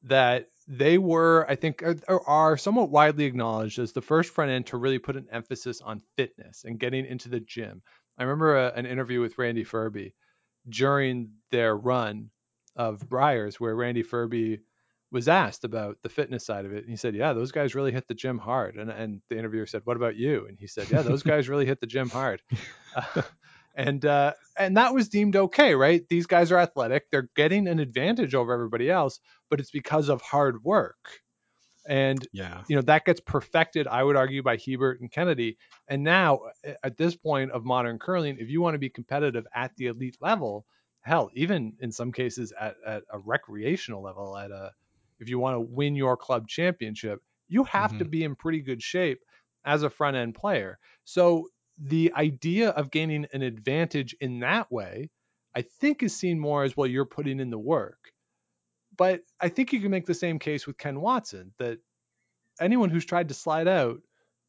that 0.05 0.48
they 0.68 0.98
were, 0.98 1.46
I 1.48 1.57
think, 1.57 1.83
are, 1.83 2.22
are 2.27 2.57
somewhat 2.57 2.90
widely 2.90 3.25
acknowledged 3.25 3.79
as 3.79 3.92
the 3.92 4.01
first 4.01 4.31
front 4.31 4.51
end 4.51 4.66
to 4.66 4.77
really 4.77 4.98
put 4.98 5.16
an 5.16 5.27
emphasis 5.31 5.81
on 5.81 6.03
fitness 6.16 6.64
and 6.64 6.79
getting 6.79 7.07
into 7.07 7.29
the 7.29 7.40
gym. 7.40 7.83
I 8.18 8.25
remember 8.25 8.57
a, 8.57 8.72
an 8.75 8.87
interview 8.87 9.20
with 9.20 9.38
Randy 9.38 9.64
Ferbey 9.64 10.12
during 10.68 11.33
their 11.51 11.77
run 11.77 12.31
of 12.77 13.09
Briers 13.09 13.61
where 13.61 13.75
Randy 13.75 14.03
Ferbey 14.03 14.61
was 15.11 15.29
asked 15.29 15.64
about 15.64 15.98
the 16.03 16.09
fitness 16.09 16.46
side 16.46 16.64
of 16.64 16.72
it. 16.72 16.85
And 16.85 16.90
he 16.90 16.96
said, 16.96 17.14
Yeah, 17.14 17.35
those 17.35 17.53
guys 17.53 17.75
really 17.75 17.92
hit 17.92 18.09
the 18.09 18.14
gym 18.14 18.38
hard. 18.38 18.77
And, 18.77 18.90
and 18.90 19.20
the 19.29 19.38
interviewer 19.38 19.66
said, 19.66 19.83
What 19.85 19.96
about 19.96 20.16
you? 20.16 20.46
And 20.48 20.59
he 20.59 20.66
said, 20.66 20.90
Yeah, 20.90 21.03
those 21.03 21.22
guys 21.25 21.48
really 21.48 21.66
hit 21.66 21.81
the 21.81 21.87
gym 21.87 22.09
hard. 22.09 22.42
Uh, 22.94 23.22
and 23.74 24.04
uh, 24.04 24.35
and 24.58 24.76
that 24.76 24.94
was 24.94 25.08
deemed 25.08 25.37
okay, 25.37 25.74
right? 25.74 26.06
These 26.08 26.26
guys 26.26 26.52
are 26.52 26.58
athletic; 26.58 27.11
they're 27.11 27.30
getting 27.37 27.68
an 27.68 27.80
advantage 27.80 28.35
over 28.35 28.52
everybody 28.52 28.90
else, 28.90 29.20
but 29.50 29.61
it's 29.61 29.70
because 29.70 30.08
of 30.08 30.22
hard 30.22 30.64
work. 30.64 31.20
And 31.88 32.26
Yeah. 32.32 32.64
you 32.68 32.76
know 32.76 32.82
that 32.82 33.04
gets 33.04 33.20
perfected, 33.20 33.87
I 33.87 34.02
would 34.04 34.16
argue, 34.16 34.42
by 34.42 34.56
Hebert 34.56 35.00
and 35.00 35.11
Kennedy. 35.11 35.58
And 35.88 36.02
now, 36.04 36.40
at 36.85 36.96
this 36.96 37.16
point 37.16 37.50
of 37.52 37.64
modern 37.64 37.98
curling, 37.98 38.38
if 38.38 38.48
you 38.50 38.61
want 38.62 38.74
to 38.74 38.78
be 38.78 38.90
competitive 38.90 39.46
at 39.54 39.72
the 39.76 39.87
elite 39.88 40.16
level, 40.20 40.66
hell, 41.00 41.30
even 41.35 41.76
in 41.80 41.92
some 41.92 42.12
cases 42.12 42.52
at, 42.61 42.76
at 42.87 43.02
a 43.12 43.18
recreational 43.18 44.02
level, 44.02 44.37
at 44.37 44.50
a 44.50 44.72
if 45.18 45.28
you 45.28 45.38
want 45.38 45.56
to 45.56 45.61
win 45.61 45.94
your 45.96 46.16
club 46.16 46.48
championship, 46.48 47.20
you 47.48 47.64
have 47.64 47.96
to 47.98 48.04
Mhm. 48.04 48.06
be 48.06 48.24
in 48.24 48.35
pretty 48.37 48.61
good 48.61 48.82
shape 48.82 49.20
as 49.64 49.82
a 49.82 49.90
front 49.90 50.16
end 50.16 50.35
player. 50.35 50.78
So 51.04 51.48
the 51.78 52.12
idea 52.14 52.70
of 52.70 52.90
gaining 52.90 53.26
an 53.32 53.42
advantage 53.42 54.14
in 54.20 54.40
that 54.40 54.70
way, 54.70 55.11
I 55.54 55.62
think 55.62 56.02
is 56.02 56.16
seen 56.16 56.38
more 56.38 56.64
as 56.64 56.76
well, 56.76 56.87
you're 56.87 57.04
putting 57.04 57.40
in 57.40 57.50
the 57.50 57.58
work. 57.58 58.12
But 58.96 59.22
I 59.40 59.48
think 59.48 59.72
you 59.72 59.80
can 59.80 59.90
make 59.90 60.06
the 60.06 60.14
same 60.14 60.38
case 60.38 60.66
with 60.66 60.78
Ken 60.78 61.00
Watson 61.00 61.52
that 61.58 61.78
anyone 62.61 62.90
who's 62.90 63.04
tried 63.04 63.28
to 63.28 63.35
slide 63.35 63.68
out 63.68 64.00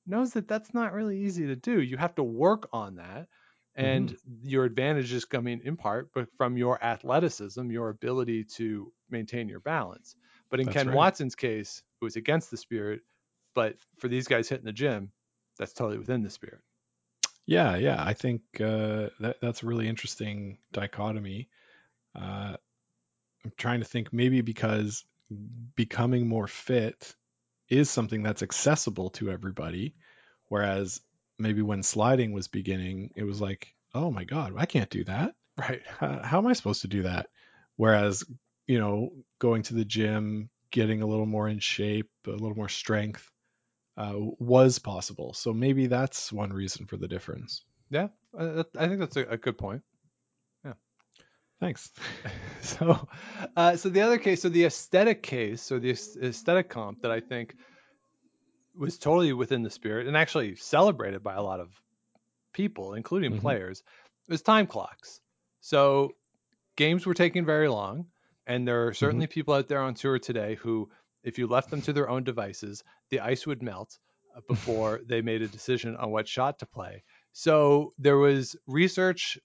knows 0.06 0.34
that 0.34 0.48
that's 0.48 0.74
not 0.74 0.94
really 0.94 1.20
easy 1.20 1.48
to 1.48 1.56
do. 1.56 1.82
You 1.82 1.98
have 1.98 2.16
to 2.16 2.24
work 2.24 2.68
on 2.74 2.96
that. 2.96 3.28
And 3.76 4.10
mm-hmm. 4.10 4.48
your 4.48 4.66
advantage 4.66 5.12
is 5.14 5.26
coming 5.26 5.62
in 5.64 5.78
part 5.78 6.10
but 6.14 6.28
from 6.38 6.58
your 6.58 6.84
athleticism, 6.84 7.72
your 7.72 7.90
ability 7.90 8.44
to 8.58 8.92
maintain 9.10 9.50
your 9.50 9.62
balance. 9.62 10.16
But 10.52 10.60
in 10.60 10.68
That's 10.68 10.78
Ken 10.78 10.88
right. 10.90 10.96
Watson's 10.96 11.34
case, 11.34 11.82
it 12.00 12.06
was 12.06 12.16
against 12.16 12.52
the 12.52 12.58
spirit. 12.58 13.02
But 13.56 13.78
for 13.98 14.08
these 14.08 14.28
guys 14.28 14.48
hitting 14.48 14.66
the 14.66 14.74
gym, 14.74 15.12
that's 15.58 15.74
totally 15.74 15.98
within 15.98 16.22
the 16.22 16.30
spirit. 16.30 16.62
Yeah, 17.46 17.76
yeah. 17.76 18.02
I 18.04 18.14
think 18.14 18.42
uh, 18.60 19.10
that 19.20 19.38
that's 19.42 19.64
a 19.64 19.66
really 19.66 19.88
interesting 19.88 20.58
dichotomy. 20.72 21.50
Uh, 22.16 22.56
I'm 23.46 23.54
trying 23.58 23.80
to 23.82 23.86
think 23.86 24.14
maybe 24.14 24.42
because 24.42 25.06
becoming 25.76 26.28
more 26.28 26.48
fit 26.48 27.16
is 27.70 27.90
something 27.90 28.24
that's 28.24 28.44
accessible 28.44 29.12
to 29.12 29.32
everybody, 29.32 29.96
whereas 30.50 31.02
maybe 31.40 31.62
when 31.62 31.84
sliding 31.84 32.34
was 32.34 32.48
beginning, 32.48 33.12
it 33.16 33.24
was 33.24 33.42
like, 33.42 33.74
oh 33.94 34.12
my 34.12 34.26
God, 34.26 34.54
I 34.58 34.66
can't 34.66 34.90
do 34.90 35.04
that. 35.06 35.36
Right. 35.58 35.82
How, 35.88 36.22
how 36.24 36.38
am 36.40 36.48
I 36.48 36.54
supposed 36.54 36.82
to 36.82 36.88
do 36.88 37.04
that? 37.04 37.28
Whereas, 37.78 38.24
you 38.68 38.80
know, 38.80 39.12
going 39.40 39.64
to 39.64 39.76
the 39.76 39.86
gym, 39.86 40.50
getting 40.72 41.02
a 41.04 41.08
little 41.08 41.28
more 41.28 41.48
in 41.50 41.60
shape, 41.60 42.10
a 42.28 42.32
little 42.32 42.56
more 42.56 42.70
strength 42.70 43.30
uh, 43.98 44.14
was 44.18 44.80
possible. 44.80 45.34
So 45.34 45.54
maybe 45.54 45.88
that's 45.88 46.32
one 46.32 46.52
reason 46.52 46.86
for 46.86 46.98
the 46.98 47.08
difference. 47.08 47.64
Yeah. 47.90 48.08
I, 48.38 48.64
I 48.78 48.88
think 48.88 49.00
that's 49.00 49.18
a, 49.18 49.26
a 49.26 49.38
good 49.38 49.58
point. 49.58 49.84
Yeah, 50.66 50.74
thanks. 51.60 51.92
so 52.62 53.08
uh, 53.56 53.76
so 53.76 53.90
the 53.90 54.02
other 54.02 54.18
case 54.18 54.42
so 54.42 54.50
the 54.50 54.66
aesthetic 54.66 55.22
case 55.22 55.62
so 55.62 55.78
the 55.80 55.92
aesthetic 55.92 56.70
comp 56.70 57.02
that 57.02 57.12
i 57.12 57.20
think 57.20 57.56
was 58.76 58.98
totally 58.98 59.34
within 59.34 59.62
the 59.64 59.70
spirit 59.70 60.08
and 60.08 60.18
actually 60.18 60.56
celebrated 60.56 61.22
by 61.22 61.36
a 61.36 61.42
lot 61.44 61.60
of 61.60 61.70
people 62.54 62.94
including 62.94 63.34
Mhm. 63.34 63.42
players 63.42 63.84
was 64.30 64.42
time 64.42 64.66
clocks 64.66 65.20
so 65.60 66.12
games 66.78 67.06
were 67.06 67.14
taking 67.14 67.46
very 67.46 67.68
long 67.68 68.08
and 68.48 68.68
there 68.68 68.88
are 68.88 68.94
certainly 68.94 69.28
people 69.28 69.54
out 69.54 69.68
there 69.68 69.82
on 69.82 69.94
tour 69.94 70.18
today 70.20 70.56
who 70.56 70.90
if 71.24 71.38
you 71.38 71.48
left 71.48 71.70
them 71.70 71.82
to 71.82 71.94
their 71.94 72.10
own 72.10 72.24
devices 72.24 72.84
the 73.10 73.20
ice 73.20 73.46
would 73.48 73.62
melt 73.62 73.98
uh, 74.36 74.42
before 74.48 75.02
they 75.06 75.22
made 75.22 75.42
a 75.42 75.48
decision 75.48 75.96
on 75.96 76.12
what 76.12 76.28
shot 76.28 76.60
to 76.60 76.66
play. 76.66 77.04
So 77.32 77.94
there 77.98 78.18
was 78.18 78.56
research 78.68 79.38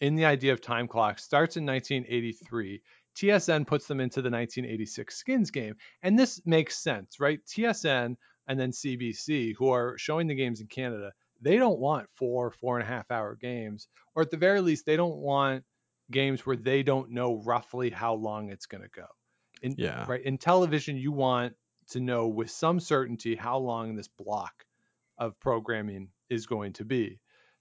in 0.00 0.16
the 0.16 0.24
idea 0.24 0.52
of 0.52 0.60
time 0.60 0.88
clocks 0.88 1.24
starts 1.24 1.56
in 1.56 1.64
1983 1.64 2.82
tsn 3.16 3.66
puts 3.66 3.86
them 3.86 4.00
into 4.00 4.20
the 4.20 4.30
1986 4.30 5.14
skins 5.14 5.50
game 5.50 5.76
and 6.02 6.18
this 6.18 6.40
makes 6.44 6.82
sense 6.82 7.20
right? 7.20 7.40
Tsn 7.46 8.16
and 8.48 8.58
then 8.58 8.72
cbc 8.72 9.54
who 9.56 9.68
are 9.68 9.96
showing 9.98 10.26
the 10.26 10.34
games 10.34 10.60
in 10.60 10.66
canada 10.66 11.12
they 11.40 11.56
don't 11.56 11.78
want 11.78 12.08
four 12.14 12.50
four 12.50 12.78
and 12.78 12.88
a 12.88 12.90
half 12.90 13.10
hour 13.10 13.36
games 13.36 13.88
or 14.14 14.22
at 14.22 14.30
the 14.30 14.36
very 14.36 14.60
least 14.60 14.86
they 14.86 14.96
don't 14.96 15.18
want 15.18 15.62
games 16.10 16.44
where 16.44 16.56
they 16.56 16.82
don't 16.82 17.10
know 17.10 17.40
roughly 17.44 17.90
how 17.90 18.14
long 18.14 18.50
it's 18.50 18.66
going 18.66 18.82
to 18.82 18.88
go 18.88 19.06
in 19.62 19.76
Yeah. 19.76 20.06
right 20.06 20.22
in 20.22 20.38
television 20.38 20.96
you 20.96 21.12
want 21.12 21.54
to 21.88 22.00
know 22.00 22.28
with 22.28 22.50
some 22.50 22.80
certainty 22.80 23.34
how 23.34 23.58
long 23.58 23.94
this 23.94 24.08
block 24.08 24.64
of 25.18 25.38
programming 25.40 26.10
is 26.30 26.46
going 26.46 26.72
to 26.74 26.84
be 26.84 27.20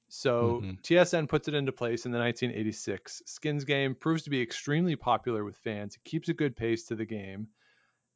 so 0.09 0.65
Mhm. 0.65 0.79
TSN 0.83 1.27
puts 1.27 1.47
it 1.47 1.53
into 1.53 1.71
place 1.71 2.05
in 2.05 2.11
the 2.11 2.17
1986 2.19 3.21
Skins 3.25 3.63
game, 3.63 3.95
proves 3.95 4.23
to 4.23 4.29
be 4.29 4.41
extremely 4.41 4.95
popular 4.97 5.45
with 5.45 5.55
fans. 5.57 5.95
It 5.95 6.03
keeps 6.03 6.27
a 6.27 6.33
good 6.33 6.55
pace 6.57 6.83
to 6.87 6.95
the 6.95 7.05
game. 7.05 7.47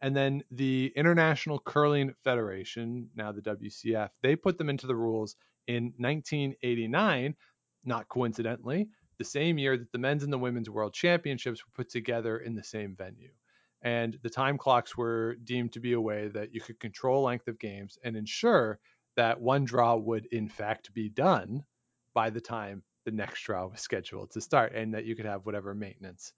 And 0.02 0.16
then 0.16 0.44
the 0.52 0.94
International 0.96 1.60
Curling 1.60 2.14
Federation, 2.24 3.10
now 3.16 3.32
the 3.32 3.42
WCF, 3.42 4.12
they 4.22 4.36
put 4.36 4.58
them 4.58 4.70
into 4.70 4.88
the 4.88 4.96
rules 4.96 5.36
in 5.68 5.94
1989, 5.98 7.36
not 7.84 8.08
coincidentally, 8.10 8.90
the 9.18 9.24
same 9.26 9.58
year 9.58 9.78
that 9.78 9.92
the 9.92 9.98
men's 9.98 10.24
and 10.24 10.32
the 10.34 10.38
women's 10.40 10.70
world 10.70 10.94
championships 10.94 11.66
were 11.66 11.72
put 11.74 11.90
together 11.90 12.38
in 12.40 12.56
the 12.56 12.64
same 12.64 12.96
venue. 12.96 13.34
And 13.82 14.18
the 14.24 14.30
time 14.30 14.58
clocks 14.58 14.98
were 14.98 15.36
deemed 15.36 15.74
to 15.74 15.80
be 15.80 15.94
a 15.94 16.02
way 16.02 16.28
that 16.30 16.54
you 16.54 16.62
could 16.62 16.80
control 16.80 17.24
length 17.24 17.48
of 17.48 17.60
games 17.60 17.98
and 18.04 18.16
ensure 18.16 18.80
that 19.16 19.40
one 19.40 19.66
draw 19.66 19.96
would 19.96 20.26
in 20.28 20.50
fact 20.50 20.94
be 20.94 21.10
done 21.10 21.66
by 22.14 22.30
the 22.30 22.42
time 22.42 22.84
the 23.06 23.12
next 23.12 23.42
draw 23.44 23.68
was 23.68 23.82
scheduled 23.82 24.32
to 24.32 24.42
start 24.42 24.74
and 24.74 24.94
that 24.94 25.06
you 25.06 25.16
could 25.16 25.26
have 25.26 25.46
whatever 25.46 25.76
maintenance 25.76 26.34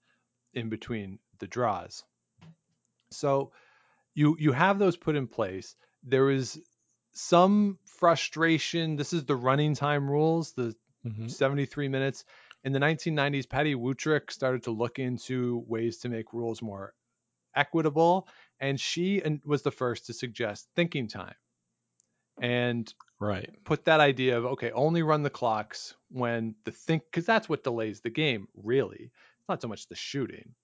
in 0.54 0.68
between 0.68 1.20
the 1.38 1.46
draws. 1.46 2.04
So 3.10 3.52
you 4.14 4.36
you 4.38 4.52
have 4.52 4.78
those 4.78 4.96
put 4.96 5.16
in 5.16 5.28
place. 5.28 5.76
There 6.02 6.30
is 6.30 6.62
some 7.12 7.78
frustration. 7.84 8.96
This 8.96 9.12
is 9.12 9.24
the 9.24 9.36
running 9.36 9.74
time 9.74 10.10
rules, 10.10 10.52
the 10.54 10.76
Mhm. 11.04 11.28
73 11.30 11.88
minutes. 11.88 12.24
In 12.64 12.72
the 12.72 12.78
1990s, 12.80 13.46
Patty 13.46 13.74
Wutrick 13.74 14.30
started 14.30 14.64
to 14.64 14.70
look 14.72 14.98
into 14.98 15.64
ways 15.66 15.98
to 15.98 16.08
make 16.08 16.32
rules 16.32 16.62
more 16.62 16.94
equitable, 17.58 18.28
and 18.60 18.80
she 18.80 19.22
was 19.44 19.62
the 19.62 19.70
first 19.70 20.06
to 20.06 20.12
suggest 20.14 20.68
thinking 20.76 21.08
time. 21.08 21.34
And 22.40 22.92
Right. 23.20 23.50
put 23.64 23.84
that 23.86 24.00
idea 24.00 24.38
of 24.38 24.44
okay, 24.46 24.70
only 24.70 25.02
run 25.02 25.22
the 25.24 25.30
clocks 25.30 25.94
when 26.08 26.54
the 26.64 26.70
think 26.70 27.02
because 27.04 27.26
that's 27.26 27.48
what 27.48 27.64
delays 27.64 28.00
the 28.00 28.10
game. 28.10 28.48
Really, 28.54 29.10
it's 29.40 29.48
not 29.48 29.60
so 29.60 29.68
much 29.68 29.88
the 29.88 29.96
shooting. 29.96 30.54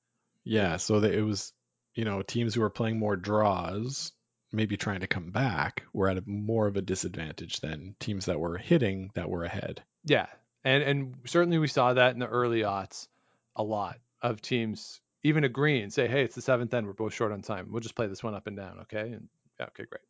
Yeah. 0.44 0.76
So 0.76 1.00
that 1.00 1.12
it 1.14 1.22
was, 1.22 1.52
you 1.94 2.04
know, 2.04 2.22
teams 2.22 2.54
who 2.54 2.60
were 2.60 2.70
playing 2.70 2.98
more 2.98 3.16
draws, 3.16 4.12
maybe 4.52 4.76
trying 4.76 5.00
to 5.00 5.08
come 5.08 5.32
back, 5.32 5.84
were 5.92 6.08
at 6.08 6.18
a 6.18 6.22
more 6.26 6.68
of 6.68 6.76
a 6.76 6.82
disadvantage 6.82 7.60
than 7.60 7.96
teams 7.98 8.26
that 8.26 8.38
were 8.38 8.56
hitting 8.58 9.10
that 9.14 9.28
were 9.28 9.44
ahead. 9.44 9.82
Yeah, 10.04 10.26
and 10.62 10.82
and 10.82 11.14
certainly 11.26 11.58
we 11.58 11.66
saw 11.68 11.94
that 11.94 12.12
in 12.12 12.20
the 12.20 12.28
early 12.28 12.60
aughts, 12.60 13.08
a 13.56 13.64
lot 13.64 13.98
of 14.22 14.40
teams 14.40 15.00
even 15.24 15.44
agree 15.44 15.82
and 15.82 15.92
say, 15.92 16.08
hey, 16.08 16.24
it's 16.24 16.34
the 16.36 16.42
seventh 16.42 16.74
end, 16.74 16.86
we're 16.86 16.92
both 16.94 17.14
short 17.14 17.32
on 17.32 17.42
time. 17.42 17.70
We'll 17.70 17.80
just 17.80 17.96
play 17.96 18.06
this 18.06 18.22
one 18.22 18.34
up 18.34 18.46
and 18.46 18.56
down, 18.56 18.80
okay? 18.80 19.12
And 19.12 19.28
yeah, 19.60 19.66
okay, 19.66 19.86
great. 19.86 20.02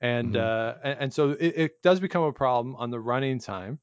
And 0.00 0.34
Mhm. 0.34 0.36
uh, 0.36 0.76
and, 0.84 1.00
and 1.00 1.14
so 1.14 1.30
it, 1.32 1.54
it 1.56 1.82
does 1.82 2.00
become 2.00 2.24
a 2.24 2.32
problem 2.32 2.76
on 2.76 2.90
the 2.90 3.00
running 3.00 3.40
time. 3.40 3.80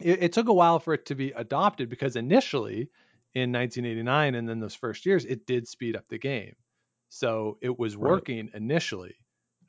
It, 0.00 0.22
it 0.24 0.32
took 0.32 0.48
a 0.48 0.52
while 0.54 0.78
for 0.78 0.94
it 0.94 1.06
to 1.06 1.14
be 1.14 1.32
adopted 1.32 1.88
because 1.88 2.16
initially 2.16 2.90
in 3.34 3.52
1989 3.52 4.34
and 4.34 4.48
then 4.48 4.60
those 4.60 4.74
first 4.74 5.06
years, 5.06 5.24
it 5.24 5.46
did 5.46 5.68
speed 5.68 5.96
up 5.96 6.08
the 6.08 6.18
game. 6.18 6.56
So 7.08 7.58
it 7.62 7.78
was 7.78 7.96
Right. 8.00 8.22
working 8.22 8.50
initially, 8.54 9.16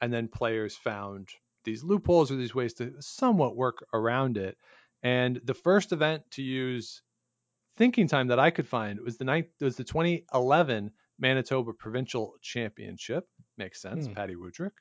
and 0.01 0.11
then 0.11 0.27
players 0.27 0.75
found 0.75 1.29
these 1.63 1.83
loopholes 1.83 2.31
or 2.31 2.35
these 2.35 2.55
ways 2.55 2.73
to 2.75 3.01
somewhat 3.01 3.55
work 3.55 3.85
around 3.93 4.37
it. 4.37 4.57
And 5.03 5.37
the 5.43 5.53
first 5.53 5.91
event 5.93 6.29
to 6.31 6.41
use 6.43 7.01
thinking 7.79 8.07
time 8.07 8.27
that 8.27 8.37
I 8.39 8.51
could 8.51 8.67
find 8.67 8.99
was 8.99 9.17
the 9.17 9.23
ninth 9.25 9.47
was 9.59 9.75
the 9.75 9.83
2011 9.83 10.91
Manitoba 11.17 11.73
Provincial 11.73 12.35
Championship. 12.41 13.27
Makes 13.57 13.81
sense, 13.81 14.05
Hmm. 14.05 14.13
Patty 14.13 14.35
Woodrick. 14.35 14.73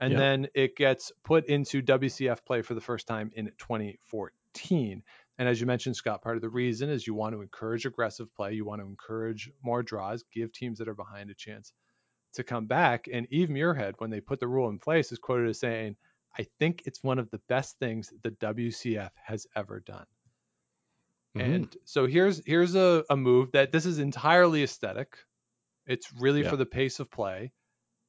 And 0.00 0.12
Yep. 0.12 0.18
then 0.18 0.48
it 0.54 0.76
gets 0.76 1.12
put 1.24 1.46
into 1.46 1.80
WCF 1.82 2.44
play 2.44 2.62
for 2.62 2.74
the 2.74 2.80
first 2.80 3.06
time 3.06 3.30
in 3.36 3.46
2014. 3.58 5.02
And 5.38 5.48
as 5.48 5.60
you 5.60 5.66
mentioned, 5.66 5.96
Scott, 5.96 6.22
part 6.22 6.36
of 6.36 6.42
the 6.42 6.48
reason 6.48 6.88
is 6.90 7.06
you 7.06 7.14
want 7.14 7.34
to 7.34 7.42
encourage 7.42 7.86
aggressive 7.86 8.32
play. 8.34 8.54
You 8.54 8.64
want 8.64 8.80
to 8.82 8.86
encourage 8.88 9.50
more 9.62 9.82
draws, 9.82 10.24
give 10.32 10.52
teams 10.52 10.78
that 10.78 10.88
are 10.88 10.94
behind 10.94 11.30
a 11.30 11.34
chance 11.34 11.72
to 12.34 12.42
come 12.44 12.66
back. 12.66 13.08
And 13.12 13.26
Eve 13.30 13.48
Muirhead, 13.48 13.94
when 13.98 14.10
they 14.10 14.20
put 14.20 14.40
the 14.40 14.48
rule 14.48 14.68
in 14.68 14.78
place, 14.78 15.12
is 15.12 15.18
quoted 15.18 15.48
as 15.48 15.60
saying, 15.60 15.96
I 16.38 16.44
think 16.58 16.82
it's 16.86 17.02
one 17.02 17.18
of 17.18 17.30
the 17.30 17.40
best 17.48 17.78
things 17.78 18.12
the 18.22 18.30
WCF 18.32 19.10
has 19.24 19.46
ever 19.56 19.80
done. 19.80 20.06
Mhm. 21.36 21.54
And 21.54 21.76
so 21.84 22.06
here's 22.06 22.42
here's 22.46 22.74
a, 22.74 23.04
a 23.10 23.16
move 23.16 23.52
that 23.52 23.72
this 23.72 23.86
is 23.86 23.98
entirely 23.98 24.62
aesthetic. 24.62 25.16
It's 25.86 26.12
really 26.12 26.42
Yeah. 26.42 26.50
for 26.50 26.56
the 26.56 26.66
pace 26.66 27.00
of 27.00 27.10
play, 27.10 27.52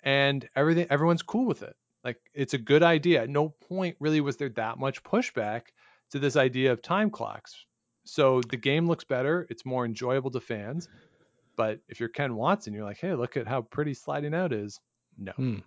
and 0.03 0.47
everything 0.55 0.87
everyone's 0.89 1.21
cool 1.21 1.45
with 1.45 1.61
it. 1.63 1.75
Like 2.03 2.17
it's 2.33 2.53
a 2.53 2.57
good 2.57 2.83
idea. 2.83 3.23
At 3.23 3.29
no 3.29 3.49
point 3.49 3.97
really 3.99 4.21
was 4.21 4.37
there 4.37 4.49
that 4.49 4.77
much 4.79 5.03
pushback 5.03 5.63
to 6.11 6.19
this 6.19 6.35
idea 6.35 6.71
of 6.71 6.81
time 6.81 7.09
clocks. 7.09 7.65
So 8.05 8.41
the 8.41 8.57
game 8.57 8.87
looks 8.87 9.03
better. 9.03 9.45
It's 9.49 9.65
more 9.65 9.85
enjoyable 9.85 10.31
to 10.31 10.39
fans. 10.39 10.87
But 11.55 11.81
if 11.89 11.99
you're 11.99 12.09
Ken 12.09 12.35
Watson, 12.35 12.73
you're 12.73 12.85
like, 12.85 12.99
hey, 12.99 13.13
look 13.13 13.35
at 13.35 13.47
how 13.47 13.61
pretty 13.61 13.93
sliding 13.93 14.33
out 14.33 14.53
is. 14.53 14.79
No. 15.17 15.33
Hmm. 15.33 15.57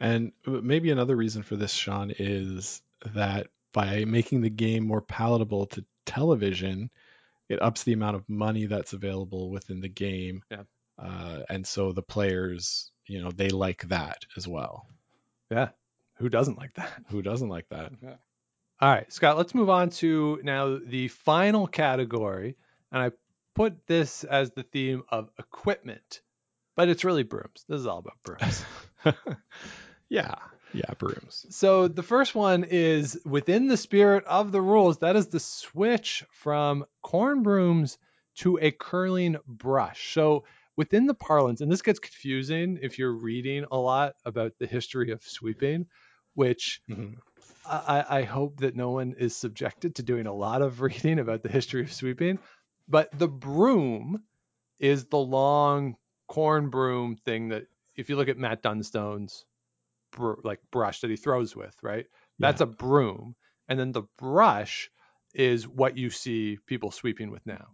And 0.00 0.32
maybe 0.46 0.90
another 0.90 1.14
reason 1.14 1.42
for 1.42 1.56
this, 1.56 1.72
Sean, 1.72 2.10
is 2.18 2.82
that 3.14 3.48
by 3.74 4.06
making 4.06 4.40
the 4.40 4.48
game 4.48 4.86
more 4.86 5.02
palatable 5.02 5.66
to 5.66 5.84
television, 6.06 6.88
it 7.50 7.60
ups 7.60 7.82
the 7.82 7.92
amount 7.92 8.16
of 8.16 8.26
money 8.28 8.64
that's 8.64 8.94
available 8.94 9.50
within 9.50 9.80
the 9.80 9.88
game. 9.88 10.42
Yeah. 10.50 10.62
Uh, 10.98 11.40
and 11.50 11.66
so 11.66 11.92
the 11.92 12.02
players, 12.02 12.90
you 13.06 13.20
know, 13.20 13.30
they 13.30 13.50
like 13.50 13.86
that 13.88 14.18
as 14.38 14.48
well. 14.48 14.86
Yeah. 15.50 15.70
Who 16.18 16.28
doesn't 16.28 16.56
like 16.56 16.72
that? 16.74 17.02
Who 17.10 17.20
doesn't 17.20 17.48
like 17.48 17.68
that? 17.68 17.92
All 18.80 18.90
right, 18.90 19.12
Scott, 19.12 19.36
let's 19.36 19.54
move 19.54 19.68
on 19.68 19.90
to 19.90 20.40
now 20.42 20.78
the 20.84 21.08
final 21.08 21.66
category. 21.66 22.56
And 22.92 23.02
I 23.02 23.10
put 23.54 23.86
this 23.86 24.24
as 24.24 24.52
the 24.52 24.62
theme 24.62 25.02
of 25.08 25.30
equipment, 25.38 26.20
but 26.76 26.88
it's 26.88 27.04
really 27.04 27.24
brooms. 27.24 27.64
This 27.68 27.80
is 27.80 27.86
all 27.86 27.98
about 27.98 28.22
brooms. 28.22 28.64
yeah. 30.08 30.36
Yeah, 30.74 30.92
brooms. 30.98 31.46
so 31.50 31.88
the 31.88 32.02
first 32.02 32.34
one 32.34 32.64
is 32.64 33.20
within 33.24 33.68
the 33.68 33.76
spirit 33.76 34.24
of 34.24 34.52
the 34.52 34.60
rules. 34.60 34.98
That 34.98 35.16
is 35.16 35.28
the 35.28 35.40
switch 35.40 36.24
from 36.30 36.84
corn 37.02 37.42
brooms 37.42 37.96
to 38.36 38.58
a 38.60 38.72
curling 38.72 39.36
brush. 39.46 40.12
So 40.14 40.44
within 40.76 41.06
the 41.06 41.14
parlance, 41.14 41.60
and 41.60 41.70
this 41.70 41.82
gets 41.82 42.00
confusing 42.00 42.78
if 42.82 42.98
you're 42.98 43.12
reading 43.14 43.64
a 43.70 43.78
lot 43.78 44.14
about 44.24 44.52
the 44.58 44.66
history 44.66 45.12
of 45.12 45.22
sweeping, 45.22 45.86
which 46.34 46.82
Mhm. 46.90 47.18
I, 47.66 48.04
I 48.08 48.22
hope 48.24 48.60
that 48.60 48.76
no 48.76 48.90
one 48.90 49.14
is 49.16 49.36
subjected 49.36 49.94
to 49.94 50.02
doing 50.02 50.26
a 50.26 50.34
lot 50.34 50.60
of 50.60 50.80
reading 50.82 51.18
about 51.18 51.42
the 51.42 51.48
history 51.48 51.82
of 51.82 51.92
sweeping. 51.92 52.38
But 52.88 53.16
the 53.18 53.28
broom 53.28 54.24
is 54.78 55.06
the 55.06 55.18
long 55.18 55.96
corn 56.26 56.68
broom 56.68 57.16
thing 57.16 57.48
that, 57.50 57.66
if 57.96 58.08
you 58.08 58.16
look 58.16 58.28
at 58.28 58.36
Matt 58.36 58.60
Dunstone's 58.60 59.46
br- 60.14 60.40
like 60.44 60.60
brush 60.70 61.00
that 61.00 61.10
he 61.10 61.16
throws 61.16 61.54
with, 61.54 61.74
right? 61.82 62.06
That's 62.38 62.60
a 62.60 62.66
broom, 62.66 63.36
and 63.68 63.78
then 63.78 63.92
the 63.92 64.02
brush 64.18 64.90
is 65.34 65.66
what 65.68 65.96
you 65.96 66.10
see 66.10 66.58
people 66.66 66.90
sweeping 66.90 67.30
with 67.30 67.44
now. 67.46 67.66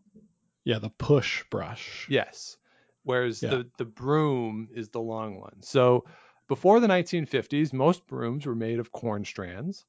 Yeah, 0.64 0.78
the 0.78 0.90
push 0.90 1.44
brush. 1.50 2.06
Yes. 2.10 2.56
Whereas 3.02 3.42
Yeah. 3.42 3.50
the, 3.50 3.70
the 3.78 3.84
broom 3.86 4.68
is 4.74 4.90
the 4.90 5.00
long 5.00 5.40
one. 5.40 5.62
So 5.62 6.04
before 6.48 6.80
the 6.80 6.86
1950s, 6.88 7.72
most 7.72 8.06
brooms 8.06 8.44
were 8.46 8.54
made 8.54 8.78
of 8.78 8.92
corn 8.92 9.24
strands. 9.24 9.86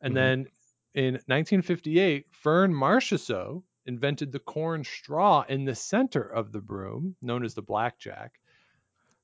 And 0.00 0.12
Mhm. 0.12 0.16
then 0.16 0.46
in 0.94 1.14
1958, 1.28 2.26
Fern 2.32 2.72
Marchessault 2.74 3.62
invented 3.86 4.32
the 4.32 4.40
corn 4.40 4.82
straw 4.84 5.44
in 5.48 5.64
the 5.64 5.74
center 5.74 6.22
of 6.22 6.50
the 6.52 6.60
broom, 6.60 7.14
known 7.22 7.44
as 7.44 7.54
the 7.54 7.62
blackjack. 7.62 8.40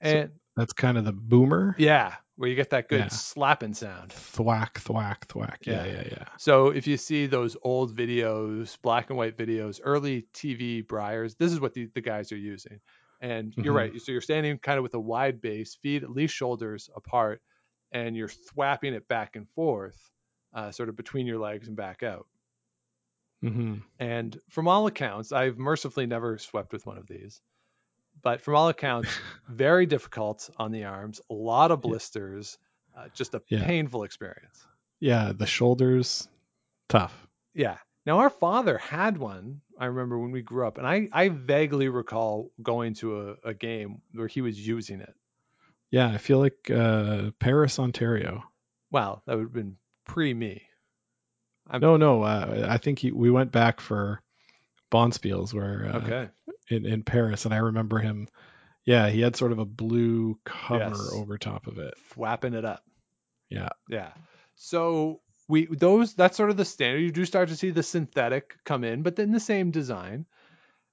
So- 0.03 0.09
And 0.09 0.33
That's 0.57 0.73
kind 0.73 0.97
of 0.97 1.05
the 1.05 1.13
boomer. 1.13 1.75
yeah, 1.79 2.15
where 2.37 2.49
you 2.49 2.57
get 2.57 2.71
that 2.71 2.89
good 2.89 3.11
Yeah. 3.11 3.11
slapping 3.13 3.75
sound. 3.75 4.13
Thwack, 4.13 4.79
thwack, 4.81 5.27
thwack. 5.29 5.67
Yeah, 5.67 5.85
Yeah. 5.85 5.87
yeah, 5.87 6.03
yeah. 6.11 6.29
So 6.37 6.69
if 6.69 6.87
you 6.87 6.97
see 6.97 7.27
those 7.27 7.57
old 7.63 7.97
videos, 7.97 8.81
black 8.83 9.11
and 9.11 9.17
white 9.17 9.37
videos, 9.37 9.81
early 9.83 10.23
TV 10.35 10.83
Briers, 10.83 11.37
this 11.37 11.53
is 11.53 11.61
what 11.61 11.75
the, 11.75 11.87
the 11.95 12.01
guys 12.01 12.33
are 12.33 12.37
using. 12.37 12.81
And 13.21 13.55
you're 13.61 13.73
Mhm. 13.73 13.75
right. 13.75 13.99
So 14.01 14.13
you're 14.13 14.21
standing 14.21 14.59
kind 14.59 14.79
of 14.79 14.83
with 14.83 14.95
a 14.95 15.01
wide 15.01 15.41
base, 15.41 15.77
feet 15.77 16.03
at 16.03 16.11
least 16.11 16.35
shoulders 16.35 16.91
apart, 16.95 17.41
and 17.93 18.17
you're 18.17 18.29
thwapping 18.29 18.95
it 18.95 19.09
back 19.09 19.37
and 19.37 19.49
forth, 19.51 20.11
uh, 20.53 20.73
sort 20.73 20.89
of 20.89 20.97
between 20.97 21.27
your 21.27 21.39
legs 21.39 21.69
and 21.69 21.77
back 21.77 22.03
out. 22.03 22.27
hmm 23.43 23.85
And 23.99 24.41
from 24.51 24.69
all 24.69 24.87
accounts, 24.87 25.33
I've 25.33 25.59
mercifully 25.59 26.07
never 26.07 26.39
swept 26.39 26.73
with 26.73 26.87
one 26.87 26.97
of 26.99 27.07
these, 27.09 27.43
but 28.23 28.41
from 28.41 28.55
all 28.57 28.69
accounts, 28.69 29.11
very 29.49 29.87
difficult 29.87 30.49
on 30.57 30.73
the 30.73 30.85
arms, 30.85 31.21
a 31.31 31.35
lot 31.35 31.71
of 31.71 31.81
blisters, 31.83 32.59
uh, 32.97 33.09
just 33.15 33.35
a 33.35 33.43
Yeah. 33.49 33.65
painful 33.65 34.05
experience. 34.05 34.65
Yeah, 35.01 35.33
the 35.35 35.47
shoulders, 35.47 36.29
tough. 36.89 37.27
Yeah. 37.55 37.77
Now 38.07 38.19
our 38.19 38.31
father 38.31 38.79
had 38.79 39.17
one. 39.19 39.61
I 39.79 39.87
remember 39.87 40.19
when 40.19 40.31
we 40.31 40.43
grew 40.43 40.67
up, 40.67 40.79
and 40.79 40.87
I 40.87 41.09
I 41.13 41.29
vaguely 41.31 41.89
recall 41.89 42.51
going 42.63 42.95
to 42.95 43.31
a, 43.45 43.49
a 43.51 43.55
game 43.55 44.03
where 44.13 44.29
he 44.29 44.41
was 44.43 44.59
using 44.67 45.01
it. 45.01 45.15
Yeah, 45.91 46.09
I 46.09 46.19
feel 46.19 46.39
like 46.39 46.71
uh, 46.71 47.31
Paris, 47.39 47.79
Ontario. 47.79 48.45
Wow, 48.91 49.23
that 49.27 49.37
would 49.37 49.45
have 49.45 49.53
been 49.53 49.77
pre 50.05 50.35
me. 50.35 50.63
No, 51.81 51.97
no, 51.97 52.23
uh, 52.23 52.67
I 52.69 52.77
think 52.79 52.99
he, 52.99 53.11
we 53.11 53.31
went 53.31 53.51
back 53.51 53.81
for 53.81 54.21
Bonspiels 54.93 55.55
where 55.55 55.87
uh, 55.93 55.99
Okay. 55.99 56.29
In, 56.69 56.87
in 56.87 57.03
Paris, 57.03 57.45
and 57.45 57.55
I 57.55 57.59
remember 57.59 57.99
him. 57.99 58.29
Yeah, 58.85 59.09
he 59.11 59.21
had 59.21 59.37
sort 59.37 59.53
of 59.53 59.59
a 59.59 59.65
blue 59.65 60.39
cover 60.45 60.79
Yes. 60.79 61.15
over 61.15 61.39
top 61.39 61.67
of 61.67 61.79
it. 61.79 61.95
Thwapping 62.11 62.55
it 62.55 62.65
up. 62.65 62.85
Yeah. 63.51 63.71
Yeah. 63.89 64.13
So 64.57 65.21
we 65.49 65.67
those 65.67 66.15
that's 66.15 66.37
sort 66.37 66.51
of 66.51 66.57
the 66.57 66.65
standard. 66.65 67.01
You 67.01 67.11
do 67.11 67.25
start 67.25 67.49
to 67.49 67.57
see 67.57 67.71
the 67.71 67.83
synthetic 67.83 68.57
come 68.65 68.85
in, 68.85 69.03
but 69.03 69.17
then 69.17 69.33
the 69.33 69.41
same 69.41 69.71
design. 69.71 70.27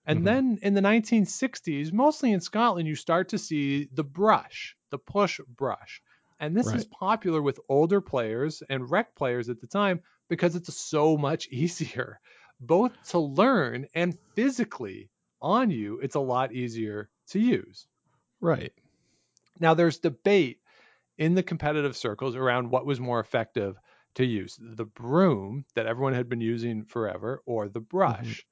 And 0.07 0.19
Mhm. 0.19 0.25
then 0.25 0.59
in 0.63 0.73
the 0.73 0.81
1960s, 0.81 1.93
mostly 1.93 2.31
in 2.33 2.41
Scotland, 2.41 2.87
you 2.87 2.95
start 2.95 3.29
to 3.29 3.39
see 3.39 3.89
the 3.93 4.03
brush, 4.05 4.75
the 4.91 4.99
push 4.99 5.39
brush. 5.47 6.01
And 6.39 6.57
this 6.57 6.73
is 6.73 6.85
popular 6.85 7.41
with 7.41 7.59
older 7.69 8.01
players 8.01 8.63
and 8.69 8.89
rec 8.89 9.15
players 9.15 9.49
at 9.49 9.61
the 9.61 9.67
time 9.67 10.01
because 10.29 10.55
it's 10.55 10.75
so 10.75 11.17
much 11.17 11.47
easier, 11.51 12.19
both 12.59 12.93
to 13.09 13.19
learn 13.19 13.87
and 13.95 14.17
physically 14.35 15.10
on 15.41 15.71
you. 15.71 15.99
It's 15.99 16.15
a 16.15 16.19
lot 16.19 16.53
easier 16.53 17.09
to 17.29 17.39
use. 17.39 17.87
Right. 18.39 18.73
Now, 19.59 19.73
there's 19.73 19.99
debate 19.99 20.59
in 21.17 21.35
the 21.35 21.43
competitive 21.43 21.95
circles 21.95 22.35
around 22.35 22.71
what 22.71 22.85
was 22.85 22.99
more 22.99 23.19
effective 23.19 23.77
to 24.15 24.25
use 24.25 24.57
the 24.59 24.85
broom 24.85 25.65
that 25.75 25.85
everyone 25.85 26.13
had 26.13 26.27
been 26.27 26.41
using 26.41 26.83
forever 26.85 27.41
or 27.45 27.67
the 27.67 27.79
mm-hmm. 27.79 27.97
brush. 27.97 28.45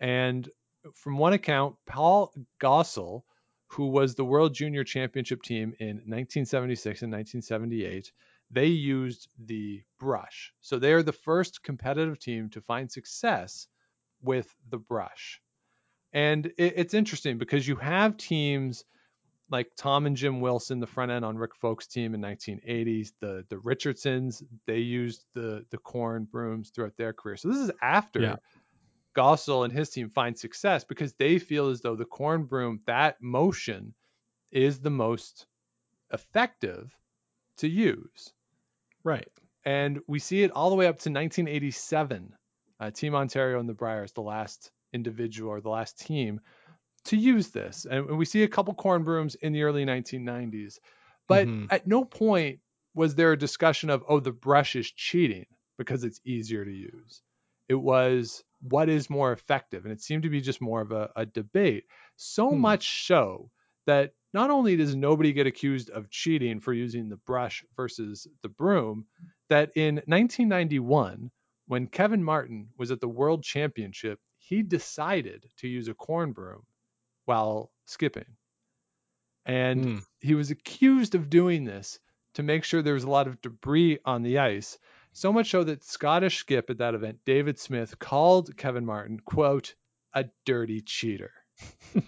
And 0.00 0.48
from 0.94 1.18
one 1.18 1.32
account, 1.32 1.76
Paul 1.86 2.32
Gowsell, 2.60 3.22
who 3.68 3.88
was 3.88 4.14
the 4.14 4.24
World 4.24 4.54
Junior 4.54 4.84
Championship 4.84 5.42
team 5.42 5.74
in 5.78 5.96
1976 5.96 7.02
and 7.02 7.12
1978, 7.12 8.12
they 8.50 8.66
used 8.66 9.28
the 9.38 9.82
brush. 9.98 10.52
So 10.60 10.78
they 10.78 10.92
are 10.92 11.02
the 11.02 11.12
first 11.12 11.62
competitive 11.62 12.18
team 12.18 12.50
to 12.50 12.60
find 12.60 12.90
success 12.90 13.66
with 14.22 14.54
the 14.70 14.78
brush. 14.78 15.40
And 16.14 16.46
it, 16.46 16.74
it's 16.76 16.94
interesting 16.94 17.38
because 17.38 17.68
you 17.68 17.76
have 17.76 18.16
teams 18.16 18.84
like 19.50 19.70
Tom 19.76 20.06
and 20.06 20.16
Jim 20.16 20.40
Wilson, 20.40 20.80
the 20.80 20.86
front 20.86 21.12
end 21.12 21.24
on 21.24 21.36
Rick 21.36 21.54
Folk's 21.56 21.86
team 21.86 22.14
in 22.14 22.20
1980s. 22.22 23.12
The 23.20 23.44
the 23.50 23.58
Richardsons, 23.58 24.42
they 24.66 24.78
used 24.78 25.26
the 25.34 25.66
the 25.70 25.78
corn 25.78 26.24
brooms 26.24 26.70
throughout 26.70 26.96
their 26.96 27.12
career. 27.12 27.36
So 27.36 27.48
this 27.48 27.58
is 27.58 27.70
after 27.82 28.20
Yeah. 28.20 28.36
Gowsell 29.16 29.64
and 29.64 29.72
his 29.72 29.90
team 29.90 30.10
find 30.10 30.38
success 30.38 30.84
because 30.84 31.12
they 31.14 31.38
feel 31.38 31.68
as 31.68 31.80
though 31.82 31.96
the 31.96 32.04
corn 32.04 32.44
broom, 32.44 32.80
that 32.86 33.20
motion, 33.22 33.94
is 34.52 34.80
the 34.80 34.90
most 34.90 35.46
effective 36.12 36.96
to 37.58 37.68
use. 37.68 38.32
Right. 39.04 39.30
And 39.64 40.00
we 40.06 40.18
see 40.18 40.42
it 40.42 40.50
all 40.50 40.70
the 40.70 40.76
way 40.76 40.86
up 40.86 40.98
to 41.00 41.10
1987. 41.10 42.34
Uh, 42.80 42.90
team 42.90 43.14
Ontario 43.14 43.60
and 43.60 43.68
the 43.68 43.74
Briers, 43.74 44.12
the 44.12 44.20
last 44.22 44.70
individual 44.94 45.50
or 45.50 45.60
the 45.60 45.70
last 45.70 45.98
team 46.00 46.40
to 47.04 47.16
use 47.16 47.50
this. 47.50 47.84
And 47.86 48.06
we 48.18 48.24
see 48.24 48.42
a 48.42 48.48
couple 48.48 48.74
corn 48.74 49.04
brooms 49.04 49.34
in 49.36 49.52
the 49.52 49.62
early 49.62 49.84
1990s. 49.84 50.80
But 51.28 51.54
Mhm. 51.54 51.70
at 51.70 51.86
no 51.86 52.04
point 52.04 52.60
was 52.94 53.14
there 53.14 53.32
a 53.32 53.38
discussion 53.38 53.90
of, 53.90 54.04
oh, 54.08 54.20
the 54.20 54.32
brush 54.32 54.76
is 54.76 54.90
cheating 54.90 55.46
because 55.78 56.04
it's 56.04 56.20
easier 56.24 56.64
to 56.64 56.70
use. 56.72 57.22
It 57.68 57.74
was 57.74 58.44
what 58.60 58.88
is 58.88 59.10
more 59.10 59.32
effective. 59.32 59.84
And 59.84 59.92
it 59.92 60.00
seemed 60.00 60.22
to 60.22 60.30
be 60.30 60.40
just 60.40 60.60
more 60.60 60.80
of 60.80 60.92
a, 60.92 61.10
a 61.16 61.26
debate. 61.26 61.84
So 62.16 62.50
Hmm. 62.50 62.54
much 62.54 63.06
so 63.06 63.50
that 63.86 64.12
not 64.32 64.50
only 64.50 64.76
does 64.76 64.94
nobody 64.96 65.32
get 65.32 65.46
accused 65.46 65.90
of 65.90 66.10
cheating 66.10 66.60
for 66.60 66.72
using 66.72 67.08
the 67.08 67.16
brush 67.16 67.64
versus 67.76 68.26
the 68.42 68.48
broom, 68.48 69.06
that 69.48 69.70
in 69.76 70.02
1991, 70.06 71.30
when 71.66 71.86
Kevin 71.86 72.22
Martin 72.22 72.70
was 72.76 72.90
at 72.90 73.00
the 73.00 73.08
World 73.08 73.42
Championship, 73.42 74.20
he 74.48 74.62
decided 74.62 75.46
to 75.58 75.68
use 75.68 75.88
a 75.88 75.94
corn 75.94 76.32
broom 76.32 76.62
while 77.24 77.70
skipping. 77.86 78.36
and 79.46 79.84
Mm. 79.84 80.02
he 80.20 80.34
was 80.34 80.50
accused 80.50 81.14
of 81.14 81.28
doing 81.28 81.64
this 81.64 81.98
to 82.34 82.42
make 82.42 82.64
sure 82.64 82.80
there 82.80 82.94
was 82.94 83.04
a 83.04 83.10
lot 83.10 83.26
of 83.26 83.40
debris 83.42 83.98
on 84.04 84.22
the 84.22 84.38
ice. 84.38 84.78
So 85.12 85.32
much 85.32 85.50
so 85.50 85.64
that 85.64 85.84
Scottish 85.84 86.38
skip 86.38 86.70
at 86.70 86.78
that 86.78 86.94
event, 86.94 87.18
David 87.26 87.58
Smith, 87.58 87.98
called 87.98 88.56
Kevin 88.56 88.86
Martin, 88.86 89.20
quote, 89.20 89.74
a 90.14 90.24
dirty 90.46 90.80
cheater. 90.80 91.30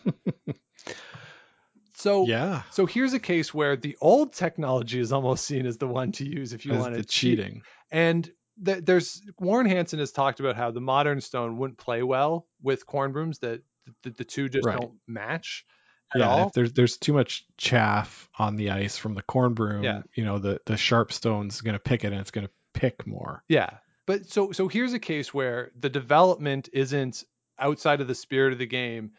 So 1.99 2.27
yeah, 2.27 2.63
so 2.71 2.85
here's 2.85 3.15
a 3.15 3.19
case 3.19 3.55
where 3.55 3.75
the 3.75 3.97
old 4.03 4.35
technology 4.35 5.01
is 5.01 5.13
almost 5.13 5.47
seen 5.47 5.65
as 5.65 5.79
the 5.79 5.87
one 5.87 6.13
to 6.13 6.29
use 6.29 6.53
if 6.53 6.67
you 6.67 6.73
as 6.75 6.79
want 6.79 6.95
to 6.95 7.01
cheat. 7.05 7.39
cheating. 7.39 7.63
And 7.91 8.31
th- 8.65 8.85
there's 8.85 9.23
Warren 9.39 9.67
Hansen 9.67 9.99
has 9.99 10.13
talked 10.13 10.41
about 10.41 10.57
how 10.57 10.71
the 10.71 10.81
modern 10.81 11.21
stone 11.21 11.59
wouldn't 11.59 11.79
play 11.79 12.03
well 12.03 12.47
with 12.63 12.87
corn 12.87 13.13
brooms 13.13 13.39
that 13.41 13.63
the, 14.03 14.11
the 14.11 14.25
two 14.25 14.49
just 14.49 14.67
Right. 14.67 14.81
don't 14.81 14.95
match 15.07 15.65
at 16.15 16.21
Yeah, 16.21 16.49
there's 16.55 16.73
there's 16.73 16.97
too 16.99 17.13
much 17.13 17.47
chaff 17.57 18.29
on 18.39 18.57
the 18.57 18.71
ice 18.71 18.97
from 18.97 19.15
the 19.15 19.23
corn 19.23 19.55
broom, 19.55 19.83
Yeah. 19.85 20.03
you 20.15 20.25
know, 20.25 20.39
the 20.39 20.61
the 20.67 20.77
sharp 20.77 21.13
stone's 21.13 21.61
going 21.61 21.75
to 21.75 21.79
pick 21.81 22.05
it 22.05 22.13
and 22.13 22.21
it's 22.21 22.31
going 22.31 22.47
to 22.47 22.53
pick 22.73 23.07
more. 23.07 23.43
Yeah. 23.49 23.71
But 24.07 24.27
so 24.27 24.53
so 24.53 24.69
here's 24.69 24.93
a 24.93 24.99
case 25.01 25.35
where 25.35 25.73
the 25.79 25.89
development 25.91 26.69
isn't 26.73 27.25
outside 27.59 28.01
of 28.01 28.07
the 28.09 28.15
spirit 28.15 28.53
of 28.53 28.59
the 28.59 28.67
game. 28.67 29.13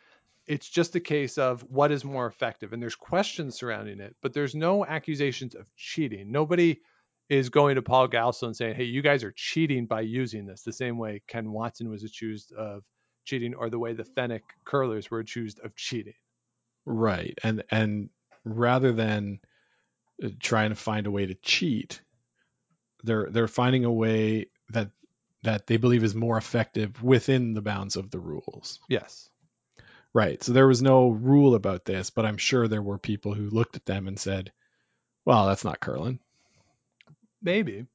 It's 0.46 0.70
just 0.70 0.96
a 0.96 1.02
case 1.02 1.38
of 1.38 1.62
what 1.70 1.92
is 1.92 2.06
more 2.06 2.26
effective. 2.26 2.72
And 2.72 2.82
there's 2.82 2.96
questions 2.96 3.58
surrounding 3.58 4.00
it, 4.00 4.16
but 4.22 4.32
there's 4.34 4.56
no 4.56 4.86
accusations 4.86 5.56
of 5.56 5.66
cheating. 5.76 6.32
Nobody 6.32 6.80
is 7.30 7.49
going 7.49 7.75
to 7.75 7.82
Paul 7.82 8.07
Gowsell 8.07 8.47
and 8.47 8.55
saying, 8.55 8.75
Hey, 8.75 8.86
you 8.86 9.01
guys 9.01 9.23
are 9.23 9.34
cheating 9.36 9.86
by 9.86 10.01
using 10.01 10.45
this, 10.45 10.61
the 10.61 10.73
same 10.73 10.97
way 10.97 11.21
Ken 11.28 11.51
Watson 11.51 11.89
was 11.89 12.03
accused 12.03 12.53
of 12.53 12.84
cheating, 13.25 13.53
or 13.53 13.69
the 13.69 13.80
way 13.80 13.93
the 13.93 14.05
Fenwick 14.05 14.43
curlers 14.65 15.11
were 15.11 15.19
accused 15.19 15.59
of 15.59 15.75
cheating. 15.75 16.13
Right. 16.86 17.38
And 17.43 17.63
and 17.69 18.09
rather 18.45 18.93
than 18.93 19.39
uh, 20.23 20.30
trying 20.39 20.69
to 20.69 20.75
find 20.75 21.05
a 21.05 21.11
way 21.11 21.25
to 21.25 21.36
cheat, 21.36 22.01
they're 23.03 23.28
they're 23.30 23.47
finding 23.47 23.84
a 23.84 23.91
way 23.91 24.47
that 24.69 24.91
that 25.43 25.67
they 25.67 25.78
believe 25.78 26.03
is 26.03 26.15
more 26.15 26.38
effective 26.38 27.03
within 27.03 27.53
the 27.53 27.61
bounds 27.61 27.97
of 27.97 28.09
the 28.09 28.19
rules. 28.19 28.80
Yes. 28.89 29.30
Right. 30.13 30.41
So 30.41 30.53
there 30.53 30.67
was 30.67 30.82
no 30.82 31.09
rule 31.09 31.53
about 31.55 31.86
this, 31.86 32.09
but 32.09 32.25
I'm 32.25 32.38
sure 32.38 32.67
there 32.67 32.82
were 32.82 32.97
people 32.97 33.34
who 33.34 33.49
looked 33.49 33.75
at 33.75 33.86
them 33.86 34.07
and 34.07 34.17
said, 34.17 34.51
"Well, 35.25 35.47
that's 35.47 35.65
not 35.65 35.82
curling." 35.82 36.19
Maybe. 37.48 37.86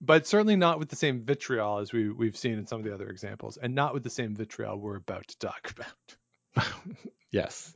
But 0.00 0.26
certainly 0.26 0.56
not 0.56 0.80
with 0.80 0.88
the 0.88 0.96
same 0.96 1.24
vitriol 1.24 1.78
as 1.78 1.92
we, 1.92 2.10
we've 2.10 2.36
seen 2.36 2.58
in 2.58 2.66
some 2.66 2.80
of 2.80 2.84
the 2.84 2.92
other 2.92 3.08
examples, 3.08 3.56
and 3.56 3.74
not 3.74 3.94
with 3.94 4.02
the 4.02 4.10
same 4.10 4.34
vitriol 4.34 4.78
we're 4.78 4.96
about 4.96 5.28
to 5.28 5.38
talk 5.38 5.72
about. 5.76 6.74
yes. 7.30 7.72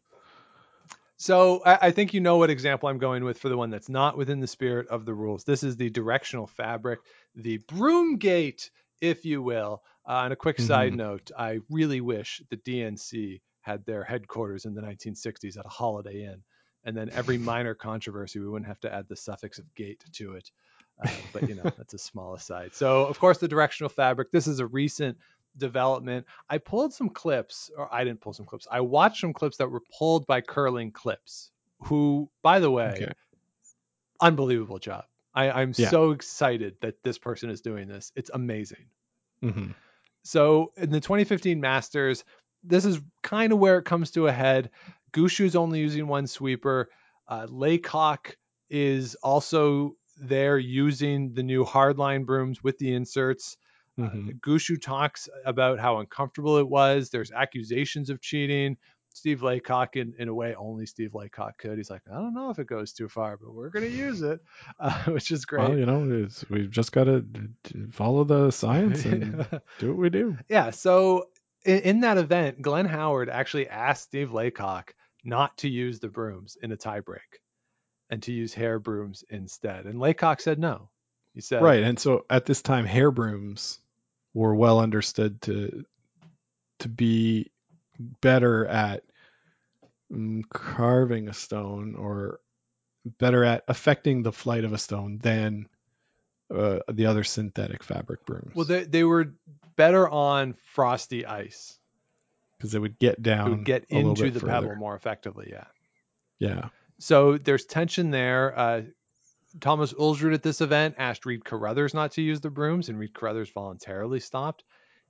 So 1.16 1.62
I, 1.64 1.78
I 1.83 1.91
think 1.93 2.14
you 2.14 2.20
know 2.20 2.39
what 2.39 2.51
example 2.51 2.89
I'm 2.89 2.99
going 2.99 3.24
with 3.24 3.39
for 3.39 3.49
the 3.49 3.57
one 3.57 3.70
that's 3.70 3.89
not 3.89 4.16
within 4.16 4.41
the 4.41 4.49
spirit 4.49 4.89
of 4.89 5.05
the 5.05 5.14
rules. 5.14 5.45
This 5.45 5.62
is 5.62 5.76
the 5.76 5.89
directional 5.89 6.49
fabric, 6.49 6.99
the 7.37 7.59
broom 7.59 8.16
gate, 8.16 8.70
if 9.01 9.24
you 9.24 9.41
will. 9.41 9.83
Uh, 10.05 10.22
and 10.24 10.33
a 10.33 10.37
quick 10.37 10.59
side 10.59 10.93
Mhm. 10.93 10.97
note: 10.97 11.31
I 11.39 11.61
really 11.70 12.01
wish 12.01 12.43
the 12.51 12.57
DNC 12.57 13.41
had 13.61 13.85
their 13.87 14.03
headquarters 14.03 14.64
in 14.64 14.74
the 14.74 14.83
1960s 14.83 15.57
at 15.57 15.66
a 15.66 15.68
Holiday 15.68 16.24
Inn, 16.24 16.43
and 16.85 16.97
then 16.97 17.11
every 17.11 17.39
minor 17.53 17.74
controversy 17.74 18.41
we 18.41 18.49
wouldn't 18.49 18.68
have 18.68 18.81
to 18.81 18.93
add 18.93 19.07
the 19.09 19.16
suffix 19.16 19.59
of 19.59 19.74
gate 19.74 20.03
to 20.14 20.35
it. 20.35 20.51
Uh, 21.01 21.09
but 21.32 21.48
you 21.48 21.55
know 21.55 21.72
that's 21.76 21.94
a 21.94 21.98
small 21.98 22.34
aside. 22.34 22.74
So 22.74 23.07
of 23.07 23.18
course 23.18 23.38
the 23.38 23.48
directional 23.48 23.88
fabric. 23.88 24.30
This 24.30 24.46
is 24.46 24.59
a 24.61 24.66
recent 24.66 25.16
development. 25.57 26.26
I 26.48 26.59
pulled 26.59 26.92
some 26.92 27.09
clips, 27.09 27.70
or 27.76 27.92
I 27.92 28.05
didn't 28.05 28.20
pull 28.20 28.32
some 28.32 28.46
clips. 28.46 28.66
I 28.70 28.80
watched 28.80 29.20
some 29.20 29.32
clips 29.32 29.57
that 29.59 29.70
were 29.70 29.82
pulled 29.98 30.26
by 30.26 30.40
Curling 30.40 30.92
Clips, 30.92 31.51
who, 31.80 32.30
by 32.42 32.61
the 32.61 32.70
way, 32.70 32.92
Okay. 32.96 33.12
unbelievable 34.20 34.78
job. 34.78 35.05
I, 35.34 35.51
I'm 35.51 35.72
Yeah. 35.76 35.88
so 35.90 36.11
excited 36.11 36.76
that 36.80 37.03
this 37.03 37.18
person 37.18 37.51
is 37.51 37.61
doing 37.61 37.88
this. 37.88 38.12
It's 38.16 38.30
amazing. 38.32 38.86
hmm 39.42 39.70
So 40.22 40.72
in 40.76 40.90
the 40.90 41.01
2015 41.01 41.61
Masters, 41.61 42.24
this 42.62 42.84
is 42.84 43.01
kind 43.22 43.53
of 43.53 43.59
where 43.59 43.78
it 43.78 43.84
comes 43.84 44.11
to 44.12 44.26
a 44.26 44.32
head. 44.32 44.70
Gushue's 45.12 45.57
only 45.57 45.80
using 45.80 46.07
one 46.07 46.26
sweeper. 46.26 46.90
Uh, 47.26 47.46
Laycock 47.48 48.36
is 48.68 49.14
also 49.16 49.96
there 50.21 50.59
using 50.59 51.33
the 51.35 51.43
new 51.43 51.64
hardline 51.64 52.27
brooms 52.27 52.62
with 52.62 52.79
the 52.79 52.93
inserts. 52.95 53.57
hmm 53.97 54.31
Gushue 54.41 54.81
talks 54.81 55.29
about 55.45 55.79
how 55.79 55.99
uncomfortable 55.99 56.59
it 56.59 56.68
was. 56.68 57.11
There's 57.11 57.33
accusations 57.33 58.11
of 58.11 58.21
cheating. 58.21 58.77
Steve 59.12 59.43
Laycock, 59.43 59.97
in, 59.97 60.14
in 60.18 60.29
a 60.29 60.35
way, 60.35 60.55
only 60.55 60.87
Steve 60.87 61.14
Laycock 61.14 61.59
could. 61.59 61.79
He's 61.79 61.91
like, 61.91 62.03
I 62.11 62.14
don't 62.14 62.33
know 62.33 62.51
if 62.51 62.61
it 62.61 62.68
goes 62.68 62.93
too 62.93 63.09
far, 63.09 63.37
but 63.37 63.53
we're 63.53 63.71
going 63.71 63.91
to 63.91 63.97
use 63.97 64.23
it, 64.23 64.41
uh, 64.81 65.05
which 65.07 65.33
is 65.33 65.45
great. 65.45 65.68
Well, 65.68 65.79
you 65.79 65.85
know, 65.85 66.09
it's, 66.25 66.49
we've 66.49 66.71
just 66.71 66.93
got 66.93 67.05
to 67.05 67.25
follow 67.91 68.23
the 68.23 68.51
science 68.53 69.05
and 69.05 69.45
do 69.79 69.89
what 69.89 69.97
we 69.97 70.11
do. 70.11 70.37
yeah. 70.49 70.71
So 70.71 71.27
in, 71.64 71.79
in 71.81 72.01
that 72.01 72.18
event, 72.18 72.62
Glenn 72.62 72.87
Howard 72.87 73.29
actually 73.29 73.68
asked 73.68 74.05
Steve 74.05 74.33
Laycock 74.33 74.95
not 75.25 75.59
to 75.59 75.68
use 75.68 75.99
the 75.99 76.09
brooms 76.09 76.57
in 76.62 76.71
a 76.73 76.77
tiebreak 76.77 77.41
and 78.11 78.22
to 78.24 78.32
use 78.32 78.52
hair 78.52 78.78
brooms 78.78 79.24
instead. 79.30 79.86
And 79.86 79.98
Laycock 80.00 80.40
said 80.40 80.58
no. 80.58 80.90
He 81.34 81.40
said, 81.40 81.62
Right. 81.62 81.82
And 81.82 81.98
so 81.98 82.26
at 82.28 82.44
this 82.44 82.61
time, 82.61 82.84
hair 82.84 83.11
brooms 83.11 83.78
were 84.34 84.54
well 84.54 84.80
understood 84.80 85.40
to 85.42 85.84
to 86.80 86.88
be 86.88 87.50
better 87.98 88.66
at 88.66 89.04
mm, 90.12 90.42
carving 90.52 91.28
a 91.28 91.32
stone 91.34 91.94
or 91.94 92.40
better 93.18 93.44
at 93.44 93.64
affecting 93.68 94.22
the 94.22 94.32
flight 94.32 94.64
of 94.64 94.72
a 94.72 94.78
stone 94.78 95.18
than 95.18 95.66
uh, 96.54 96.80
the 96.90 97.06
other 97.06 97.22
synthetic 97.24 97.82
fabric 97.84 98.24
brooms. 98.26 98.52
Well, 98.54 98.64
they, 98.64 98.84
they 98.84 99.04
were 99.04 99.34
better 99.76 100.08
on 100.08 100.54
frosty 100.74 101.24
ice. 101.26 101.78
because 102.58 102.74
it 102.74 102.78
would 102.80 102.98
get 102.98 103.14
It 103.18 103.22
down 103.22 103.50
would 103.50 103.64
get 103.64 103.84
into 103.88 104.30
the 104.30 104.40
further. 104.40 104.52
pebble 104.52 104.76
more 104.76 104.96
effectively. 104.96 105.48
Yeah. 105.50 105.64
Yeah. 106.38 106.68
So 107.01 107.38
there's 107.38 107.66
tension 107.66 108.11
there. 108.11 108.57
Uh, 108.59 108.82
Thomas 109.61 109.92
Ulsrud 109.94 110.34
at 110.34 110.42
this 110.42 110.61
event 110.61 110.96
asked 110.98 111.26
Reid 111.26 111.44
Carruthers 111.44 111.94
not 111.94 112.12
to 112.12 112.22
use 112.22 112.40
the 112.40 112.51
brooms, 112.51 112.88
and 112.88 112.98
Reid 112.98 113.14
Carruthers 113.14 113.51
voluntarily 113.51 114.20
stopped 114.20 114.64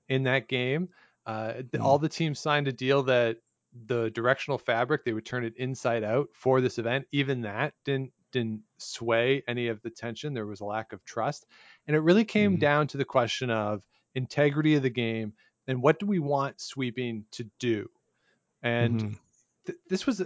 in 0.09 0.25
that 0.25 0.49
game. 0.49 0.91
Uh, 1.27 1.63
Hmm. 1.75 1.81
All 1.81 1.99
the 1.99 2.09
teams 2.09 2.41
signed 2.41 2.69
a 2.69 2.73
deal 2.73 3.03
that 3.05 3.39
the 3.87 4.11
directional 4.11 4.59
fabric 4.59 5.05
they 5.05 5.15
would 5.15 5.27
turn 5.27 5.45
it 5.45 5.57
inside 5.57 6.05
out 6.05 6.29
for 6.35 6.61
this 6.61 6.79
event. 6.79 7.07
Even 7.13 7.43
that 7.43 7.75
didn't 7.85 8.13
didn't 8.33 8.65
sway 8.79 9.43
any 9.49 9.69
of 9.69 9.83
the 9.83 9.91
tension. 9.91 10.35
There 10.35 10.47
was 10.47 10.61
a 10.61 10.67
lack 10.67 10.93
of 10.93 11.05
trust, 11.05 11.47
and 11.87 11.97
it 11.97 12.01
really 12.01 12.25
came 12.25 12.57
Mhm. 12.57 12.59
down 12.59 12.89
to 12.89 12.99
the 12.99 13.05
question 13.05 13.51
of 13.51 13.87
integrity 14.15 14.77
of 14.77 14.83
the 14.85 14.91
game 14.91 15.35
and 15.69 15.83
what 15.83 15.99
do 16.01 16.07
we 16.07 16.19
want 16.21 16.61
sweeping 16.61 17.27
to 17.33 17.45
do. 17.61 17.89
And 18.63 19.03
Mhm. 19.03 19.21
Th- 19.67 19.79
this 19.89 20.07
was 20.07 20.21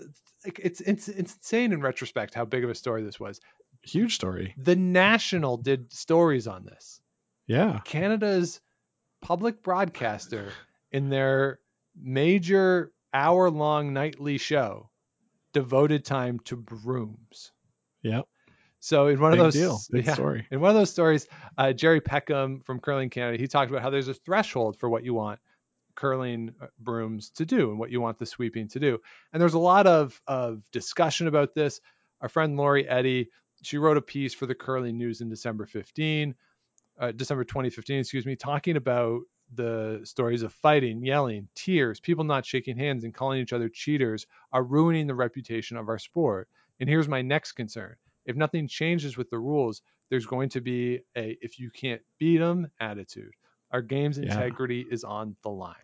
like 0.44 0.60
it's, 0.62 0.80
it's 0.80 1.08
it's 1.08 1.34
insane 1.34 1.72
in 1.72 1.80
retrospect 1.80 2.34
how 2.34 2.44
big 2.44 2.64
of 2.64 2.70
a 2.70 2.74
story 2.74 3.02
this 3.02 3.18
was. 3.18 3.40
huge 3.82 4.14
story. 4.14 4.54
The 4.58 4.76
National 4.76 5.56
did 5.56 5.92
stories 5.92 6.46
on 6.46 6.64
this. 6.64 7.00
Yeah. 7.46 7.80
Canada's 7.84 8.60
public 9.20 9.62
broadcaster 9.62 10.52
in 10.92 11.08
their 11.10 11.58
major 12.00 12.92
hour-long 13.12 13.92
nightly 13.92 14.38
show 14.38 14.90
devoted 15.52 16.04
time 16.04 16.40
to 16.40 16.56
brooms. 16.56 17.52
Yeah. 18.02 18.22
So 18.80 19.06
in 19.06 19.20
one 19.20 19.32
Big 19.32 19.40
of 19.40 19.46
those 19.46 19.54
deal. 19.54 19.78
Big 19.90 20.06
yeah, 20.06 20.14
story. 20.14 20.46
in 20.50 20.60
one 20.60 20.70
of 20.70 20.76
those 20.76 20.90
stories, 20.90 21.26
uh, 21.56 21.72
Gerry 21.72 22.00
Peckham 22.00 22.60
from 22.60 22.80
Curling 22.80 23.08
Canada, 23.08 23.38
he 23.38 23.46
talked 23.46 23.70
about 23.70 23.82
how 23.82 23.90
there's 23.90 24.08
a 24.08 24.14
threshold 24.14 24.78
for 24.78 24.88
what 24.88 25.04
you 25.04 25.14
want 25.14 25.40
curling 25.94 26.54
uh, 26.60 26.66
brooms 26.78 27.30
to 27.30 27.44
do 27.44 27.70
and 27.70 27.78
what 27.78 27.90
you 27.90 28.00
want 28.00 28.18
the 28.18 28.26
sweeping 28.26 28.68
to 28.68 28.80
do. 28.80 28.98
And 29.32 29.40
there's 29.40 29.54
a 29.54 29.58
lot 29.58 29.86
of 29.86 30.20
of 30.26 30.62
discussion 30.70 31.26
about 31.26 31.54
this. 31.54 31.80
Our 32.20 32.28
friend 32.28 32.56
Lori 32.56 32.88
Eddy, 32.88 33.30
she 33.62 33.78
wrote 33.78 33.96
a 33.96 34.02
piece 34.02 34.34
for 34.34 34.46
the 34.46 34.54
Curling 34.54 34.96
News 34.96 35.20
in 35.20 35.28
December 35.28 35.66
15, 35.66 36.34
uh, 36.98 37.12
December 37.12 37.44
2015, 37.44 38.00
excuse 38.00 38.26
me, 38.26 38.36
talking 38.36 38.76
about 38.76 39.22
the 39.54 40.00
stories 40.04 40.42
of 40.42 40.52
fighting, 40.52 41.04
yelling, 41.04 41.48
tears, 41.54 42.00
people 42.00 42.24
not 42.24 42.46
shaking 42.46 42.76
hands 42.76 43.04
and 43.04 43.14
calling 43.14 43.40
each 43.40 43.52
other 43.52 43.68
cheaters 43.68 44.26
are 44.52 44.62
ruining 44.62 45.06
the 45.06 45.14
reputation 45.14 45.76
of 45.76 45.88
our 45.88 45.98
sport. 45.98 46.48
And 46.80 46.88
here's 46.88 47.08
my 47.08 47.22
next 47.22 47.52
concern. 47.52 47.96
If 48.24 48.36
nothing 48.36 48.68
changes 48.68 49.16
with 49.16 49.30
the 49.30 49.38
rules, 49.38 49.82
there's 50.10 50.26
going 50.26 50.48
to 50.50 50.60
be 50.60 51.00
a 51.16 51.36
if 51.40 51.58
you 51.58 51.70
can't 51.70 52.02
beat 52.18 52.38
them 52.38 52.68
attitude. 52.80 53.32
Our 53.74 53.82
game's 53.82 54.18
Yeah. 54.18 54.26
integrity 54.26 54.86
is 54.88 55.02
on 55.02 55.34
the 55.42 55.50
line. 55.50 55.74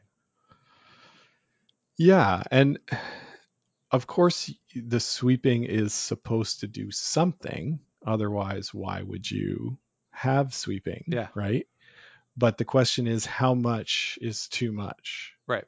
Yeah. 1.98 2.42
And 2.50 2.78
of 3.90 4.06
course, 4.06 4.50
the 4.74 5.00
sweeping 5.00 5.64
is 5.64 5.92
supposed 5.92 6.60
to 6.60 6.68
do 6.68 6.92
something. 6.92 7.80
Otherwise, 8.06 8.72
why 8.72 9.02
would 9.02 9.28
you 9.28 9.76
have 10.12 10.54
sweeping? 10.54 11.04
Yeah. 11.08 11.28
Right. 11.34 11.66
But 12.36 12.58
the 12.58 12.64
question 12.64 13.08
is, 13.08 13.26
how 13.26 13.54
much 13.54 14.18
is 14.22 14.46
too 14.46 14.70
much? 14.70 15.34
Right. 15.48 15.64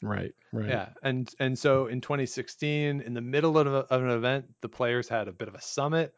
Right. 0.00 0.32
Right. 0.52 0.68
Yeah, 0.68 0.90
and 1.02 1.28
and 1.40 1.58
so 1.58 1.86
in 1.88 2.00
2016, 2.00 3.00
in 3.00 3.14
the 3.14 3.20
middle 3.20 3.58
of, 3.58 3.66
a, 3.66 3.70
of 3.92 4.02
an 4.04 4.10
event, 4.10 4.46
the 4.60 4.68
players 4.68 5.08
had 5.08 5.26
a 5.26 5.32
bit 5.32 5.48
of 5.48 5.54
a 5.56 5.60
summit. 5.60 6.14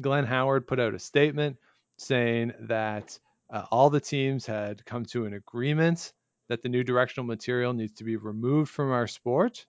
Glenn 0.00 0.26
Howard 0.26 0.66
put 0.66 0.78
out 0.78 0.94
a 0.94 0.98
statement 0.98 1.56
saying 1.96 2.52
that 2.60 3.18
uh, 3.52 3.64
all 3.70 3.90
the 3.90 4.00
teams 4.00 4.46
had 4.46 4.84
come 4.84 5.04
to 5.06 5.26
an 5.26 5.34
agreement 5.34 6.12
that 6.48 6.62
the 6.62 6.68
new 6.68 6.84
directional 6.84 7.26
material 7.26 7.72
needs 7.72 7.92
to 7.94 8.04
be 8.04 8.16
removed 8.16 8.70
from 8.70 8.90
our 8.90 9.06
sport. 9.06 9.66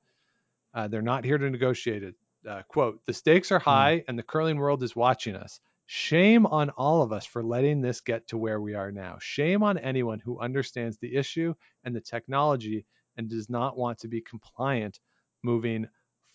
Uh, 0.74 0.88
they're 0.88 1.02
not 1.02 1.26
here 1.26 1.38
to 1.38 1.50
negotiate 1.50 2.04
it. 2.04 2.16
Uh, 2.48 2.62
quote: 2.68 3.00
The 3.06 3.14
stakes 3.14 3.52
are 3.52 3.60
high, 3.60 3.98
mm. 3.98 4.04
and 4.08 4.18
the 4.18 4.24
curling 4.24 4.58
world 4.58 4.84
is 4.84 4.96
watching 4.96 5.36
us. 5.36 5.60
Shame 5.86 6.46
on 6.46 6.70
all 6.72 7.02
of 7.02 7.12
us 7.12 7.26
for 7.26 7.44
letting 7.44 7.82
this 7.82 8.02
get 8.02 8.28
to 8.30 8.38
where 8.38 8.62
we 8.62 8.76
are 8.76 8.92
now. 8.92 9.18
Shame 9.20 9.62
on 9.62 9.78
anyone 9.78 10.20
who 10.20 10.40
understands 10.40 10.98
the 10.98 11.16
issue 11.16 11.54
and 11.84 11.94
the 11.96 12.02
technology 12.02 12.86
and 13.18 13.30
does 13.30 13.50
not 13.50 13.78
want 13.78 14.00
to 14.00 14.08
be 14.08 14.22
compliant 14.22 15.00
moving 15.44 15.88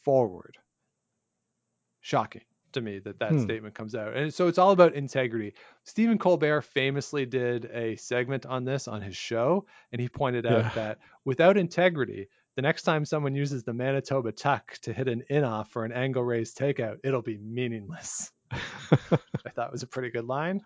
forward. 0.05 0.59
Shocking 2.01 2.43
to 2.77 2.81
me 2.81 3.01
that 3.01 3.19
that 3.19 3.33
hmm. 3.33 3.43
statement 3.43 3.75
comes 3.75 3.95
out. 3.95 4.17
And 4.17 4.33
so 4.33 4.47
it's 4.49 4.59
all 4.59 4.71
about 4.71 4.95
integrity. 4.95 5.55
Stephen 5.85 6.19
Colbert 6.19 6.63
famously 6.63 7.27
did 7.27 7.67
a 7.67 7.97
segment 7.97 8.47
on 8.47 8.65
this 8.65 8.87
on 8.89 9.03
his 9.03 9.17
show, 9.17 9.67
and 9.93 10.01
he 10.01 10.09
pointed 10.09 10.47
out 10.47 10.65
yeah. 10.65 10.71
that 10.75 10.99
without 11.25 11.57
integrity, 11.57 12.29
the 12.57 12.63
next 12.63 12.83
time 12.83 13.05
someone 13.05 13.35
uses 13.35 13.65
the 13.65 13.75
Manitoba 13.75 14.33
tuck 14.33 14.79
to 14.83 14.93
hit 14.93 15.09
an 15.09 15.25
in 15.29 15.45
off 15.45 15.71
for 15.71 15.85
an 15.85 15.93
angle 15.93 16.25
raised 16.25 16.57
takeout, 16.57 16.99
it'll 17.05 17.23
be 17.23 17.37
meaningless. 17.37 18.33
I 18.51 19.51
thought 19.55 19.73
was 19.73 19.83
a 19.83 19.87
pretty 19.87 20.11
good 20.11 20.25
line. 20.25 20.63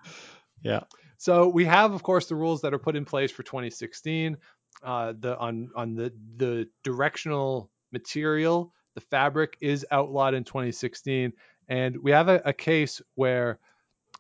Yeah. 0.62 0.80
So 1.16 1.48
we 1.48 1.64
have, 1.64 1.92
of 1.92 2.02
course, 2.02 2.26
the 2.26 2.36
rules 2.36 2.62
that 2.62 2.72
are 2.72 2.78
put 2.78 2.96
in 2.96 3.04
place 3.04 3.30
for 3.30 3.42
2016. 3.42 4.36
Uh, 4.82 5.12
the 5.18 5.36
on 5.36 5.70
on 5.74 5.94
the 5.94 6.12
the 6.36 6.68
directional 6.84 7.70
material, 7.92 8.72
the 8.94 9.00
fabric 9.00 9.56
is 9.60 9.84
outlawed 9.90 10.34
in 10.34 10.44
2016, 10.44 11.32
and 11.70 11.96
we 12.02 12.10
have 12.10 12.28
a, 12.28 12.42
a 12.44 12.52
case 12.52 13.00
where 13.14 13.60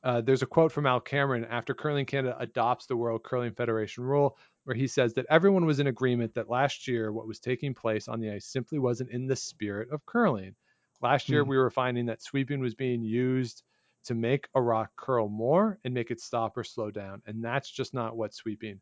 uh, 0.04 0.20
there's 0.20 0.42
a 0.42 0.46
quote 0.46 0.72
from 0.72 0.86
Al 0.86 1.00
Cameron 1.00 1.44
after 1.44 1.74
Curling 1.74 2.06
Canada 2.06 2.36
adopts 2.38 2.86
the 2.86 2.96
World 2.96 3.24
Curling 3.24 3.52
Federation 3.52 4.04
rule, 4.04 4.38
where 4.64 4.76
he 4.76 4.86
says 4.86 5.12
that 5.14 5.26
everyone 5.28 5.66
was 5.66 5.80
in 5.80 5.88
agreement 5.88 6.32
that 6.34 6.48
last 6.48 6.86
year 6.86 7.12
what 7.12 7.26
was 7.26 7.40
taking 7.40 7.74
place 7.74 8.06
on 8.08 8.20
the 8.20 8.30
ice 8.30 8.46
simply 8.46 8.78
wasn't 8.78 9.10
in 9.10 9.26
the 9.26 9.36
spirit 9.36 9.88
of 9.90 10.06
curling. 10.06 10.54
Last 11.02 11.28
year, 11.28 11.44
mm 11.44 11.48
we 11.48 11.58
were 11.58 11.70
finding 11.70 12.06
that 12.06 12.22
sweeping 12.22 12.60
was 12.60 12.74
being 12.74 13.02
used 13.02 13.62
to 14.04 14.14
make 14.14 14.48
a 14.54 14.62
rock 14.62 14.90
curl 14.96 15.28
more 15.28 15.78
and 15.84 15.92
make 15.92 16.10
it 16.10 16.20
stop 16.20 16.56
or 16.56 16.64
slow 16.64 16.90
down. 16.90 17.20
And 17.26 17.44
that's 17.44 17.70
just 17.70 17.92
not 17.92 18.16
what 18.16 18.32
sweeping 18.32 18.80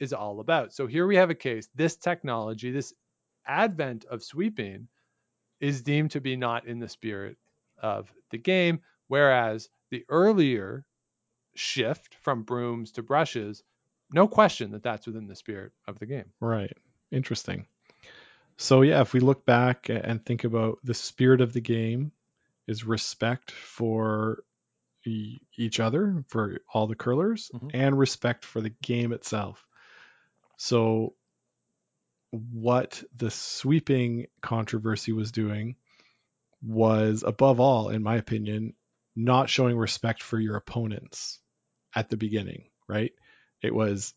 is 0.00 0.12
all 0.12 0.40
about. 0.40 0.72
So 0.74 0.86
here 0.86 1.06
we 1.06 1.16
have 1.16 1.30
a 1.30 1.34
case. 1.34 1.68
This 1.74 1.96
technology, 1.96 2.70
this 2.72 2.92
advent 3.46 4.06
of 4.06 4.24
sweeping, 4.24 4.88
is 5.60 5.82
deemed 5.82 6.10
to 6.12 6.20
be 6.20 6.36
not 6.36 6.66
in 6.66 6.78
the 6.78 6.88
spirit 6.88 7.36
of 7.82 8.12
the 8.30 8.38
game, 8.38 8.80
whereas 9.08 9.68
the 9.90 10.04
earlier 10.08 10.84
shift 11.54 12.16
from 12.22 12.42
brooms 12.42 12.92
to 12.92 13.02
brushes, 13.02 13.62
no 14.12 14.28
question 14.28 14.72
that 14.72 14.82
that's 14.82 15.06
within 15.06 15.26
the 15.26 15.36
spirit 15.36 15.72
of 15.86 15.98
the 15.98 16.06
game. 16.06 16.32
Right. 16.40 16.76
Interesting. 17.10 17.66
So 18.56 18.82
yeah, 18.82 19.00
if 19.00 19.12
we 19.12 19.20
look 19.20 19.46
back 19.46 19.88
and 19.88 20.24
think 20.24 20.44
about 20.44 20.78
the 20.82 20.94
spirit 20.94 21.40
of 21.40 21.52
the 21.52 21.60
game 21.60 22.12
is 22.66 22.84
respect 22.84 23.50
for 23.50 24.42
each 25.04 25.80
other 25.80 26.24
for 26.28 26.58
all 26.72 26.86
the 26.86 26.96
curlers 26.96 27.50
mm-hmm. 27.54 27.68
and 27.72 27.98
respect 27.98 28.44
for 28.44 28.60
the 28.60 28.74
game 28.82 29.12
itself. 29.12 29.66
So 30.56 31.14
what 32.30 33.02
the 33.16 33.30
sweeping 33.30 34.26
controversy 34.42 35.12
was 35.12 35.32
doing 35.32 35.76
was 36.62 37.22
above 37.26 37.60
all 37.60 37.88
in 37.88 38.02
my 38.02 38.16
opinion 38.16 38.74
not 39.14 39.50
showing 39.50 39.76
respect 39.76 40.22
for 40.22 40.38
your 40.38 40.56
opponents 40.56 41.40
at 41.94 42.08
the 42.08 42.16
beginning, 42.16 42.66
right? 42.88 43.12
It 43.62 43.74
was 43.74 44.14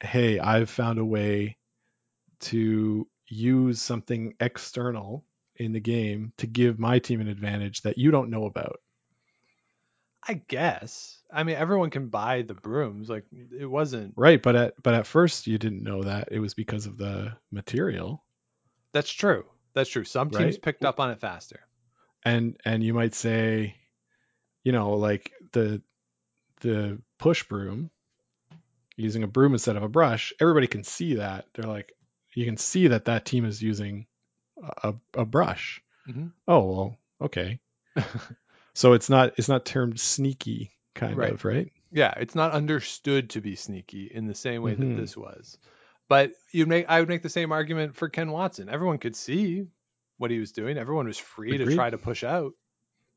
hey, 0.00 0.38
I've 0.38 0.68
found 0.68 0.98
a 0.98 1.04
way 1.04 1.56
to 2.40 3.06
use 3.28 3.80
something 3.80 4.34
external 4.40 5.24
in 5.56 5.72
the 5.72 5.80
game 5.80 6.32
to 6.38 6.46
give 6.46 6.78
my 6.78 6.98
team 6.98 7.20
an 7.20 7.28
advantage 7.28 7.82
that 7.82 7.98
you 7.98 8.10
don't 8.10 8.30
know 8.30 8.46
about. 8.46 8.80
I 10.26 10.34
guess. 10.34 11.20
I 11.32 11.42
mean, 11.44 11.56
everyone 11.56 11.90
can 11.90 12.08
buy 12.08 12.42
the 12.42 12.54
brooms. 12.54 13.08
Like 13.08 13.24
it 13.58 13.66
wasn't 13.66 14.14
right, 14.16 14.40
but 14.40 14.54
at 14.54 14.82
but 14.82 14.94
at 14.94 15.06
first 15.06 15.46
you 15.46 15.58
didn't 15.58 15.82
know 15.82 16.02
that 16.02 16.28
it 16.30 16.38
was 16.38 16.54
because 16.54 16.86
of 16.86 16.96
the 16.96 17.32
material. 17.50 18.22
That's 18.92 19.10
true. 19.10 19.44
That's 19.74 19.88
true. 19.90 20.04
Some 20.04 20.30
teams 20.30 20.54
right? 20.54 20.62
picked 20.62 20.84
up 20.84 21.00
on 21.00 21.10
it 21.10 21.20
faster. 21.20 21.60
And 22.24 22.56
and 22.64 22.82
you 22.82 22.94
might 22.94 23.14
say, 23.14 23.76
you 24.64 24.72
know, 24.72 24.92
like 24.92 25.32
the 25.52 25.82
the 26.60 27.00
push 27.18 27.42
broom 27.44 27.90
using 28.96 29.22
a 29.22 29.28
broom 29.28 29.52
instead 29.52 29.76
of 29.76 29.82
a 29.82 29.88
brush. 29.88 30.32
Everybody 30.40 30.66
can 30.66 30.84
see 30.84 31.14
that. 31.14 31.46
They're 31.54 31.68
like, 31.68 31.92
you 32.34 32.44
can 32.44 32.56
see 32.56 32.88
that 32.88 33.06
that 33.06 33.24
team 33.24 33.44
is 33.44 33.62
using 33.62 34.06
a, 34.82 34.94
a 35.14 35.24
brush. 35.24 35.82
Mm-hmm. 36.08 36.28
Oh 36.48 36.60
well, 36.60 36.98
okay. 37.20 37.60
so 38.74 38.92
it's 38.94 39.10
not 39.10 39.34
it's 39.36 39.48
not 39.48 39.64
termed 39.64 40.00
sneaky 40.00 40.70
kind 40.94 41.16
right. 41.16 41.32
of 41.32 41.44
right. 41.44 41.72
Yeah, 41.90 42.14
it's 42.16 42.34
not 42.34 42.52
understood 42.52 43.30
to 43.30 43.40
be 43.40 43.56
sneaky 43.56 44.10
in 44.12 44.26
the 44.26 44.34
same 44.34 44.62
way 44.62 44.72
mm-hmm. 44.72 44.96
that 44.96 45.00
this 45.00 45.16
was. 45.16 45.58
But 46.08 46.32
you 46.50 46.66
make 46.66 46.86
I 46.88 47.00
would 47.00 47.08
make 47.08 47.22
the 47.22 47.28
same 47.28 47.52
argument 47.52 47.96
for 47.96 48.08
Ken 48.08 48.30
Watson. 48.30 48.68
Everyone 48.68 48.98
could 48.98 49.16
see 49.16 49.66
what 50.22 50.30
he 50.30 50.38
was 50.38 50.52
doing. 50.52 50.78
Everyone 50.78 51.06
was 51.06 51.18
free 51.18 51.56
agreed. 51.56 51.70
to 51.70 51.74
try 51.74 51.90
to 51.90 51.98
push 51.98 52.22
out. 52.22 52.52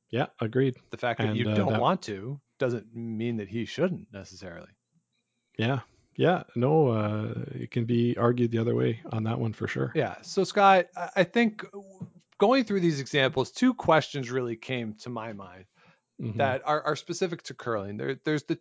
Yeah, 0.10 0.26
agreed. 0.42 0.76
The 0.90 0.98
fact 0.98 1.20
that 1.20 1.30
and, 1.30 1.38
you 1.38 1.50
uh, 1.50 1.56
don't 1.56 1.74
that... 1.74 1.82
want 1.82 2.02
to 2.04 2.42
doesn't 2.58 2.94
mean 2.96 3.38
that 3.38 3.48
he 3.48 3.66
shouldn't 3.66 4.08
necessarily. 4.12 4.70
Yeah, 5.58 5.82
yeah, 6.16 6.44
no, 6.56 6.88
uh, 6.88 7.34
it 7.52 7.72
can 7.72 7.86
be 7.86 8.18
argued 8.18 8.52
the 8.52 8.58
other 8.58 8.76
way 8.76 9.02
on 9.12 9.24
that 9.24 9.40
one 9.40 9.54
for 9.54 9.68
sure. 9.68 9.92
Yeah. 9.96 10.16
So, 10.22 10.44
Scott, 10.44 10.88
I 11.16 11.24
think 11.24 11.64
going 12.38 12.64
through 12.64 12.80
these 12.80 13.00
examples, 13.00 13.52
two 13.52 13.74
questions 13.74 14.32
really 14.32 14.56
came 14.56 14.96
to 15.02 15.10
my 15.10 15.34
mind 15.34 15.66
mm-hmm. 16.22 16.38
that 16.38 16.62
are, 16.66 16.82
are 16.82 16.96
specific 16.96 17.44
to 17.44 17.54
curling. 17.54 17.98
There, 17.98 18.20
there's 18.26 18.44
the 18.44 18.58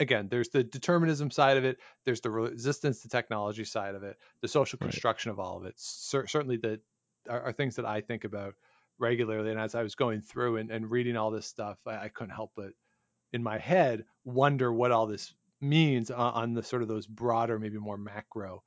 again, 0.00 0.28
there's 0.30 0.48
the 0.48 0.64
determinism 0.64 1.30
side 1.30 1.56
of 1.56 1.64
it. 1.64 1.78
There's 2.04 2.20
the 2.20 2.30
resistance 2.30 3.02
to 3.02 3.08
technology 3.08 3.64
side 3.64 3.94
of 3.94 4.02
it. 4.02 4.16
The 4.40 4.48
social 4.48 4.78
construction 4.78 5.30
right. 5.30 5.34
of 5.34 5.40
all 5.40 5.58
of 5.58 5.64
it. 5.64 5.74
C- 5.78 6.26
certainly, 6.26 6.56
the 6.56 6.80
are, 7.28 7.42
are, 7.42 7.52
things 7.52 7.76
that 7.76 7.86
I 7.86 8.00
think 8.00 8.24
about 8.24 8.54
regularly. 8.98 9.50
And 9.50 9.60
as 9.60 9.74
I 9.74 9.82
was 9.82 9.94
going 9.94 10.20
through 10.20 10.58
and, 10.58 10.70
and 10.70 10.90
reading 10.90 11.16
all 11.16 11.30
this 11.30 11.46
stuff, 11.46 11.78
I, 11.86 11.96
I 11.96 12.08
couldn't 12.08 12.34
help 12.34 12.52
but 12.56 12.72
in 13.32 13.42
my 13.42 13.58
head 13.58 14.04
wonder 14.24 14.72
what 14.72 14.92
all 14.92 15.06
this 15.06 15.34
means 15.60 16.10
on, 16.10 16.34
on 16.34 16.54
the 16.54 16.62
sort 16.62 16.82
of 16.82 16.88
those 16.88 17.06
broader, 17.06 17.58
maybe 17.58 17.78
more 17.78 17.96
macro 17.96 18.62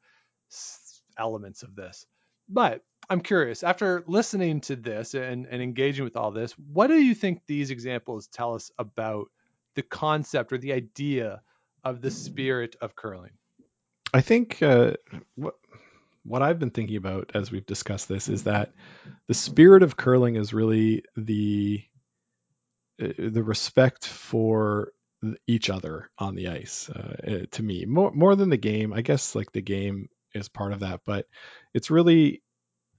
elements 1.18 1.64
of 1.64 1.76
this. 1.76 2.06
But 2.47 2.82
I'm 3.10 3.22
curious, 3.22 3.64
after 3.64 4.03
listening 4.08 4.62
to 4.62 4.76
this 4.76 5.14
and, 5.14 5.45
and 5.47 5.62
engaging 5.62 6.03
with 6.03 6.16
all 6.16 6.32
this, 6.32 6.53
what 6.53 6.88
do 6.88 6.95
you 6.95 7.16
think 7.16 7.41
these 7.45 7.72
examples 7.72 8.28
tell 8.28 8.56
us 8.56 8.72
about 8.78 9.28
the 9.76 9.84
concept 9.84 10.53
or 10.53 10.58
the 10.58 10.74
idea 10.74 11.41
of 11.84 12.01
the 12.01 12.12
spirit 12.12 12.76
of 12.82 12.95
curling? 12.95 13.32
I 14.14 14.22
think 14.22 14.62
uh, 14.64 14.93
what 15.36 15.56
what 16.26 16.42
I've 16.42 16.60
been 16.60 16.72
thinking 16.72 16.98
about 16.98 17.32
as 17.36 17.52
we've 17.52 17.66
discussed 17.66 18.10
this 18.10 18.30
is 18.30 18.44
that 18.44 18.74
the 19.28 19.34
spirit 19.34 19.84
of 19.84 19.96
curling 19.96 20.36
is 20.36 20.54
really 20.54 21.04
the 21.16 21.84
uh, 23.02 23.08
the 23.18 23.44
respect 23.44 24.08
for 24.08 24.92
each 25.48 25.70
other 25.70 26.10
on 26.18 26.36
the 26.36 26.50
ice. 26.50 26.90
Uh, 26.90 27.16
eh, 27.24 27.46
to 27.52 27.64
me, 27.64 27.86
more 27.86 28.12
more 28.12 28.36
than 28.36 28.50
the 28.50 28.58
game, 28.58 28.92
I 28.92 29.02
guess. 29.02 29.36
Like 29.36 29.52
the 29.52 29.62
game 29.62 30.10
is 30.34 30.50
part 30.50 30.74
of 30.74 30.80
that, 30.80 31.02
but 31.06 31.28
it's 31.74 31.92
really 31.92 32.42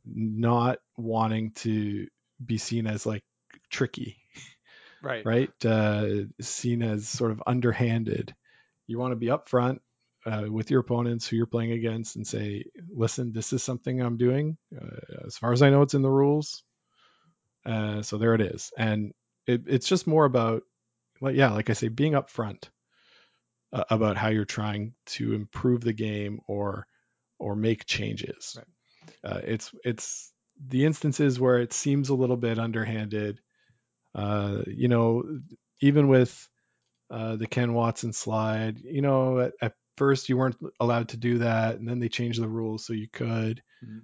not 0.04 0.78
wanting 0.96 1.50
to 1.56 2.06
be 2.44 2.58
seen 2.58 2.86
as 2.86 3.06
like 3.06 3.24
tricky, 3.70 4.18
right? 5.02 5.26
Right? 5.26 5.64
Uh, 5.64 6.26
seen 6.40 6.82
as 6.82 7.08
sort 7.08 7.32
of 7.32 7.42
underhanded. 7.46 8.34
You 8.86 9.00
want 9.00 9.12
to 9.12 9.16
be 9.16 9.26
upfront 9.26 9.80
uh, 10.26 10.44
with 10.50 10.70
your 10.70 10.80
opponents 10.80 11.26
who 11.26 11.36
you're 11.36 11.46
playing 11.46 11.72
against 11.72 12.16
and 12.16 12.26
say, 12.26 12.64
"Listen, 12.90 13.32
this 13.32 13.52
is 13.52 13.62
something 13.62 14.00
I'm 14.00 14.16
doing. 14.16 14.58
Uh, 14.74 15.24
as 15.26 15.38
far 15.38 15.52
as 15.52 15.62
I 15.62 15.70
know, 15.70 15.82
it's 15.82 15.94
in 15.94 16.02
the 16.02 16.10
rules. 16.10 16.64
Uh, 17.64 18.02
so 18.02 18.18
there 18.18 18.34
it 18.34 18.40
is." 18.40 18.72
And 18.76 19.14
it, 19.46 19.62
it's 19.66 19.88
just 19.88 20.06
more 20.06 20.24
about 20.24 20.62
like 21.20 21.36
yeah, 21.36 21.52
like 21.52 21.70
I 21.70 21.74
say, 21.74 21.88
being 21.88 22.12
upfront 22.12 22.64
uh, 23.72 23.84
about 23.88 24.16
how 24.16 24.28
you're 24.28 24.44
trying 24.44 24.94
to 25.06 25.34
improve 25.34 25.82
the 25.82 25.92
game 25.92 26.40
or 26.48 26.86
or 27.38 27.54
make 27.54 27.86
changes. 27.86 28.58
Right. 28.58 29.32
Uh, 29.32 29.40
it's 29.44 29.70
it's 29.84 30.32
the 30.68 30.84
instances 30.84 31.38
where 31.38 31.58
it 31.58 31.72
seems 31.72 32.08
a 32.08 32.14
little 32.14 32.36
bit 32.36 32.58
underhanded. 32.58 33.40
Uh, 34.14 34.62
you 34.66 34.88
know, 34.88 35.40
even 35.80 36.08
with 36.08 36.48
uh, 37.10 37.36
the 37.36 37.46
Ken 37.46 37.74
Watson 37.74 38.12
slide, 38.12 38.80
you 38.82 39.02
know, 39.02 39.40
at, 39.40 39.52
at, 39.60 39.74
first 39.96 40.28
you 40.28 40.36
weren't 40.36 40.56
allowed 40.80 41.10
to 41.10 41.16
do 41.16 41.38
that, 41.38 41.76
and 41.76 41.88
then 41.88 41.98
they 41.98 42.08
changed 42.08 42.40
the 42.40 42.48
rules 42.48 42.86
so 42.86 42.92
you 42.92 43.08
could. 43.12 43.62
Mm-hmm. 43.84 43.98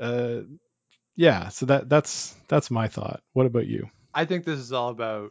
uh, 0.00 0.42
yeah. 1.16 1.48
So 1.48 1.66
that 1.66 1.88
that's 1.88 2.34
that's 2.48 2.70
my 2.70 2.88
thought. 2.88 3.22
What 3.32 3.46
about 3.46 3.66
you? 3.66 3.88
I 4.14 4.24
think 4.24 4.44
this 4.44 4.58
is 4.58 4.72
all 4.72 4.88
about 4.88 5.30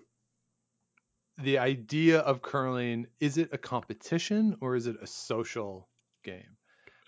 the 1.38 1.60
idea 1.60 2.20
of 2.20 2.42
curling. 2.42 3.08
Is 3.20 3.38
it 3.38 3.50
a 3.52 3.58
competition 3.58 4.58
or 4.62 4.76
is 4.76 4.88
it 4.88 4.98
a 5.02 5.08
social 5.08 5.88
game? 6.24 6.58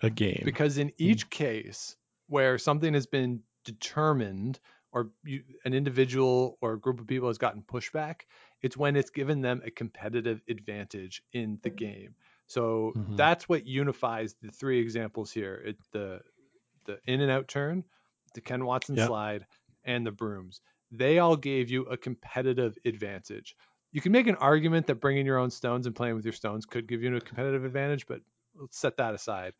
A 0.02 0.10
game. 0.10 0.42
Because 0.44 0.78
in 0.78 0.92
each 0.98 1.28
case 1.30 1.96
where 2.28 2.58
something 2.58 2.94
has 2.94 3.06
been 3.06 3.40
determined 3.64 4.58
or 4.92 5.10
you, 5.24 5.42
an 5.64 5.74
individual 5.74 6.58
or 6.60 6.72
a 6.72 6.80
group 6.80 7.00
of 7.00 7.06
people 7.06 7.28
has 7.28 7.38
gotten 7.38 7.62
pushback, 7.62 8.22
it's 8.62 8.76
when 8.76 8.96
it's 8.96 9.10
given 9.10 9.40
them 9.40 9.62
a 9.64 9.70
competitive 9.70 10.40
advantage 10.48 11.22
in 11.32 11.58
the 11.62 11.70
game. 11.70 12.14
So 12.50 12.94
Mhm. 12.94 13.16
that's 13.16 13.48
what 13.48 13.66
unifies 13.66 14.34
the 14.42 14.50
three 14.50 14.80
examples 14.80 15.32
here: 15.32 15.54
it, 15.64 15.78
the 15.92 16.22
the 16.84 17.00
in 17.06 17.20
and 17.20 17.30
out 17.30 17.48
turn, 17.48 17.84
the 18.34 18.40
Ken 18.40 18.64
Watson 18.64 18.96
Yep. 18.96 19.16
slide, 19.16 19.46
and 19.84 20.06
the 20.06 20.12
brooms. 20.12 20.60
They 20.90 21.18
all 21.20 21.36
gave 21.36 21.70
you 21.70 21.84
a 21.84 21.96
competitive 21.96 22.76
advantage. 22.84 23.56
You 23.92 24.00
can 24.00 24.12
make 24.12 24.26
an 24.26 24.36
argument 24.36 24.86
that 24.88 24.96
bringing 24.96 25.26
your 25.26 25.38
own 25.38 25.50
stones 25.50 25.86
and 25.86 25.94
playing 25.96 26.16
with 26.16 26.24
your 26.24 26.32
stones 26.32 26.66
could 26.66 26.88
give 26.88 27.02
you 27.02 27.14
a 27.16 27.20
competitive 27.20 27.64
advantage, 27.64 28.06
but 28.06 28.22
let's 28.54 28.78
set 28.78 28.96
that 28.98 29.14
aside. 29.14 29.54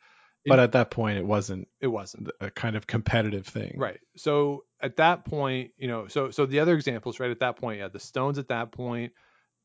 but 0.47 0.59
at 0.59 0.73
that 0.73 0.91
point, 0.91 1.19
it 1.19 1.27
wasn't 1.27 1.69
It 1.81 1.89
wasn't. 1.89 2.31
a 2.41 2.51
kind 2.51 2.77
of 2.77 2.87
competitive 2.87 3.47
thing. 3.47 3.85
Right. 3.85 4.01
So 4.17 4.65
at 4.81 4.97
that 4.97 5.25
point, 5.25 5.73
you 5.77 5.87
know, 5.87 6.09
so 6.09 6.31
so 6.31 6.45
the 6.45 6.59
other 6.61 6.75
examples, 6.75 7.21
right? 7.21 7.31
At 7.31 7.39
that 7.41 7.57
point, 7.57 7.79
yeah, 7.79 7.89
the 7.89 8.01
stones 8.01 8.39
at 8.39 8.49
that 8.49 8.73
point, 8.73 9.13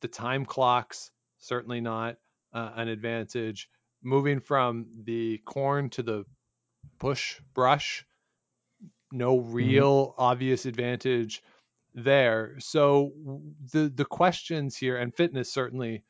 the 0.01 0.07
time 0.07 0.45
clocks 0.45 1.11
certainly 1.37 1.81
not 1.81 2.17
uh, 2.55 2.71
an 2.75 2.87
advantage. 2.87 3.69
Moving 4.01 4.39
from 4.39 4.87
the 5.03 5.39
corn 5.45 5.89
to 5.91 6.03
the 6.03 6.25
push 6.99 7.39
brush, 7.53 8.05
no 9.11 9.39
real 9.39 10.13
obvious 10.17 10.65
advantage 10.65 11.43
there. 11.95 12.55
So 12.59 13.13
the 13.71 13.91
the 13.93 14.05
questions 14.05 14.77
here 14.77 14.97
and 14.97 15.13
fitness 15.15 15.51
certainly 15.51 16.03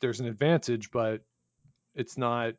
there's 0.00 0.20
an 0.20 0.26
advantage, 0.26 0.90
but 0.90 1.22
it's 1.94 2.18
not 2.18 2.54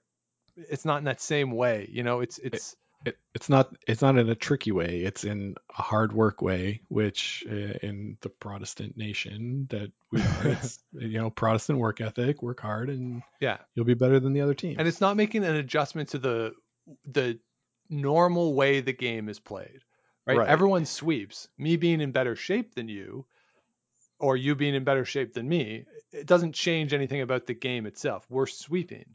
it's 0.55 0.85
not 0.85 0.99
in 0.99 1.05
that 1.05 1.21
same 1.21 1.51
way. 1.51 1.87
You 1.91 2.03
know, 2.03 2.21
it's 2.21 2.39
it's 2.39 2.75
It, 3.07 3.17
it's 3.33 3.49
not 3.49 3.75
it's 3.87 4.01
not 4.01 4.17
in 4.17 4.29
a 4.29 4.35
tricky 4.35 4.71
way. 4.71 5.01
It's 5.03 5.23
in 5.23 5.55
a 5.77 5.81
hard 5.81 6.11
work 6.13 6.41
way, 6.41 6.81
which 6.89 7.45
uh, 7.49 7.53
in 7.81 8.17
the 8.21 8.29
Protestant 8.29 8.97
nation 8.97 9.67
that 9.69 9.91
we 10.11 10.21
are, 10.21 10.25
it's 10.47 10.79
you 10.93 11.19
know 11.19 11.29
Protestant 11.29 11.79
work 11.79 12.01
ethic, 12.01 12.41
work 12.41 12.59
hard, 12.59 12.89
and 12.89 13.21
yeah. 13.39 13.57
you'll 13.75 13.85
be 13.85 13.93
better 13.93 14.19
than 14.19 14.33
the 14.33 14.41
other 14.41 14.53
team. 14.53 14.75
and 14.79 14.87
it's 14.87 15.01
not 15.01 15.15
making 15.17 15.43
an 15.45 15.55
adjustment 15.55 16.09
to 16.09 16.17
the 16.17 16.53
the 17.05 17.39
normal 17.89 18.53
way 18.53 18.81
the 18.81 18.93
game 18.93 19.29
is 19.29 19.39
played 19.39 19.79
right, 20.25 20.37
Right. 20.37 20.49
everyone 20.49 20.85
sweeps 20.85 21.47
me 21.57 21.77
being 21.77 22.01
in 22.01 22.11
better 22.11 22.35
shape 22.35 22.75
than 22.75 22.89
you 22.89 23.25
or 24.19 24.35
you 24.35 24.55
being 24.55 24.75
in 24.75 24.83
better 24.83 25.05
shape 25.05 25.33
than 25.33 25.47
me 25.47 25.85
it 26.11 26.25
doesn't 26.25 26.53
change 26.53 26.93
anything 26.93 27.21
about 27.21 27.45
the 27.45 27.53
game 27.53 27.85
itself 27.85 28.25
we're 28.29 28.45
sweeping 28.47 29.05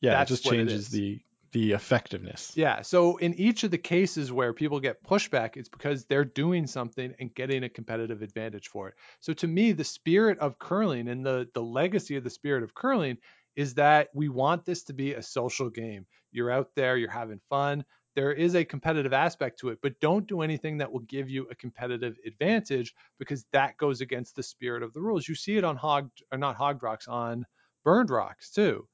yeah, 0.00 0.20
it 0.22 0.28
just 0.28 0.44
what 0.44 0.54
it 0.54 0.58
changes 0.58 0.88
the 0.88 1.20
the 1.52 1.72
effectiveness. 1.72 2.56
yeah 2.56 2.82
so 2.82 3.16
in 3.18 3.34
each 3.34 3.64
of 3.64 3.70
the 3.70 3.78
cases 3.78 4.32
where 4.32 4.52
people 4.52 4.80
get 4.80 5.02
pushback 5.04 5.56
it's 5.56 5.68
because 5.68 6.04
they're 6.04 6.24
doing 6.24 6.66
something 6.66 7.14
and 7.18 7.34
getting 7.34 7.64
a 7.64 7.68
competitive 7.68 8.22
advantage 8.22 8.68
for 8.68 8.88
it 8.88 8.94
so 9.20 9.32
to 9.32 9.46
me 9.46 9.72
the 9.72 9.84
spirit 9.84 10.38
of 10.38 10.58
curling 10.58 11.08
and 11.08 11.24
the 11.24 11.48
the 11.54 11.62
legacy 11.62 12.16
of 12.16 12.24
the 12.24 12.30
spirit 12.30 12.62
of 12.62 12.74
curling 12.74 13.18
is 13.56 13.74
that 13.74 14.08
we 14.14 14.28
want 14.28 14.64
this 14.64 14.84
to 14.84 14.92
be 14.92 15.14
a 15.14 15.22
social 15.22 15.70
game 15.70 16.06
you're 16.32 16.50
out 16.50 16.70
there 16.74 16.96
you're 16.96 17.10
having 17.10 17.40
fun 17.50 17.84
there 18.14 18.32
is 18.32 18.54
a 18.54 18.64
competitive 18.64 19.12
aspect 19.12 19.58
to 19.58 19.68
it 19.68 19.78
but 19.82 19.98
don't 20.00 20.26
do 20.26 20.40
anything 20.40 20.78
that 20.78 20.90
will 20.90 21.00
give 21.00 21.28
you 21.28 21.46
a 21.50 21.54
competitive 21.54 22.16
advantage 22.26 22.94
because 23.18 23.44
that 23.52 23.76
goes 23.76 24.00
against 24.00 24.36
the 24.36 24.42
spirit 24.42 24.82
of 24.82 24.92
the 24.92 25.00
rules 25.02 25.28
you 25.28 25.34
see 25.34 25.56
it 25.56 25.64
on 25.64 25.76
hog 25.76 26.10
or 26.32 26.38
not 26.38 26.56
hog 26.56 26.82
rocks 26.82 27.08
on 27.08 27.44
burned 27.84 28.10
rocks 28.10 28.50
too 28.50 28.86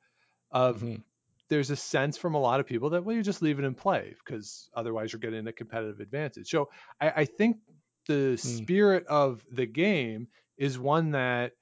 of 0.50 0.82
Mhm. 0.82 1.03
There's 1.53 1.70
a 1.70 1.76
sense 1.76 2.16
from 2.16 2.34
a 2.34 2.40
lot 2.40 2.61
of 2.61 2.66
people 2.66 2.88
that 2.90 3.05
well 3.05 3.14
you 3.14 3.22
just 3.22 3.42
leave 3.42 3.59
it 3.59 3.64
in 3.66 3.74
play 3.74 4.14
because 4.24 4.70
otherwise 4.74 5.12
you're 5.12 5.20
getting 5.20 5.46
a 5.46 5.53
competitive 5.53 6.00
advantage 6.00 6.48
so 6.48 6.70
i, 6.98 7.11
I 7.11 7.24
think 7.26 7.59
the 8.07 8.38
spirit 8.38 9.07
of 9.07 9.44
the 9.53 9.66
game 9.66 10.28
is 10.57 10.78
one 10.78 11.11
that 11.11 11.53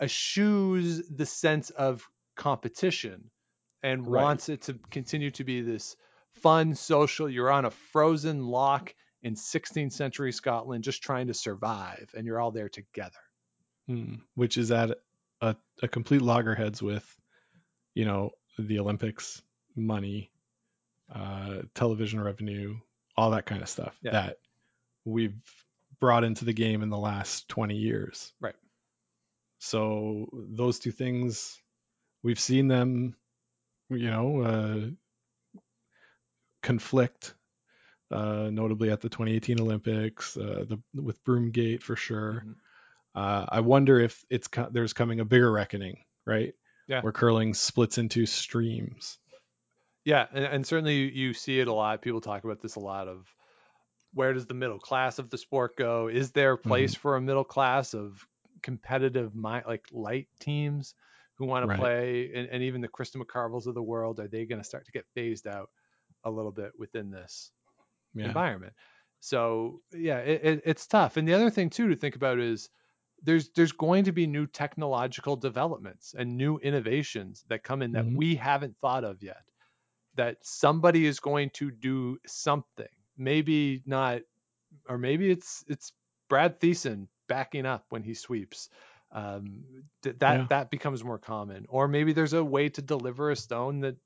eschews 0.00 1.02
the 1.08 1.26
sense 1.26 1.70
of 1.70 2.08
competition 2.36 3.30
and 3.82 4.06
Right. 4.06 4.22
wants 4.22 4.48
it 4.48 4.62
to 4.62 4.74
continue 4.90 5.32
to 5.32 5.42
be 5.42 5.60
this 5.62 5.96
fun 6.34 6.76
social 6.76 7.28
you're 7.28 7.50
on 7.50 7.64
a 7.64 7.70
frozen 7.70 8.46
loch 8.46 8.94
in 9.24 9.34
16th 9.34 9.92
century 9.92 10.30
scotland 10.30 10.84
just 10.84 11.02
trying 11.02 11.26
to 11.26 11.34
survive 11.34 12.08
and 12.16 12.24
you're 12.24 12.38
all 12.40 12.52
there 12.52 12.68
together 12.68 13.18
Hmm. 13.88 14.16
Which 14.34 14.58
is 14.58 14.70
at 14.70 14.96
a, 15.40 15.56
a 15.82 15.88
complete 15.88 16.22
loggerheads 16.22 16.82
with, 16.82 17.16
you 17.98 18.04
know, 18.04 18.30
the 18.60 18.78
Olympics, 18.78 19.42
money, 19.74 20.30
uh, 21.12 21.62
television 21.74 22.20
revenue, 22.20 22.78
all 23.16 23.32
that 23.32 23.44
kind 23.44 23.60
of 23.60 23.68
stuff 23.68 23.98
Yeah. 24.02 24.12
that 24.12 24.38
we've 25.04 25.34
brought 25.98 26.22
into 26.22 26.44
the 26.44 26.52
game 26.52 26.82
in 26.84 26.90
the 26.90 26.96
last 26.98 27.48
20 27.48 27.74
years. 27.74 28.32
Right. 28.40 28.54
So 29.58 30.28
those 30.32 30.78
two 30.78 30.92
things, 30.92 31.60
we've 32.22 32.38
seen 32.38 32.68
them, 32.68 33.16
you 33.90 34.10
know, 34.10 34.42
uh, 34.42 35.60
conflict. 36.62 37.34
Uh, 38.10 38.48
notably 38.50 38.90
at 38.90 39.00
the 39.02 39.08
2018 39.08 39.60
Olympics, 39.60 40.36
uh, 40.36 40.64
the 40.66 40.80
with 41.02 41.22
Broomgate 41.24 41.82
for 41.82 41.94
sure. 41.96 42.44
Mhm. 42.46 42.54
Uh, 43.14 43.46
I 43.50 43.60
wonder 43.60 43.98
if 44.00 44.24
it's 44.30 44.48
co- 44.48 44.70
there's 44.70 44.94
coming 44.94 45.20
a 45.20 45.26
bigger 45.26 45.52
reckoning, 45.52 46.04
right? 46.24 46.54
Yeah. 46.88 47.02
Where 47.02 47.12
curling 47.12 47.54
splits 47.54 47.98
into 47.98 48.26
streams. 48.26 49.18
Yeah, 50.04 50.26
and, 50.32 50.44
and 50.44 50.66
certainly 50.66 50.96
you, 50.96 51.06
you 51.06 51.34
see 51.34 51.60
it 51.60 51.68
a 51.68 51.72
lot. 51.72 52.00
People 52.00 52.22
talk 52.22 52.42
about 52.44 52.62
this 52.62 52.76
a 52.76 52.80
lot 52.80 53.08
of 53.08 53.26
where 54.14 54.32
does 54.32 54.46
the 54.46 54.54
middle 54.54 54.78
class 54.78 55.18
of 55.18 55.28
the 55.28 55.36
sport 55.36 55.76
go? 55.76 56.08
Is 56.08 56.32
there 56.32 56.54
a 56.54 56.58
mm-hmm. 56.58 56.68
place 56.68 56.94
for 56.94 57.16
a 57.16 57.20
middle 57.20 57.44
class 57.44 57.94
of 57.94 58.26
competitive 58.62 59.32
like 59.36 59.84
light 59.92 60.28
teams 60.40 60.94
who 61.36 61.46
want 61.46 61.64
to 61.64 61.68
Right. 61.68 61.78
play 61.78 62.32
and, 62.34 62.48
and 62.48 62.62
even 62.62 62.80
the 62.80 62.88
Krista 62.88 63.16
McCarvilles 63.16 63.66
of 63.66 63.74
the 63.74 63.82
world, 63.82 64.18
are 64.18 64.28
they 64.28 64.46
going 64.46 64.60
to 64.60 64.66
start 64.66 64.86
to 64.86 64.92
get 64.92 65.04
phased 65.14 65.46
out 65.46 65.68
a 66.24 66.30
little 66.30 66.52
bit 66.52 66.72
within 66.78 67.10
this 67.10 67.52
Yeah. 68.14 68.26
environment? 68.26 68.72
So 69.20 69.82
yeah, 69.92 70.18
it, 70.18 70.44
it, 70.44 70.62
it's 70.64 70.86
tough. 70.86 71.16
And 71.16 71.28
the 71.28 71.34
other 71.34 71.50
thing 71.50 71.70
too 71.70 71.88
to 71.88 71.96
think 71.96 72.16
about 72.16 72.38
is 72.38 72.70
there's 73.22 73.50
there's 73.50 73.72
going 73.72 74.04
to 74.04 74.12
be 74.12 74.26
new 74.26 74.46
technological 74.46 75.36
developments 75.36 76.14
and 76.16 76.36
new 76.36 76.58
innovations 76.58 77.44
that 77.48 77.64
come 77.64 77.82
in 77.82 77.92
that 77.92 78.06
Mhm. 78.06 78.14
we 78.14 78.34
haven't 78.36 78.76
thought 78.80 79.04
of 79.04 79.22
yet 79.22 79.42
that 80.16 80.38
somebody 80.42 81.06
is 81.06 81.20
going 81.20 81.50
to 81.50 81.70
do 81.70 82.18
something 82.26 82.88
maybe 83.16 83.82
not 83.86 84.22
or 84.88 84.98
maybe 84.98 85.30
it's 85.30 85.64
it's 85.68 85.92
brad 86.28 86.60
Thiessen 86.60 87.08
backing 87.28 87.66
up 87.66 87.86
when 87.90 88.02
he 88.02 88.14
sweeps 88.14 88.70
um, 89.12 89.64
th- 90.02 90.18
that 90.20 90.44
Yeah. 90.44 90.48
that 90.50 90.70
becomes 90.70 91.04
more 91.04 91.18
common 91.18 91.66
or 91.68 91.88
maybe 91.88 92.12
there's 92.12 92.34
a 92.34 92.44
way 92.44 92.68
to 92.70 92.82
deliver 92.82 93.30
a 93.30 93.36
stone 93.36 93.80
that 93.80 93.96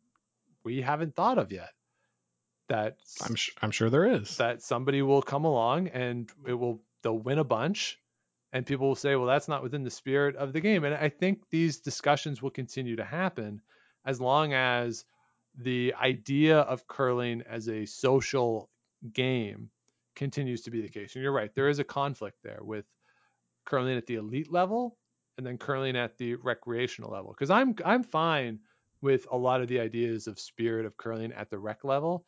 we 0.65 0.83
haven't 0.83 1.17
thought 1.17 1.39
of 1.39 1.53
yet 1.53 1.71
that 2.69 2.99
I'm 3.21 3.35
sh- 3.37 3.53
I'm 3.63 3.71
sure 3.71 3.89
there 3.89 4.05
is. 4.07 4.39
that 4.39 4.63
somebody 4.63 5.03
will 5.03 5.23
come 5.23 5.45
along 5.45 5.89
and 5.89 6.31
it 6.47 6.55
will 6.55 6.85
they'll 7.03 7.19
win 7.19 7.39
a 7.39 7.45
bunch 7.45 7.99
and 8.53 8.67
people 8.67 8.87
will 8.89 8.95
say 8.95 9.17
well 9.17 9.27
that's 9.27 9.49
not 9.49 9.63
within 9.63 9.83
the 9.85 9.91
spirit 9.91 10.37
of 10.37 10.53
the 10.53 10.61
game. 10.61 10.85
And 10.85 10.95
i 10.95 11.09
think 11.09 11.43
these 11.51 11.79
discussions 11.81 12.43
will 12.43 12.51
continue 12.51 12.97
to 12.97 13.05
happen 13.05 13.61
as 14.05 14.21
long 14.21 14.53
as 14.53 15.05
the 15.59 15.95
idea 16.01 16.59
of 16.61 16.87
curling 16.87 17.43
as 17.49 17.69
a 17.69 17.85
social 17.87 18.71
game 19.13 19.71
continues 20.17 20.63
to 20.63 20.71
be 20.71 20.81
the 20.83 20.89
case. 20.89 21.15
And 21.15 21.23
you're 21.23 21.33
right 21.33 21.55
there 21.55 21.69
is 21.69 21.79
a 21.79 21.85
conflict 21.85 22.39
there 22.43 22.61
with 22.63 22.85
curling 23.65 23.97
at 23.97 24.07
the 24.07 24.17
elite 24.17 24.51
level 24.53 24.97
and 25.39 25.47
then 25.47 25.57
curling 25.59 25.97
at 25.97 26.19
the 26.19 26.35
recreational 26.37 27.11
level. 27.11 27.33
Because 27.33 27.51
i'm 27.51 27.75
i'm 27.85 28.03
fine 28.03 28.59
with 29.01 29.27
a 29.33 29.37
lot 29.37 29.61
of 29.61 29.69
the 29.69 29.81
ideas 29.81 30.27
of 30.27 30.39
spirit 30.39 30.87
of 30.87 30.97
curling 30.97 31.33
at 31.33 31.51
the 31.51 31.59
rec 31.59 31.85
level 31.85 32.25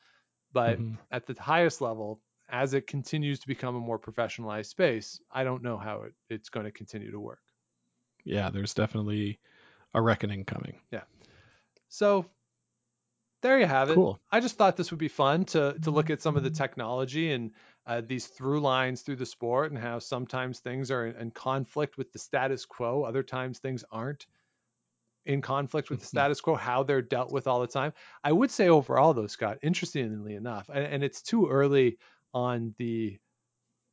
but 0.52 0.78
Mhm. 0.78 0.98
at 1.10 1.26
the 1.26 1.34
highest 1.40 1.80
level 1.80 2.20
as 2.48 2.74
it 2.74 2.86
continues 2.86 3.38
to 3.40 3.46
become 3.48 3.76
a 3.76 3.80
more 3.80 3.98
professionalized 3.98 4.66
space 4.66 5.20
i 5.30 5.44
don't 5.44 5.62
know 5.62 5.78
how 5.78 6.02
it, 6.02 6.14
it's 6.28 6.48
going 6.48 6.64
to 6.66 6.72
continue 6.72 7.10
to 7.10 7.20
work 7.20 7.40
Yeah, 8.24 8.50
there's 8.50 8.74
definitely 8.74 9.40
a 9.94 10.02
reckoning 10.02 10.44
coming. 10.44 10.80
Yeah. 10.90 11.04
So 11.88 12.30
there 13.42 13.58
you 13.60 13.66
have 13.66 13.90
it 13.90 13.94
Cool. 13.94 14.20
i 14.32 14.40
just 14.40 14.56
thought 14.56 14.76
this 14.76 14.90
would 14.90 14.98
be 14.98 15.08
fun 15.08 15.44
to 15.44 15.78
to 15.82 15.90
look 15.90 16.10
at 16.10 16.20
some 16.22 16.36
of 16.36 16.42
the 16.42 16.50
technology 16.50 17.32
and 17.32 17.52
uh, 17.86 18.00
these 18.00 18.26
through 18.26 18.60
lines 18.60 19.02
through 19.02 19.16
the 19.16 19.26
sport 19.26 19.70
and 19.70 19.80
how 19.80 19.98
sometimes 19.98 20.60
things 20.60 20.90
are 20.90 21.06
in, 21.06 21.16
in 21.16 21.30
conflict 21.30 21.96
with 21.98 22.10
the 22.12 22.18
status 22.18 22.64
quo 22.64 23.02
other 23.04 23.22
times 23.22 23.58
things 23.58 23.84
aren't 23.90 24.26
in 25.26 25.40
conflict 25.40 25.90
with 25.90 26.00
the 26.00 26.06
Mhm. 26.06 26.06
status 26.06 26.40
quo, 26.40 26.54
how 26.54 26.82
they're 26.82 27.00
dealt 27.02 27.30
with 27.32 27.46
all 27.46 27.60
the 27.60 27.66
time. 27.66 27.92
I 28.22 28.32
would 28.32 28.50
say 28.50 28.68
overall, 28.68 29.14
though, 29.14 29.26
Scott, 29.26 29.58
interestingly 29.62 30.34
enough, 30.34 30.68
and, 30.68 30.84
and 30.84 31.02
it's 31.02 31.22
too 31.22 31.48
early 31.48 31.98
on 32.34 32.74
the 32.78 33.18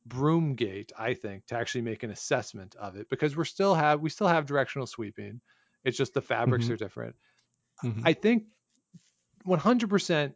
Broomgate, 0.08 0.90
I 0.98 1.14
think, 1.14 1.46
to 1.46 1.56
actually 1.56 1.82
make 1.82 2.02
an 2.02 2.10
assessment 2.10 2.74
of 2.74 2.96
it 2.96 3.08
because 3.08 3.36
we're 3.36 3.44
still 3.44 3.74
have 3.74 4.00
we 4.00 4.10
still 4.10 4.26
have 4.28 4.46
directional 4.46 4.86
sweeping. 4.86 5.40
It's 5.84 5.96
just 5.96 6.12
the 6.14 6.22
fabrics 6.22 6.66
Mhm. 6.66 6.70
are 6.70 6.76
different. 6.76 7.16
Mhm. 7.84 8.02
I 8.04 8.12
think 8.12 8.48
100%, 9.44 10.34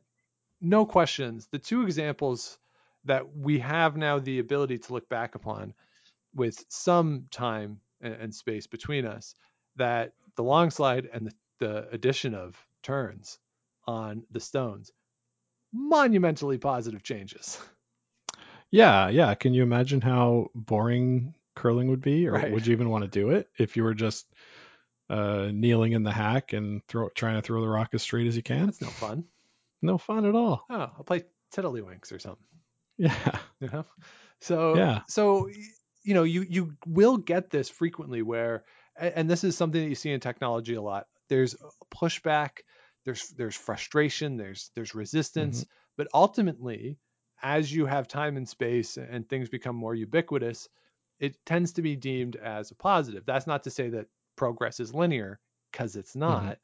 no 0.61 0.87
questions. 0.87 1.49
The 1.49 1.59
two 1.59 1.83
examples 1.83 2.59
that 3.05 3.37
we 3.37 3.59
have 3.61 3.97
now 3.97 4.19
the 4.19 4.39
ability 4.41 4.79
to 4.79 4.93
look 4.93 5.09
back 5.09 5.35
upon 5.35 5.75
with 6.35 6.65
some 6.69 7.27
time 7.31 7.81
and, 8.01 8.15
and 8.15 8.35
space 8.35 8.67
between 8.67 9.05
us, 9.07 9.35
that 9.77 10.15
the 10.37 10.43
long 10.45 10.71
slide 10.71 11.07
and 11.13 11.27
the, 11.27 11.35
the 11.59 11.89
addition 11.91 12.35
of 12.35 12.57
turns 12.83 13.39
on 13.87 14.25
the 14.31 14.41
stones, 14.41 14.93
monumentally 15.73 16.59
positive 16.59 17.03
changes. 17.03 17.59
Yeah, 18.71 19.09
yeah. 19.09 19.35
Can 19.35 19.55
you 19.55 19.63
imagine 19.63 20.01
how 20.01 20.51
boring 20.55 21.35
curling 21.55 21.89
would 21.89 22.01
be, 22.03 22.27
or 22.29 22.33
Right. 22.33 22.53
would 22.53 22.67
you 22.67 22.73
even 22.73 22.91
want 22.91 23.05
to 23.05 23.09
do 23.11 23.31
it 23.31 23.49
if 23.59 23.77
you 23.77 23.85
were 23.85 23.95
just 23.95 24.27
uh, 25.09 25.51
kneeling 25.53 25.93
in 25.93 26.03
the 26.03 26.13
hack 26.13 26.53
and 26.53 26.87
throw 26.87 27.09
trying 27.11 27.37
to 27.37 27.43
throw 27.43 27.61
the 27.61 27.69
rock 27.69 27.91
as 27.95 28.03
straight 28.03 28.27
as 28.27 28.37
you 28.37 28.43
can? 28.43 28.67
That's 28.67 28.81
no 28.83 28.89
fun. 28.89 29.25
No 29.83 29.99
fun 29.99 30.27
at 30.27 30.35
all. 30.35 30.65
Oh, 30.69 30.75
I'll 30.97 31.05
play 31.05 31.25
Tiddlywinks 31.55 32.13
or 32.13 32.19
something. 32.19 32.45
Yeah. 32.99 33.39
you 33.61 33.69
know 33.69 33.85
so 34.41 34.75
Yeah. 34.77 35.03
so 35.09 35.45
y- 35.47 35.53
you 36.03 36.15
know 36.15 36.25
you 36.25 36.43
you 36.43 36.77
will 36.87 37.17
get 37.17 37.51
this 37.51 37.69
frequently 37.69 38.23
where 38.23 38.65
a- 38.99 39.17
and 39.19 39.29
this 39.31 39.45
is 39.45 39.57
something 39.57 39.83
that 39.83 39.89
you 39.89 39.95
see 39.95 40.11
in 40.11 40.21
technology 40.21 40.75
a 40.75 40.83
lot 40.83 41.07
there's 41.29 41.57
pushback 41.95 42.59
there's 43.05 43.29
there's 43.31 43.57
frustration 43.57 44.37
there's 44.37 44.71
there's 44.75 44.95
resistance 44.95 45.65
but 45.97 46.09
ultimately 46.15 46.99
as 47.43 47.73
you 47.73 47.87
have 47.87 48.09
time 48.09 48.37
and 48.37 48.49
space 48.49 48.97
and 48.97 49.29
things 49.29 49.49
become 49.49 49.77
more 49.77 49.95
ubiquitous 49.95 50.69
it 51.19 51.45
tends 51.47 51.73
to 51.73 51.83
be 51.83 51.97
deemed 51.97 52.37
as 52.37 52.71
a 52.71 52.75
positive 52.75 53.25
that's 53.27 53.47
not 53.47 53.63
to 53.65 53.71
say 53.71 53.89
that 53.91 54.09
progress 54.37 54.81
is 54.81 54.95
linear 54.95 55.41
because 55.73 55.97
it's 55.97 56.17
not 56.17 56.59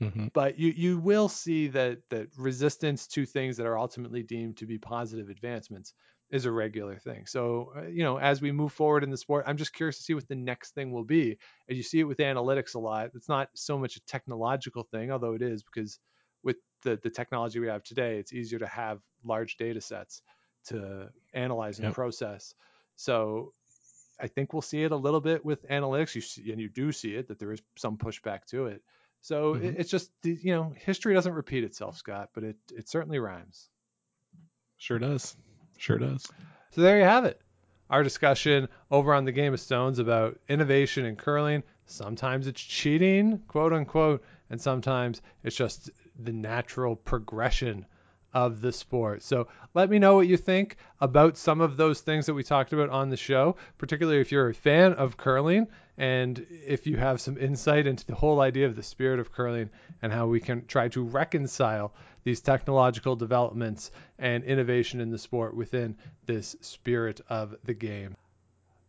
hmm 0.00 0.28
but 0.34 0.58
you 0.58 0.70
you 0.70 0.98
will 0.98 1.28
see 1.28 1.68
that 1.68 2.08
that 2.10 2.28
resistance 2.36 3.06
to 3.06 3.26
things 3.26 3.56
that 3.56 3.66
are 3.66 3.78
ultimately 3.78 4.22
deemed 4.22 4.56
to 4.56 4.66
be 4.66 4.78
positive 4.78 5.28
advancements 5.28 5.94
is 6.30 6.46
a 6.46 6.52
regular 6.52 6.98
thing. 6.98 7.26
So 7.26 7.72
uh, 7.76 7.82
you 7.86 8.02
know, 8.02 8.16
as 8.18 8.40
we 8.40 8.52
move 8.52 8.72
forward 8.72 9.04
in 9.04 9.10
the 9.10 9.16
sport, 9.16 9.44
I'm 9.46 9.56
just 9.58 9.74
curious 9.74 9.98
to 9.98 10.02
see 10.02 10.14
what 10.14 10.28
the 10.28 10.34
next 10.34 10.74
thing 10.74 10.92
will 10.92 11.04
be. 11.04 11.38
And 11.68 11.76
you 11.76 11.82
see 11.82 12.00
it 12.00 12.04
with 12.04 12.18
analytics 12.18 12.74
a 12.74 12.78
lot. 12.78 13.10
It's 13.14 13.28
not 13.28 13.50
so 13.54 13.78
much 13.78 13.96
a 13.96 14.04
technological 14.04 14.84
thing, 14.84 15.10
although 15.10 15.34
it 15.34 15.42
is 15.42 15.62
because 15.62 15.98
the 16.82 16.98
the 17.02 17.10
technology 17.10 17.58
we 17.60 17.68
have 17.68 17.82
today, 17.82 18.18
it's 18.18 18.32
easier 18.32 18.58
to 18.58 18.66
have 18.66 19.00
large 19.24 19.56
data 19.56 19.80
sets 19.80 20.22
to 20.66 21.08
analyze 21.32 21.78
and 21.78 21.86
Yep. 21.88 21.94
process. 21.94 22.54
So 22.96 23.52
I 24.20 24.28
think 24.28 24.52
we'll 24.52 24.62
see 24.62 24.82
it 24.84 24.92
a 24.92 24.96
little 24.96 25.20
bit 25.20 25.44
with 25.44 25.66
analytics. 25.68 26.14
You 26.14 26.20
see, 26.20 26.52
and 26.52 26.60
you 26.60 26.68
do 26.68 26.92
see 26.92 27.14
it 27.14 27.28
that 27.28 27.38
there 27.38 27.52
is 27.52 27.60
some 27.76 27.96
pushback 27.98 28.44
to 28.46 28.66
it. 28.66 28.82
So 29.20 29.54
it, 29.54 29.62
Mhm. 29.62 29.80
it's 29.80 29.90
just 29.90 30.10
you 30.22 30.52
know 30.54 30.72
history 30.76 31.14
doesn't 31.14 31.32
repeat 31.32 31.64
itself, 31.64 31.96
Scott, 31.96 32.30
but 32.34 32.44
it 32.44 32.56
it 32.74 32.88
certainly 32.88 33.18
rhymes. 33.18 33.68
Sure 34.76 34.98
does. 34.98 35.36
Sure 35.78 35.98
does. 35.98 36.24
So 36.70 36.80
there 36.80 36.98
you 36.98 37.04
have 37.04 37.24
it. 37.24 37.40
Our 37.90 38.02
discussion 38.02 38.68
over 38.90 39.12
on 39.12 39.24
the 39.24 39.32
Game 39.32 39.52
of 39.52 39.60
Stones 39.60 39.98
about 39.98 40.38
innovation 40.48 41.04
in 41.04 41.16
curling. 41.16 41.62
Sometimes 41.86 42.46
it's 42.46 42.60
cheating, 42.60 43.38
quote 43.48 43.72
unquote, 43.72 44.22
and 44.50 44.60
sometimes 44.60 45.20
it's 45.44 45.56
just 45.56 45.90
the 46.18 46.32
natural 46.32 46.96
progression 46.96 47.86
of 48.34 48.60
the 48.60 48.72
sport. 48.72 49.22
So 49.22 49.48
let 49.74 49.90
me 49.90 49.98
know 49.98 50.14
what 50.16 50.26
you 50.26 50.36
think 50.36 50.76
about 51.00 51.36
some 51.36 51.60
of 51.60 51.76
those 51.76 52.00
things 52.00 52.26
that 52.26 52.34
we 52.34 52.42
talked 52.42 52.72
about 52.72 52.90
on 52.90 53.10
the 53.10 53.16
show, 53.16 53.56
particularly 53.78 54.20
if 54.20 54.32
you're 54.32 54.48
a 54.48 54.54
fan 54.54 54.94
of 54.94 55.16
curling 55.16 55.68
and 55.98 56.46
if 56.66 56.86
you 56.86 56.96
have 56.96 57.20
some 57.20 57.36
insight 57.36 57.86
into 57.86 58.06
the 58.06 58.14
whole 58.14 58.40
idea 58.40 58.66
of 58.66 58.76
the 58.76 58.82
spirit 58.82 59.20
of 59.20 59.32
curling 59.32 59.68
and 60.00 60.12
how 60.12 60.26
we 60.26 60.40
can 60.40 60.64
try 60.66 60.88
to 60.88 61.02
reconcile 61.02 61.92
these 62.24 62.40
technological 62.40 63.16
developments 63.16 63.90
and 64.18 64.44
innovation 64.44 65.00
in 65.00 65.10
the 65.10 65.18
sport 65.18 65.54
within 65.54 65.96
this 66.26 66.56
spirit 66.60 67.20
of 67.28 67.54
the 67.64 67.74
game. 67.74 68.16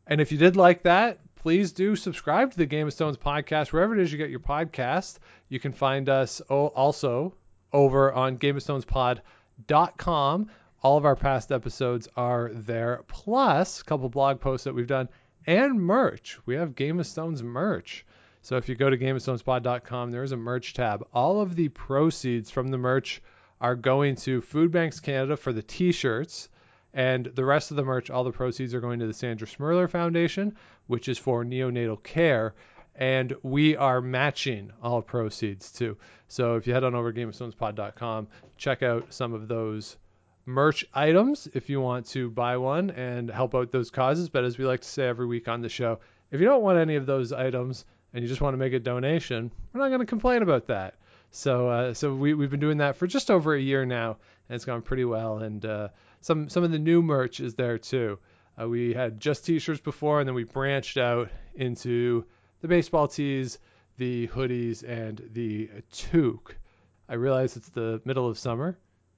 And 0.08 0.20
if 0.20 0.32
you 0.32 0.38
did 0.38 0.56
like 0.56 0.84
that, 0.84 1.20
please 1.36 1.72
do 1.72 1.96
subscribe 1.96 2.52
to 2.52 2.58
the 2.58 2.66
Game 2.66 2.88
of 2.88 2.94
Stones 2.94 3.18
podcast 3.18 3.72
wherever 3.72 3.94
it 3.94 4.02
is 4.02 4.12
you 4.12 4.18
get 4.18 4.30
your 4.30 4.40
podcast. 4.40 5.20
You 5.50 5.60
can 5.60 5.72
find 5.72 6.10
us 6.10 6.42
also 6.42 7.36
over 7.72 8.14
on 8.14 8.38
GameofStonesPod.com. 8.38 10.50
All 10.82 10.98
of 10.98 11.06
our 11.06 11.16
past 11.16 11.52
episodes 11.52 12.10
are 12.18 12.52
there, 12.54 13.04
plus 13.08 13.82
a 13.82 13.84
couple 13.86 14.10
blog 14.10 14.42
posts 14.42 14.66
that 14.66 14.76
we've 14.76 14.88
done 14.88 15.08
and 15.48 15.82
merch. 15.82 16.38
We 16.46 16.56
have 16.56 16.76
Game 16.76 17.00
of 17.00 17.08
Stones 17.08 17.42
merch. 17.42 18.06
So 18.42 18.58
if 18.58 18.68
you 18.68 18.76
go 18.76 18.90
to 18.90 18.98
GameofStonesPod.com, 18.98 20.12
there 20.12 20.24
is 20.24 20.34
a 20.34 20.38
merch 20.38 20.74
tab. 20.74 21.08
All 21.14 21.40
of 21.40 21.56
the 21.56 21.70
proceeds 21.70 22.52
from 22.52 22.68
the 22.68 22.78
merch 22.78 23.22
are 23.62 23.76
going 23.76 24.18
to 24.18 24.42
Food 24.42 24.72
Banks 24.72 25.00
Canada 25.00 25.38
for 25.38 25.54
the 25.54 25.64
t-shirts. 25.64 26.50
And 26.94 27.26
the 27.26 27.46
rest 27.46 27.72
of 27.72 27.78
the 27.78 27.84
merch, 27.84 28.10
all 28.10 28.24
the 28.24 28.32
proceeds 28.32 28.74
are 28.74 28.82
going 28.82 29.00
to 29.00 29.08
the 29.08 29.14
Sandra 29.14 29.48
Schmirler 29.48 29.90
Foundation, 29.90 30.56
which 30.88 31.08
is 31.08 31.18
for 31.18 31.44
neonatal 31.44 32.04
care. 32.04 32.54
And 32.96 33.34
we 33.42 33.76
are 33.76 34.02
matching 34.02 34.72
all 34.82 35.02
proceeds 35.02 35.72
too. 35.72 35.98
So 36.28 36.56
if 36.56 36.68
you 36.68 36.74
head 36.74 36.84
on 36.84 36.94
over 36.94 37.12
to 37.12 37.20
GameOfStonesPod.com, 37.20 38.28
check 38.58 38.84
out 38.84 39.12
some 39.12 39.34
of 39.34 39.48
those 39.48 39.98
merch 40.46 40.86
items 40.94 41.48
if 41.54 41.70
you 41.70 41.82
want 41.82 42.06
to 42.08 42.30
buy 42.30 42.58
one 42.58 42.92
and 42.92 43.30
help 43.30 43.56
out 43.56 43.72
those 43.72 43.90
causes. 43.90 44.30
But 44.30 44.44
as 44.44 44.58
we 44.58 44.66
like 44.66 44.82
to 44.82 44.88
say 44.88 45.08
every 45.08 45.26
week 45.26 45.48
on 45.48 45.62
the 45.62 45.70
show, 45.70 46.00
if 46.32 46.40
you 46.40 46.46
don't 46.46 46.62
want 46.62 46.78
any 46.78 46.96
of 46.96 47.06
those 47.06 47.32
items 47.32 47.86
and 48.14 48.22
you 48.22 48.28
just 48.28 48.42
want 48.42 48.54
to 48.54 48.58
make 48.58 48.74
a 48.74 48.80
donation, 48.80 49.50
we're 49.72 49.82
not 49.82 49.88
going 49.88 50.02
to 50.02 50.06
complain 50.06 50.44
about 50.44 50.68
that. 50.68 50.96
So, 51.32 51.68
uh, 51.70 51.94
so 51.96 52.14
we, 52.14 52.36
we've 52.36 52.52
been 52.52 52.60
doing 52.60 52.78
that 52.78 52.98
for 52.98 53.08
just 53.08 53.32
over 53.32 53.56
a 53.56 53.60
year 53.60 53.86
now, 53.86 54.18
and 54.48 54.56
it's 54.56 54.66
gone 54.66 54.84
pretty 54.84 55.06
well. 55.06 55.40
And 55.40 55.66
uh, 55.66 55.88
some 56.24 56.48
some 56.50 56.64
of 56.64 56.72
the 56.72 56.80
new 56.80 57.02
merch 57.02 57.40
is 57.40 57.54
there 57.56 57.78
too. 57.78 58.18
Uh, 58.60 58.68
we 58.68 58.94
had 58.94 59.20
just 59.20 59.46
t-shirts 59.46 59.82
before, 59.82 60.20
and 60.20 60.28
then 60.28 60.36
we 60.36 60.44
branched 60.46 60.98
out 60.98 61.30
into 61.56 62.24
the 62.62 62.68
baseball 62.68 63.08
tees, 63.08 63.60
the 63.98 64.28
hoodies, 64.30 64.88
and 64.88 65.22
the 65.34 65.70
toque. 65.92 66.56
I 67.10 67.16
realize 67.16 67.58
it's 67.58 67.70
the 67.70 68.02
middle 68.06 68.28
of 68.28 68.38
summer, 68.38 68.78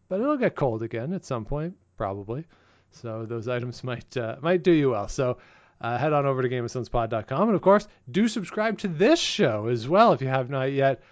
but 0.09 0.19
it'll 0.19 0.37
get 0.37 0.55
cold 0.55 0.81
again 0.81 1.13
at 1.13 1.25
some 1.25 1.45
point, 1.45 1.75
probably. 1.95 2.45
So 2.91 3.25
those 3.25 3.47
items 3.47 3.83
might 3.83 4.17
uh, 4.17 4.37
might 4.41 4.63
do 4.63 4.71
you 4.71 4.91
well. 4.91 5.07
So 5.07 5.37
uh, 5.81 5.97
head 5.97 6.13
on 6.13 6.25
over 6.25 6.41
to 6.41 6.49
GameOfStonesPod.com, 6.49 7.49
and 7.49 7.55
of 7.55 7.61
course, 7.61 7.87
do 8.09 8.27
subscribe 8.27 8.79
to 8.79 8.87
this 8.87 9.19
show 9.19 9.67
as 9.67 9.87
well 9.87 10.13
if 10.13 10.21
you 10.21 10.27
have 10.27 10.49
not 10.49 10.71
yet. 10.71 11.03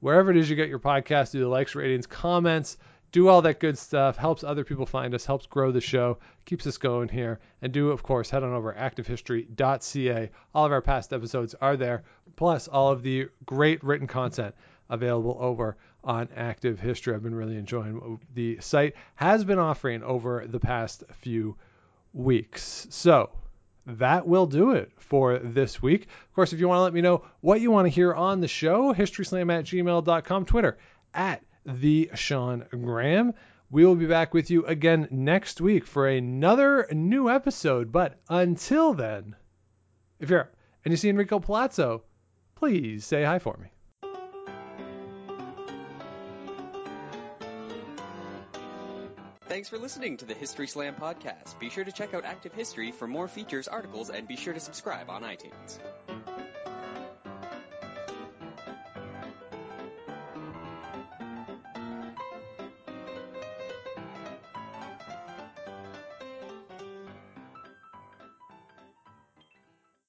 Wherever 0.00 0.30
it 0.30 0.36
is 0.36 0.50
you 0.50 0.56
get 0.56 0.68
your 0.68 0.80
podcast, 0.80 1.30
do 1.30 1.40
the 1.40 1.46
likes, 1.46 1.76
ratings, 1.76 2.06
comments, 2.06 2.76
do 3.12 3.28
all 3.28 3.42
that 3.42 3.60
good 3.60 3.78
stuff. 3.78 4.16
Helps 4.16 4.42
other 4.42 4.64
people 4.64 4.86
find 4.86 5.14
us, 5.14 5.24
helps 5.24 5.46
grow 5.46 5.70
the 5.70 5.80
show, 5.80 6.18
keeps 6.46 6.66
us 6.66 6.78
going 6.78 7.08
here. 7.08 7.38
And 7.60 7.72
do, 7.72 7.90
of 7.90 8.02
course, 8.02 8.30
head 8.30 8.42
on 8.42 8.52
over 8.52 8.72
activehistory.ca. 8.72 10.30
All 10.54 10.66
of 10.66 10.72
our 10.72 10.80
past 10.80 11.12
episodes 11.12 11.54
are 11.60 11.76
there, 11.76 12.02
plus 12.36 12.68
all 12.68 12.90
of 12.90 13.02
the 13.02 13.28
great 13.44 13.84
written 13.84 14.06
content 14.06 14.54
available 14.88 15.36
over 15.38 15.76
on 16.02 16.28
Active 16.34 16.80
History. 16.80 17.14
I've 17.14 17.22
been 17.22 17.34
really 17.34 17.56
enjoying 17.56 18.00
what 18.00 18.20
the 18.34 18.58
site 18.60 18.94
has 19.14 19.44
been 19.44 19.58
offering 19.58 20.02
over 20.02 20.46
the 20.46 20.60
past 20.60 21.04
few 21.20 21.56
weeks. 22.12 22.86
So 22.90 23.30
that 23.86 24.26
will 24.26 24.46
do 24.46 24.72
it 24.72 24.90
for 24.96 25.38
this 25.38 25.82
week. 25.82 26.02
Of 26.04 26.34
course, 26.34 26.52
if 26.52 26.60
you 26.60 26.68
want 26.68 26.78
to 26.78 26.82
let 26.82 26.94
me 26.94 27.00
know 27.02 27.24
what 27.40 27.60
you 27.60 27.70
want 27.70 27.86
to 27.86 27.90
hear 27.90 28.14
on 28.14 28.40
the 28.40 28.48
show, 28.48 28.94
historyslam 28.94 29.52
at 29.52 29.64
gmail.com, 29.64 30.44
Twitter 30.46 30.78
at 31.14 31.42
the 31.64 32.10
Sean 32.14 32.66
Graham. 32.70 33.34
We 33.70 33.86
will 33.86 33.96
be 33.96 34.06
back 34.06 34.34
with 34.34 34.50
you 34.50 34.66
again 34.66 35.08
next 35.10 35.60
week 35.60 35.86
for 35.86 36.06
another 36.06 36.86
new 36.92 37.30
episode. 37.30 37.90
But 37.90 38.20
until 38.28 38.94
then, 38.94 39.36
if 40.20 40.30
you're 40.30 40.50
and 40.84 40.92
you 40.92 40.96
see 40.96 41.08
Enrico 41.08 41.38
Palazzo, 41.40 42.02
please 42.54 43.06
say 43.06 43.24
hi 43.24 43.38
for 43.38 43.56
me. 43.56 43.68
Thanks 49.52 49.68
for 49.68 49.76
listening 49.76 50.16
to 50.16 50.24
the 50.24 50.32
History 50.32 50.66
Slam 50.66 50.94
podcast. 50.94 51.58
Be 51.58 51.68
sure 51.68 51.84
to 51.84 51.92
check 51.92 52.14
out 52.14 52.24
Active 52.24 52.54
History 52.54 52.90
for 52.90 53.06
more 53.06 53.28
features, 53.28 53.68
articles, 53.68 54.08
and 54.08 54.26
be 54.26 54.34
sure 54.34 54.54
to 54.54 54.60
subscribe 54.60 55.10
on 55.10 55.22
iTunes. 55.22 55.78